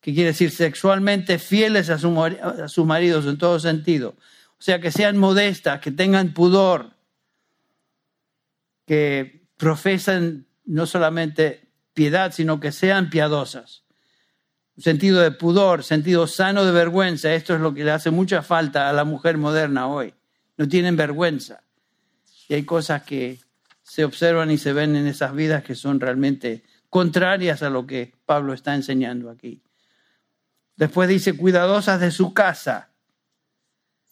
que 0.00 0.14
quiere 0.14 0.28
decir 0.28 0.50
sexualmente 0.50 1.38
fieles 1.38 1.90
a, 1.90 1.98
sus 1.98 2.86
maridos 2.86 3.26
en 3.26 3.38
todo 3.38 3.58
sentido. 3.60 4.16
O 4.60 4.62
sea, 4.62 4.78
que 4.78 4.92
sean 4.92 5.16
modestas, 5.16 5.80
que 5.80 5.90
tengan 5.90 6.34
pudor, 6.34 6.90
que 8.86 9.46
profesan 9.56 10.46
no 10.66 10.84
solamente 10.84 11.70
piedad, 11.94 12.32
sino 12.32 12.60
que 12.60 12.70
sean 12.70 13.08
piadosas. 13.08 13.84
Un 14.76 14.82
sentido 14.82 15.22
de 15.22 15.30
pudor, 15.30 15.82
sentido 15.82 16.26
sano 16.26 16.66
de 16.66 16.72
vergüenza. 16.72 17.32
Esto 17.32 17.54
es 17.54 17.60
lo 17.62 17.72
que 17.72 17.84
le 17.84 17.90
hace 17.90 18.10
mucha 18.10 18.42
falta 18.42 18.90
a 18.90 18.92
la 18.92 19.04
mujer 19.04 19.38
moderna 19.38 19.86
hoy. 19.88 20.12
No 20.58 20.68
tienen 20.68 20.94
vergüenza. 20.94 21.62
Y 22.46 22.52
hay 22.52 22.64
cosas 22.64 23.02
que 23.04 23.38
se 23.82 24.04
observan 24.04 24.50
y 24.50 24.58
se 24.58 24.74
ven 24.74 24.94
en 24.94 25.06
esas 25.06 25.34
vidas 25.34 25.64
que 25.64 25.74
son 25.74 26.00
realmente 26.00 26.64
contrarias 26.90 27.62
a 27.62 27.70
lo 27.70 27.86
que 27.86 28.12
Pablo 28.26 28.52
está 28.52 28.74
enseñando 28.74 29.30
aquí. 29.30 29.62
Después 30.76 31.08
dice, 31.08 31.34
cuidadosas 31.34 31.98
de 31.98 32.10
su 32.10 32.34
casa. 32.34 32.89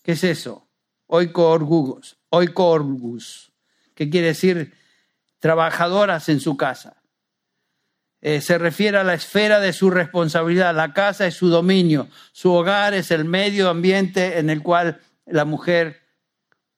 ¿Qué 0.09 0.13
es 0.13 0.25
eso? 0.25 0.67
Oikoorgugos, 1.09 2.17
oikoorgus, 2.31 3.53
que 3.95 4.09
quiere 4.09 4.29
decir 4.29 4.73
trabajadoras 5.39 6.31
en 6.31 6.41
su 6.41 6.57
casa. 6.57 7.03
Eh, 8.23 8.41
se 8.41 8.57
refiere 8.57 8.97
a 8.97 9.05
la 9.05 9.13
esfera 9.13 9.61
de 9.61 9.75
su 9.75 9.91
responsabilidad. 9.91 10.75
La 10.75 10.95
casa 10.95 11.27
es 11.27 11.35
su 11.35 11.49
dominio, 11.51 12.09
su 12.33 12.51
hogar 12.51 12.95
es 12.95 13.11
el 13.11 13.27
medio 13.27 13.69
ambiente 13.69 14.39
en 14.39 14.49
el 14.49 14.63
cual 14.63 14.99
la 15.27 15.45
mujer 15.45 16.01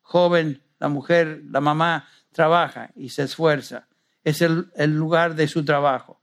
joven, 0.00 0.64
la 0.80 0.88
mujer, 0.88 1.42
la 1.52 1.60
mamá, 1.60 2.08
trabaja 2.32 2.90
y 2.96 3.10
se 3.10 3.22
esfuerza. 3.22 3.86
Es 4.24 4.42
el, 4.42 4.66
lugar 4.76 5.36
de 5.36 5.46
su 5.46 5.64
trabajo. 5.64 6.20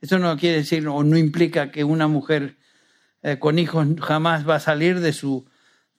Eso 0.00 0.18
no 0.18 0.36
quiere 0.36 0.56
decir 0.56 0.88
o 0.88 1.04
no 1.04 1.16
implica 1.16 1.70
que 1.70 1.84
una 1.84 2.08
mujer 2.08 2.56
eh, 3.22 3.38
con 3.38 3.60
hijos 3.60 3.86
jamás 4.00 4.48
va 4.48 4.56
a 4.56 4.60
salir 4.60 4.98
de 4.98 5.12
su, 5.12 5.46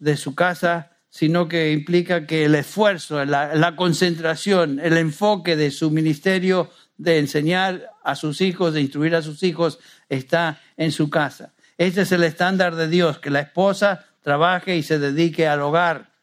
de 0.05 0.17
su 0.17 0.35
casa, 0.35 0.91
sino 1.09 1.47
que 1.47 1.71
implica 1.71 2.27
que 2.27 2.45
el 2.45 2.53
esfuerzo, 2.53 3.25
la, 3.25 3.75
concentración, 3.75 4.79
el 4.79 4.97
enfoque 4.97 5.55
de 5.55 5.71
su 5.71 5.89
ministerio 5.89 6.69
de 6.97 7.17
enseñar 7.17 7.89
a 8.03 8.15
sus 8.15 8.39
hijos, 8.39 8.75
de 8.75 8.81
instruir 8.81 9.15
a 9.15 9.23
sus 9.23 9.41
hijos, 9.41 9.79
está 10.07 10.61
en 10.77 10.91
su 10.91 11.09
casa. 11.09 11.53
Este 11.79 12.01
es 12.01 12.11
el 12.11 12.23
estándar 12.23 12.75
de 12.75 12.87
Dios, 12.87 13.17
que 13.17 13.31
la 13.31 13.39
esposa 13.39 14.05
trabaje 14.21 14.77
y 14.77 14.83
se 14.83 14.99
dedique 14.99 15.47
al 15.47 15.61
hogar 15.61 16.13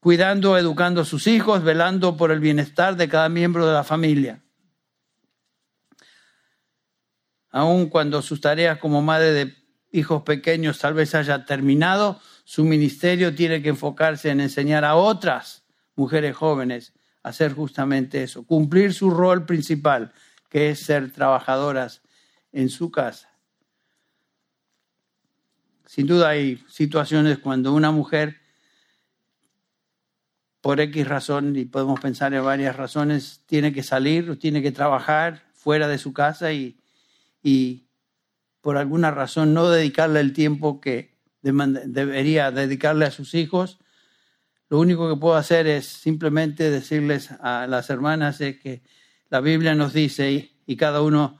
cuidando, 0.00 0.56
educando 0.56 1.02
a 1.02 1.04
sus 1.04 1.26
hijos, 1.26 1.62
velando 1.62 2.16
por 2.16 2.30
el 2.30 2.40
bienestar 2.40 2.96
de 2.96 3.10
cada 3.10 3.28
miembro 3.28 3.66
de 3.66 3.74
la 3.74 3.84
familia. 3.84 4.42
Aun 7.50 7.90
cuando 7.90 8.22
sus 8.22 8.40
tareas 8.40 8.78
como 8.78 9.02
madre 9.02 9.32
de 9.32 9.54
hijos 9.92 10.22
pequeños 10.22 10.78
tal 10.78 10.94
vez 10.94 11.14
haya 11.14 11.44
terminado, 11.44 12.20
su 12.44 12.64
ministerio 12.64 13.34
tiene 13.34 13.62
que 13.62 13.70
enfocarse 13.70 14.30
en 14.30 14.40
enseñar 14.40 14.84
a 14.84 14.94
otras 14.94 15.64
mujeres 15.96 16.36
jóvenes 16.36 16.92
a 17.22 17.30
hacer 17.30 17.54
justamente 17.54 18.22
eso, 18.22 18.44
cumplir 18.44 18.92
su 18.92 19.10
rol 19.10 19.46
principal, 19.46 20.12
que 20.48 20.70
es 20.70 20.80
ser 20.80 21.10
trabajadoras 21.10 22.02
en 22.52 22.68
su 22.68 22.90
casa. 22.90 23.30
Sin 25.86 26.06
duda 26.06 26.28
hay 26.28 26.62
situaciones 26.68 27.38
cuando 27.38 27.72
una 27.72 27.90
mujer 27.90 28.40
por 30.64 30.80
X 30.80 31.06
razón, 31.06 31.56
y 31.56 31.66
podemos 31.66 32.00
pensar 32.00 32.32
en 32.32 32.42
varias 32.42 32.74
razones, 32.74 33.42
tiene 33.44 33.70
que 33.74 33.82
salir, 33.82 34.38
tiene 34.38 34.62
que 34.62 34.72
trabajar 34.72 35.44
fuera 35.52 35.88
de 35.88 35.98
su 35.98 36.14
casa 36.14 36.54
y, 36.54 36.80
y 37.42 37.84
por 38.62 38.78
alguna 38.78 39.10
razón 39.10 39.52
no 39.52 39.68
dedicarle 39.68 40.20
el 40.20 40.32
tiempo 40.32 40.80
que 40.80 41.13
debería 41.44 42.50
dedicarle 42.50 43.04
a 43.04 43.10
sus 43.10 43.34
hijos, 43.34 43.78
lo 44.70 44.80
único 44.80 45.08
que 45.08 45.20
puedo 45.20 45.36
hacer 45.36 45.66
es 45.66 45.86
simplemente 45.86 46.70
decirles 46.70 47.30
a 47.40 47.66
las 47.68 47.90
hermanas 47.90 48.38
que 48.38 48.82
la 49.28 49.40
Biblia 49.40 49.74
nos 49.74 49.92
dice 49.92 50.50
y, 50.66 50.76
cada 50.76 51.02
uno, 51.02 51.38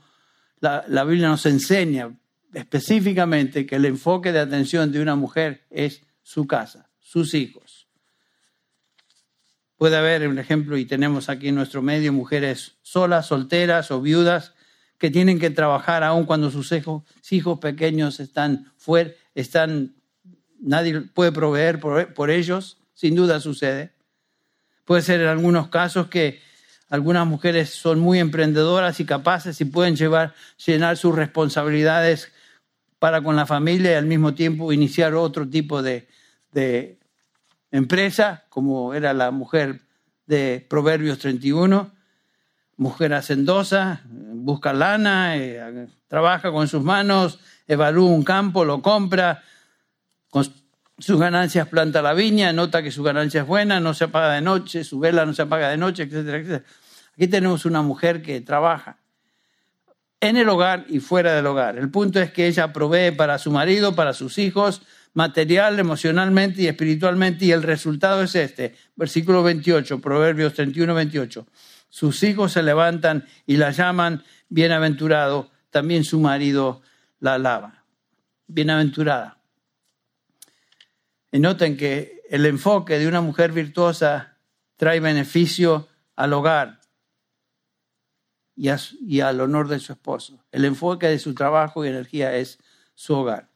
la, 0.60 0.84
la 0.88 1.04
Biblia 1.04 1.28
nos 1.28 1.46
enseña 1.46 2.16
específicamente 2.52 3.66
que 3.66 3.76
el 3.76 3.86
enfoque 3.86 4.30
de 4.30 4.40
atención 4.40 4.92
de 4.92 5.00
una 5.00 5.16
mujer 5.16 5.64
es 5.70 6.02
su 6.22 6.46
casa, 6.46 6.90
sus 7.00 7.34
hijos. 7.34 7.88
Puede 9.76 9.96
haber 9.96 10.28
un 10.28 10.38
ejemplo, 10.38 10.76
y 10.76 10.84
tenemos 10.84 11.28
aquí 11.28 11.48
en 11.48 11.56
nuestro 11.56 11.82
medio 11.82 12.12
mujeres 12.12 12.76
solas, 12.82 13.26
solteras 13.26 13.90
o 13.90 14.00
viudas 14.00 14.54
que 14.98 15.10
tienen 15.10 15.38
que 15.38 15.50
trabajar 15.50 16.04
aún 16.04 16.24
cuando 16.24 16.50
sus 16.50 16.70
hijos, 16.72 17.02
hijos 17.30 17.58
pequeños 17.58 18.20
están 18.20 18.72
fuera, 18.76 19.10
están, 19.34 19.93
nadie 20.64 21.02
puede 21.02 21.30
proveer 21.30 21.78
por, 21.78 22.30
ellos, 22.30 22.78
sin 22.94 23.14
duda 23.14 23.40
sucede. 23.40 23.92
Puede 24.84 25.02
ser 25.02 25.20
en 25.20 25.28
algunos 25.28 25.68
casos 25.68 26.08
que 26.08 26.40
algunas 26.88 27.26
mujeres 27.26 27.70
son 27.70 28.00
muy 28.00 28.18
emprendedoras 28.18 28.98
y 29.00 29.04
capaces 29.04 29.60
y 29.60 29.64
pueden 29.64 29.96
llevar, 29.96 30.34
llenar 30.64 30.96
sus 30.96 31.14
responsabilidades 31.14 32.32
para 32.98 33.22
con 33.22 33.36
la 33.36 33.46
familia 33.46 33.92
y 33.92 33.94
al 33.94 34.06
mismo 34.06 34.34
tiempo 34.34 34.72
iniciar 34.72 35.14
otro 35.14 35.48
tipo 35.48 35.82
de, 35.82 36.08
de 36.52 36.98
empresa, 37.70 38.44
como 38.48 38.94
era 38.94 39.12
la 39.12 39.30
mujer 39.30 39.82
de 40.26 40.64
Proverbios 40.68 41.18
31, 41.18 41.90
mujer 42.76 43.14
hacendosa, 43.14 44.02
busca 44.08 44.72
lana, 44.72 45.36
eh, 45.36 45.88
trabaja 46.08 46.50
con 46.50 46.68
sus 46.68 46.82
manos, 46.82 47.38
evalúa 47.66 48.10
un 48.10 48.24
campo, 48.24 48.64
lo 48.64 48.82
compra, 48.82 49.42
con 50.34 50.52
sus 50.98 51.20
ganancias 51.20 51.68
planta 51.68 52.02
la 52.02 52.12
viña, 52.12 52.52
nota 52.52 52.82
que 52.82 52.90
su 52.90 53.04
ganancia 53.04 53.42
es 53.42 53.46
buena, 53.46 53.78
no 53.78 53.94
se 53.94 54.02
apaga 54.02 54.32
de 54.32 54.40
noche, 54.40 54.82
su 54.82 54.98
vela 54.98 55.24
no 55.24 55.32
se 55.32 55.42
apaga 55.42 55.68
de 55.68 55.76
noche, 55.76 56.02
etcétera, 56.02 56.38
etcétera. 56.38 56.64
Aquí 57.12 57.28
tenemos 57.28 57.64
una 57.66 57.82
mujer 57.82 58.20
que 58.20 58.40
trabaja 58.40 58.98
en 60.18 60.36
el 60.36 60.48
hogar 60.48 60.86
y 60.88 60.98
fuera 60.98 61.34
del 61.34 61.46
hogar. 61.46 61.78
El 61.78 61.88
punto 61.88 62.18
es 62.18 62.32
que 62.32 62.48
ella 62.48 62.72
provee 62.72 63.12
para 63.12 63.38
su 63.38 63.52
marido, 63.52 63.94
para 63.94 64.12
sus 64.12 64.38
hijos, 64.38 64.82
material, 65.12 65.78
emocionalmente 65.78 66.62
y 66.62 66.66
espiritualmente, 66.66 67.44
y 67.44 67.52
el 67.52 67.62
resultado 67.62 68.20
es 68.20 68.34
este. 68.34 68.74
Versículo 68.96 69.44
28, 69.44 70.00
Proverbios 70.00 70.52
31, 70.54 70.94
28. 70.94 71.46
Sus 71.88 72.24
hijos 72.24 72.50
se 72.50 72.64
levantan 72.64 73.24
y 73.46 73.56
la 73.56 73.70
llaman 73.70 74.24
bienaventurado, 74.48 75.52
también 75.70 76.02
su 76.02 76.18
marido 76.18 76.82
la 77.20 77.34
alaba. 77.34 77.84
Bienaventurada. 78.48 79.43
Y 81.34 81.40
noten 81.40 81.76
que 81.76 82.22
el 82.30 82.46
enfoque 82.46 82.98
de 82.98 83.08
una 83.08 83.20
mujer 83.20 83.50
virtuosa 83.50 84.38
trae 84.76 85.00
beneficio 85.00 85.88
al 86.14 86.32
hogar 86.32 86.80
y, 88.54 89.20
al 89.20 89.40
honor 89.40 89.66
de 89.66 89.80
su 89.80 89.92
esposo. 89.92 90.44
El 90.52 90.64
enfoque 90.64 91.08
de 91.08 91.18
su 91.18 91.34
trabajo 91.34 91.84
y 91.84 91.88
energía 91.88 92.36
es 92.36 92.60
su 92.94 93.14
hogar 93.14 93.50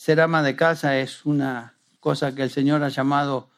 ser 0.00 0.18
ama 0.22 0.42
de 0.42 0.56
casa 0.56 0.98
es 0.98 1.26
una 1.26 1.76
cosa 2.00 2.34
que 2.34 2.42
el 2.42 2.48
Señor 2.48 2.82
ha 2.82 2.88
llamado 2.88 3.50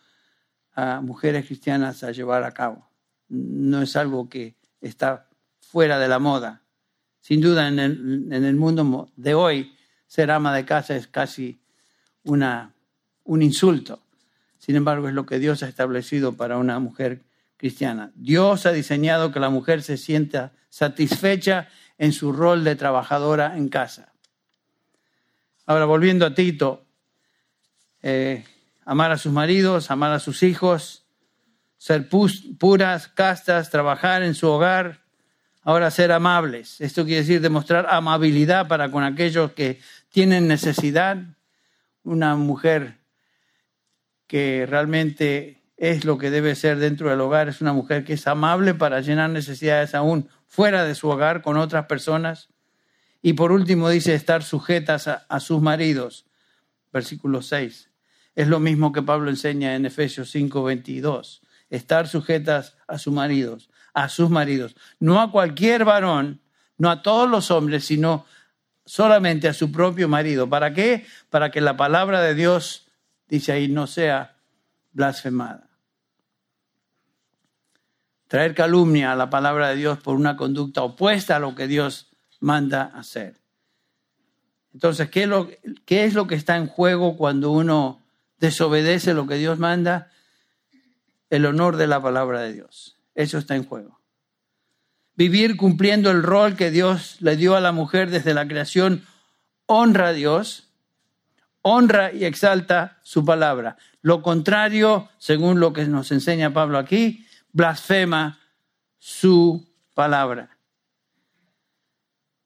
a 0.74 1.00
mujeres 1.00 1.46
cristianas 1.46 2.02
a 2.02 2.10
llevar 2.10 2.42
a 2.42 2.50
cabo. 2.50 2.90
No 3.28 3.80
es 3.80 3.94
algo 3.94 4.28
que 4.28 4.56
está 4.80 5.28
fuera 5.60 6.00
de 6.00 6.08
la 6.08 6.18
moda. 6.18 6.64
Sin 7.20 7.40
duda, 7.40 7.68
en 7.68 7.78
el 7.78 8.56
mundo 8.56 9.08
de 9.14 9.34
hoy, 9.34 9.76
ser 10.08 10.32
ama 10.32 10.52
de 10.52 10.64
casa 10.64 10.96
es 10.96 11.06
casi 11.06 11.61
una, 12.24 12.74
un 13.24 13.42
insulto. 13.42 14.02
Sin 14.58 14.76
embargo, 14.76 15.08
es 15.08 15.14
lo 15.14 15.26
que 15.26 15.38
Dios 15.38 15.62
ha 15.62 15.68
establecido 15.68 16.36
para 16.36 16.58
una 16.58 16.78
mujer 16.78 17.22
cristiana. 17.56 18.12
Dios 18.14 18.66
ha 18.66 18.72
diseñado 18.72 19.32
que 19.32 19.40
la 19.40 19.50
mujer 19.50 19.82
se 19.82 19.96
sienta 19.96 20.52
satisfecha 20.68 21.68
en 21.98 22.12
su 22.12 22.32
rol 22.32 22.64
de 22.64 22.76
trabajadora 22.76 23.56
en 23.56 23.68
casa. 23.68 24.12
Ahora, 25.66 25.84
volviendo 25.84 26.26
a 26.26 26.34
Tito, 26.34 26.86
eh, 28.02 28.44
amar 28.84 29.12
a 29.12 29.18
sus 29.18 29.32
maridos, 29.32 29.90
amar 29.90 30.12
a 30.12 30.18
sus 30.18 30.42
hijos, 30.42 31.06
ser 31.78 32.08
puras, 32.08 33.08
castas, 33.08 33.70
trabajar 33.70 34.22
en 34.22 34.34
su 34.34 34.48
hogar, 34.48 35.02
ahora 35.62 35.90
ser 35.90 36.12
amables. 36.12 36.80
Esto 36.80 37.04
quiere 37.04 37.20
decir 37.20 37.40
demostrar 37.40 37.86
amabilidad 37.90 38.68
para 38.68 38.90
con 38.90 39.04
aquellos 39.04 39.52
que 39.52 39.80
tienen 40.10 40.48
necesidad. 40.48 41.18
Una 42.04 42.36
mujer 42.36 42.98
que 44.26 44.66
realmente 44.66 45.62
es 45.76 46.04
lo 46.04 46.16
que 46.16 46.30
debe 46.30 46.54
ser 46.54 46.78
dentro 46.78 47.10
del 47.10 47.20
hogar, 47.20 47.48
es 47.48 47.60
una 47.60 47.72
mujer 47.72 48.04
que 48.04 48.12
es 48.12 48.26
amable 48.26 48.72
para 48.72 49.00
llenar 49.00 49.30
necesidades 49.30 49.94
aún 49.94 50.28
fuera 50.46 50.84
de 50.84 50.94
su 50.94 51.08
hogar 51.08 51.42
con 51.42 51.56
otras 51.56 51.86
personas. 51.86 52.50
Y 53.20 53.32
por 53.32 53.52
último 53.52 53.88
dice 53.88 54.14
estar 54.14 54.42
sujetas 54.42 55.08
a, 55.08 55.40
sus 55.40 55.60
maridos. 55.60 56.26
Versículo 56.92 57.42
6. 57.42 57.90
Es 58.34 58.48
lo 58.48 58.60
mismo 58.60 58.92
que 58.92 59.02
Pablo 59.02 59.30
enseña 59.30 59.74
en 59.74 59.86
Efesios 59.86 60.30
5, 60.30 60.62
22. 60.62 61.42
Estar 61.70 62.08
sujetas 62.08 62.76
a 62.86 62.98
sus 62.98 63.12
maridos, 63.12 63.70
a 63.94 64.08
sus 64.08 64.30
maridos. 64.30 64.76
No 65.00 65.20
a 65.20 65.30
cualquier 65.30 65.84
varón, 65.84 66.42
no 66.78 66.90
a 66.90 67.02
todos 67.02 67.28
los 67.28 67.50
hombres, 67.50 67.84
sino 67.84 68.24
solamente 68.84 69.48
a 69.48 69.54
su 69.54 69.70
propio 69.70 70.08
marido. 70.08 70.48
¿Para 70.48 70.72
qué? 70.74 71.06
Para 71.30 71.50
que 71.50 71.60
la 71.60 71.76
palabra 71.76 72.20
de 72.20 72.34
Dios, 72.34 72.88
dice 73.28 73.52
ahí, 73.52 73.68
no 73.68 73.86
sea 73.86 74.36
blasfemada. 74.92 75.68
Traer 78.28 78.54
calumnia 78.54 79.12
a 79.12 79.16
la 79.16 79.30
palabra 79.30 79.68
de 79.68 79.76
Dios 79.76 79.98
por 79.98 80.16
una 80.16 80.36
conducta 80.36 80.82
opuesta 80.82 81.36
a 81.36 81.38
lo 81.38 81.54
que 81.54 81.66
Dios 81.66 82.10
manda 82.40 82.84
hacer. 82.94 83.40
Entonces, 84.72 85.10
¿qué 85.10 85.24
es, 85.24 85.28
lo, 85.28 85.50
¿qué 85.84 86.04
es 86.04 86.14
lo 86.14 86.26
que 86.26 86.34
está 86.34 86.56
en 86.56 86.66
juego 86.66 87.16
cuando 87.16 87.50
uno 87.50 88.02
desobedece 88.38 89.12
lo 89.12 89.26
que 89.26 89.36
Dios 89.36 89.58
manda? 89.58 90.10
El 91.28 91.44
honor 91.46 91.76
de 91.76 91.86
la 91.86 92.00
palabra 92.00 92.40
de 92.40 92.54
Dios. 92.54 92.98
Eso 93.14 93.38
está 93.38 93.54
en 93.54 93.64
juego. 93.64 94.01
Vivir 95.22 95.56
cumpliendo 95.56 96.10
el 96.10 96.24
rol 96.24 96.56
que 96.56 96.72
Dios 96.72 97.18
le 97.20 97.36
dio 97.36 97.54
a 97.54 97.60
la 97.60 97.70
mujer 97.70 98.10
desde 98.10 98.34
la 98.34 98.48
creación 98.48 99.06
honra 99.66 100.08
a 100.08 100.12
Dios, 100.12 100.72
honra 101.62 102.12
y 102.12 102.24
exalta 102.24 102.98
su 103.04 103.24
palabra. 103.24 103.76
Lo 104.00 104.20
contrario, 104.20 105.10
según 105.18 105.60
lo 105.60 105.72
que 105.72 105.84
nos 105.84 106.10
enseña 106.10 106.52
Pablo 106.52 106.76
aquí, 106.76 107.24
blasfema 107.52 108.40
su 108.98 109.64
palabra. 109.94 110.58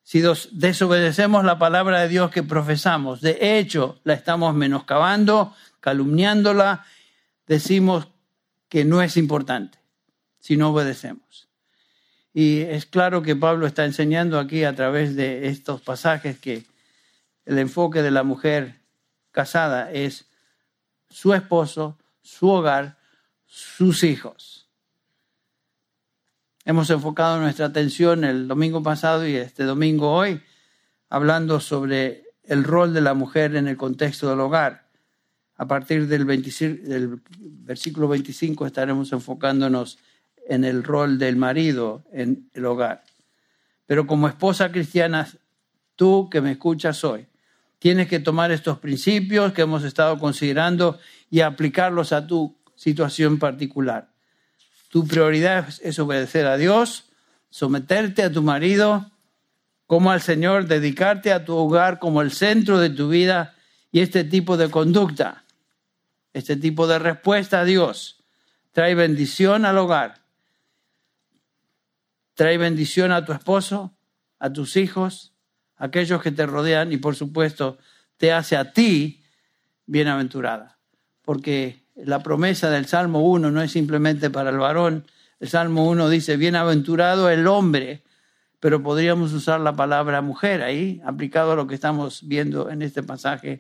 Si 0.03 0.21
desobedecemos 0.53 1.47
la 1.47 1.59
palabra 1.59 2.03
de 2.03 2.09
Dios 2.09 2.31
que 2.31 2.43
profesamos, 2.43 3.23
de 3.23 3.59
hecho 3.59 4.01
la 4.05 4.13
estamos 4.13 4.55
menoscabando, 4.55 5.55
calumniándola, 5.81 6.85
decimos 7.47 8.09
que 8.69 8.85
no 8.85 9.01
es 9.01 9.17
importante 9.17 9.79
si 10.41 10.59
no 10.59 10.69
obedecemos. 10.73 11.46
Y 12.39 12.61
es 12.61 12.85
claro 12.85 13.23
que 13.23 13.35
Pablo 13.35 13.67
está 13.67 13.87
enseñando 13.87 14.39
aquí 14.39 14.65
a 14.65 14.77
través 14.77 15.17
de 15.17 15.49
estos 15.49 15.81
pasajes 15.81 16.39
que 16.39 16.67
el 17.47 17.59
enfoque 17.59 18.03
de 18.03 18.11
la 18.11 18.25
mujer 18.25 18.83
casada 19.31 19.91
es 19.91 20.27
su 21.09 21.33
esposo, 21.33 21.97
su 22.21 22.51
hogar, 22.51 22.99
sus 23.47 24.05
hijos. 24.05 24.69
Hemos 26.67 26.91
enfocado 26.91 27.41
nuestra 27.41 27.65
atención 27.65 28.23
el 28.23 28.49
domingo 28.49 28.83
pasado 28.83 29.27
y 29.27 29.35
este 29.37 29.65
domingo 29.65 30.13
hoy 30.13 30.43
hablando 31.09 31.59
sobre 31.59 32.25
el 32.43 32.65
rol 32.65 32.93
de 32.93 33.01
la 33.01 33.15
mujer 33.15 33.57
en 33.57 33.67
el 33.67 33.79
contexto 33.79 34.29
del 34.29 34.41
hogar. 34.41 34.91
A 35.55 35.67
partir 35.67 36.07
del, 36.07 36.27
del 36.27 37.19
versículo 37.39 38.09
25 38.09 38.67
estaremos 38.67 39.11
enfocándonos 39.15 39.99
en 40.49 40.65
el 40.65 40.83
rol 40.83 41.19
del 41.19 41.37
marido 41.37 42.05
en 42.13 42.49
el 42.55 42.67
hogar. 42.67 43.05
Pero 43.87 44.07
como 44.07 44.29
esposa 44.29 44.71
cristiana, 44.71 45.29
tú 45.95 46.29
que 46.31 46.41
me 46.41 46.53
escuchas 46.53 47.05
hoy, 47.05 47.27
tienes 47.79 48.09
que 48.09 48.21
tomar 48.21 48.51
estos 48.51 48.79
principios 48.79 49.53
que 49.53 49.63
hemos 49.63 49.85
estado 49.85 50.19
considerando 50.19 50.99
y 51.31 51.41
aplicarlos 51.41 52.13
a 52.13 52.27
tu 52.27 52.57
situación 52.75 53.39
particular. 53.39 54.11
Tu 54.91 55.07
prioridad 55.07 55.69
es 55.83 55.99
obedecer 55.99 56.47
a 56.47 56.57
Dios, 56.57 57.05
someterte 57.51 58.23
a 58.23 58.33
tu 58.33 58.43
marido 58.43 59.11
como 59.87 60.11
al 60.11 60.21
Señor, 60.21 60.67
dedicarte 60.67 61.33
a 61.33 61.45
tu 61.45 61.55
hogar 61.55 61.99
como 61.99 62.23
el 62.23 62.33
centro 62.33 62.79
de 62.79 62.91
tu 62.91 63.09
vida 63.09 63.55
y 63.93 64.01
este 64.01 64.25
tipo 64.25 64.57
de 64.57 64.69
conducta, 64.69 65.45
este 66.33 66.57
tipo 66.57 66.87
de 66.87 66.99
respuesta 66.99 67.61
a 67.61 67.65
Dios 67.65 68.17
trae 68.77 68.95
bendición 68.95 69.65
al 69.65 69.79
hogar, 69.79 70.26
trae 72.37 72.59
bendición 72.59 73.11
a 73.11 73.25
tu 73.25 73.33
esposo, 73.33 73.97
a 74.39 74.53
tus 74.53 74.77
hijos, 74.77 75.33
a 75.77 75.87
aquellos 75.87 76.23
que 76.23 76.31
te 76.31 76.47
rodean 76.47 76.93
y 76.93 76.99
por 76.99 77.17
supuesto 77.17 77.79
te 78.19 78.33
hace 78.33 78.57
a 78.57 78.73
ti 78.73 79.25
bienaventurada, 79.87 80.79
porque 81.23 81.83
la 81.97 82.23
promesa 82.23 82.71
del 82.71 82.87
Salmo 82.87 83.21
1 83.31 83.51
no 83.51 83.63
es 83.63 83.73
simplemente 83.73 84.31
para 84.31 84.51
el 84.51 84.59
varón. 84.59 85.07
El 85.41 85.49
Salmo 85.49 85.89
1 85.89 86.11
dice, 86.11 86.37
bienaventurado 86.37 87.31
el 87.31 87.47
hombre, 87.47 88.03
pero 88.61 88.83
podríamos 88.83 89.33
usar 89.33 89.61
la 89.61 89.75
palabra 89.75 90.21
mujer 90.21 90.63
ahí, 90.63 91.01
aplicado 91.05 91.53
a 91.53 91.57
lo 91.57 91.67
que 91.67 91.75
estamos 91.75 92.29
viendo 92.29 92.71
en 92.71 92.83
este 92.83 93.03
pasaje. 93.03 93.59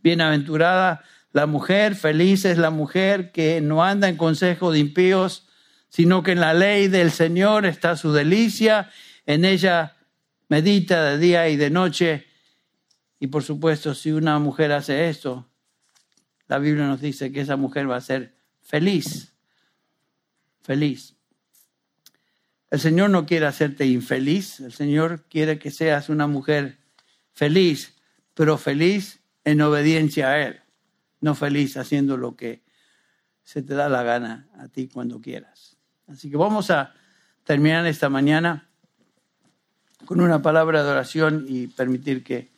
Bienaventurada 0.00 1.02
La 1.32 1.46
mujer 1.46 1.96
feliz 1.96 2.44
es 2.44 2.58
la 2.58 2.70
mujer 2.70 3.32
que 3.32 3.60
no 3.60 3.82
anda 3.82 4.08
en 4.08 4.16
consejo 4.16 4.70
de 4.70 4.78
impíos, 4.78 5.48
sino 5.92 6.22
que 6.22 6.32
en 6.32 6.40
la 6.40 6.54
ley 6.54 6.88
del 6.88 7.10
Señor 7.10 7.66
está 7.66 7.96
su 7.96 8.14
delicia, 8.14 8.90
en 9.26 9.44
ella 9.44 9.94
medita 10.48 11.04
de 11.04 11.18
día 11.18 11.50
y 11.50 11.56
de 11.56 11.68
noche. 11.68 12.26
Y 13.20 13.26
por 13.26 13.42
supuesto, 13.42 13.94
si 13.94 14.10
una 14.10 14.38
mujer 14.38 14.72
hace 14.72 15.10
esto, 15.10 15.50
la 16.48 16.58
Biblia 16.58 16.86
nos 16.86 17.02
dice 17.02 17.30
que 17.30 17.42
esa 17.42 17.56
mujer 17.56 17.90
va 17.90 17.96
a 17.96 18.00
ser 18.00 18.34
feliz, 18.62 19.34
feliz. 20.62 21.14
El 22.70 22.80
Señor 22.80 23.10
no 23.10 23.26
quiere 23.26 23.44
hacerte 23.44 23.84
infeliz, 23.84 24.60
el 24.60 24.72
Señor 24.72 25.26
quiere 25.28 25.58
que 25.58 25.70
seas 25.70 26.08
una 26.08 26.26
mujer 26.26 26.78
feliz, 27.34 28.00
pero 28.32 28.56
feliz 28.56 29.20
en 29.44 29.60
obediencia 29.60 30.30
a 30.30 30.40
Él, 30.40 30.62
no 31.20 31.34
feliz 31.34 31.76
haciendo 31.76 32.16
lo 32.16 32.34
que 32.34 32.62
se 33.42 33.60
te 33.60 33.74
da 33.74 33.90
la 33.90 34.02
gana 34.02 34.48
a 34.56 34.68
ti 34.68 34.88
cuando 34.88 35.20
quieras. 35.20 35.71
Así 36.06 36.30
que 36.30 36.36
vamos 36.36 36.70
a 36.70 36.92
terminar 37.44 37.86
esta 37.86 38.08
mañana 38.08 38.68
con 40.04 40.20
una 40.20 40.42
palabra 40.42 40.82
de 40.82 40.90
oración 40.90 41.46
y 41.48 41.68
permitir 41.68 42.22
que 42.22 42.50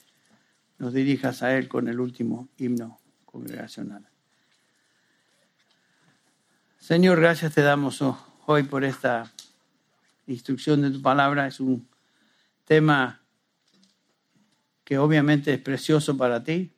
nos 0.78 0.92
dirijas 0.92 1.42
a 1.42 1.56
Él 1.56 1.68
con 1.68 1.88
el 1.88 2.00
último 2.00 2.48
himno 2.58 2.98
congregacional. 3.24 4.06
Señor, 6.78 7.20
gracias 7.20 7.54
te 7.54 7.62
damos 7.62 8.02
hoy 8.46 8.62
por 8.64 8.84
esta 8.84 9.32
instrucción 10.26 10.82
de 10.82 10.90
tu 10.90 11.00
palabra. 11.00 11.46
Es 11.46 11.60
un 11.60 11.88
tema 12.64 13.22
que 14.84 14.98
obviamente 14.98 15.54
es 15.54 15.60
precioso 15.60 16.16
para 16.16 16.44
ti, 16.44 16.72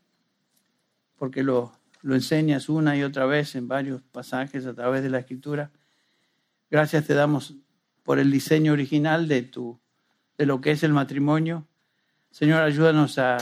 porque 1.16 1.42
lo, 1.42 1.72
lo 2.02 2.14
enseñas 2.14 2.68
una 2.68 2.96
y 2.96 3.02
otra 3.02 3.26
vez 3.26 3.56
en 3.56 3.66
varios 3.66 4.02
pasajes 4.02 4.64
a 4.66 4.74
través 4.74 5.02
de 5.02 5.10
la 5.10 5.18
escritura. 5.18 5.72
Gracias 6.70 7.06
te 7.06 7.14
damos 7.14 7.54
por 8.02 8.18
el 8.18 8.30
diseño 8.30 8.72
original 8.72 9.28
de, 9.28 9.42
tu, 9.42 9.80
de 10.36 10.46
lo 10.46 10.60
que 10.60 10.72
es 10.72 10.82
el 10.82 10.92
matrimonio. 10.92 11.66
Señor, 12.30 12.62
ayúdanos 12.62 13.18
a 13.18 13.38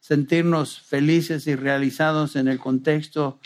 sentirnos 0.00 0.80
felices 0.80 1.46
y 1.46 1.54
realizados 1.54 2.34
en 2.34 2.48
el 2.48 2.58
contexto 2.58 3.38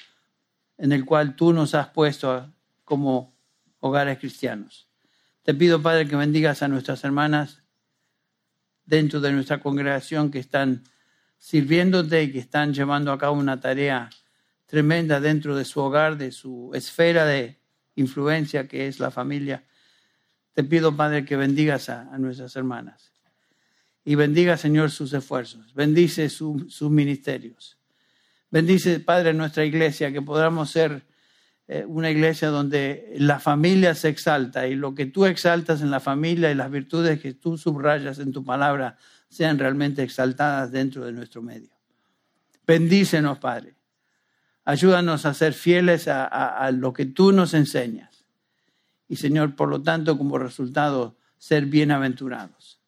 en 0.78 0.92
el 0.92 1.04
cual 1.04 1.36
tú 1.36 1.52
nos 1.52 1.74
has 1.74 1.88
puesto 1.88 2.50
como 2.84 3.34
hogares 3.80 4.18
cristianos. 4.18 4.88
Te 5.42 5.52
pido, 5.52 5.82
Padre, 5.82 6.08
que 6.08 6.16
bendigas 6.16 6.62
a 6.62 6.68
nuestras 6.68 7.04
hermanas 7.04 7.62
dentro 8.86 9.20
de 9.20 9.32
nuestra 9.32 9.60
congregación 9.60 10.30
que 10.30 10.38
están 10.38 10.84
sirviéndote 11.36 12.22
y 12.22 12.32
que 12.32 12.38
están 12.38 12.72
llevando 12.72 13.12
a 13.12 13.18
cabo 13.18 13.38
una 13.38 13.60
tarea 13.60 14.08
tremenda 14.64 15.20
dentro 15.20 15.54
de 15.54 15.66
su 15.66 15.80
hogar, 15.80 16.16
de 16.16 16.32
su 16.32 16.70
esfera 16.72 17.26
de 17.26 17.58
influencia 17.96 18.68
que 18.68 18.86
es 18.86 19.00
la 19.00 19.10
familia. 19.10 19.64
Te 20.52 20.64
pido, 20.64 20.96
Padre, 20.96 21.24
que 21.24 21.36
bendigas 21.36 21.88
a, 21.88 22.04
nuestras 22.18 22.54
hermanas 22.56 23.12
y 24.04 24.14
bendiga, 24.14 24.56
Señor, 24.56 24.90
sus 24.90 25.12
esfuerzos. 25.12 25.74
Bendice 25.74 26.28
sus 26.28 26.90
ministerios. 26.90 27.78
Bendice, 28.50 29.00
Padre, 29.00 29.34
nuestra 29.34 29.64
iglesia, 29.64 30.12
que 30.12 30.22
podamos 30.22 30.70
ser 30.70 31.06
eh, 31.66 31.84
una 31.86 32.10
iglesia 32.10 32.48
donde 32.48 33.14
la 33.16 33.40
familia 33.40 33.94
se 33.94 34.10
exalta 34.10 34.68
y 34.68 34.74
lo 34.74 34.94
que 34.94 35.06
tú 35.06 35.24
exaltas 35.24 35.80
en 35.80 35.90
la 35.90 35.98
familia 35.98 36.50
y 36.50 36.54
las 36.54 36.70
virtudes 36.70 37.20
que 37.20 37.32
tú 37.32 37.56
subrayas 37.56 38.18
en 38.18 38.32
tu 38.32 38.44
palabra 38.44 38.98
sean 39.28 39.58
realmente 39.58 40.02
exaltadas 40.02 40.70
dentro 40.70 41.06
de 41.06 41.12
nuestro 41.12 41.42
medio. 41.42 41.70
Bendícenos, 42.66 43.38
Padre. 43.38 43.74
Ayúdanos 44.64 45.26
a 45.26 45.34
ser 45.34 45.52
fieles 45.52 46.08
a, 46.08 46.70
lo 46.72 46.92
que 46.94 47.04
tú 47.04 47.32
nos 47.32 47.52
enseñas. 47.52 48.24
Y, 49.08 49.16
Señor, 49.16 49.54
por 49.56 49.68
lo 49.68 49.82
tanto, 49.82 50.16
como 50.16 50.38
resultado, 50.38 51.18
ser 51.36 51.66
bienaventurados. 51.66 52.80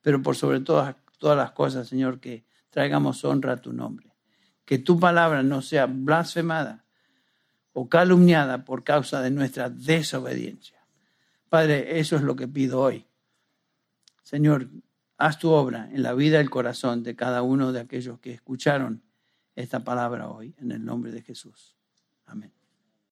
Pero 0.00 0.22
por 0.22 0.36
sobre 0.36 0.60
todas, 0.60 0.96
todas 1.18 1.36
las 1.36 1.50
cosas, 1.50 1.86
Señor, 1.86 2.18
que 2.18 2.46
traigamos 2.70 3.24
honra 3.24 3.54
a 3.54 3.56
tu 3.58 3.74
nombre. 3.74 4.14
Que 4.64 4.78
tu 4.78 4.98
palabra 4.98 5.42
no 5.42 5.60
sea 5.60 5.86
blasfemada 5.86 6.84
o 7.74 7.88
calumniada 7.88 8.64
por 8.64 8.82
causa 8.82 9.20
de 9.20 9.30
nuestra 9.30 9.68
desobediencia. 9.68 10.78
Padre, 11.50 12.00
eso 12.00 12.16
es 12.16 12.22
lo 12.22 12.36
que 12.36 12.48
pido 12.48 12.80
hoy. 12.80 13.06
Señor, 14.22 14.68
haz 15.18 15.38
tu 15.38 15.50
obra 15.50 15.90
en 15.92 16.02
la 16.02 16.14
vida 16.14 16.38
y 16.38 16.40
el 16.40 16.50
corazón 16.50 17.02
de 17.02 17.16
cada 17.16 17.42
uno 17.42 17.72
de 17.72 17.80
aquellos 17.80 18.18
que 18.18 18.32
escucharon 18.32 19.02
esta 19.62 19.82
palabra 19.82 20.28
hoy, 20.28 20.54
en 20.58 20.70
el 20.70 20.84
nombre 20.84 21.10
de 21.10 21.20
Jesús. 21.20 21.76
Amén. 22.26 22.57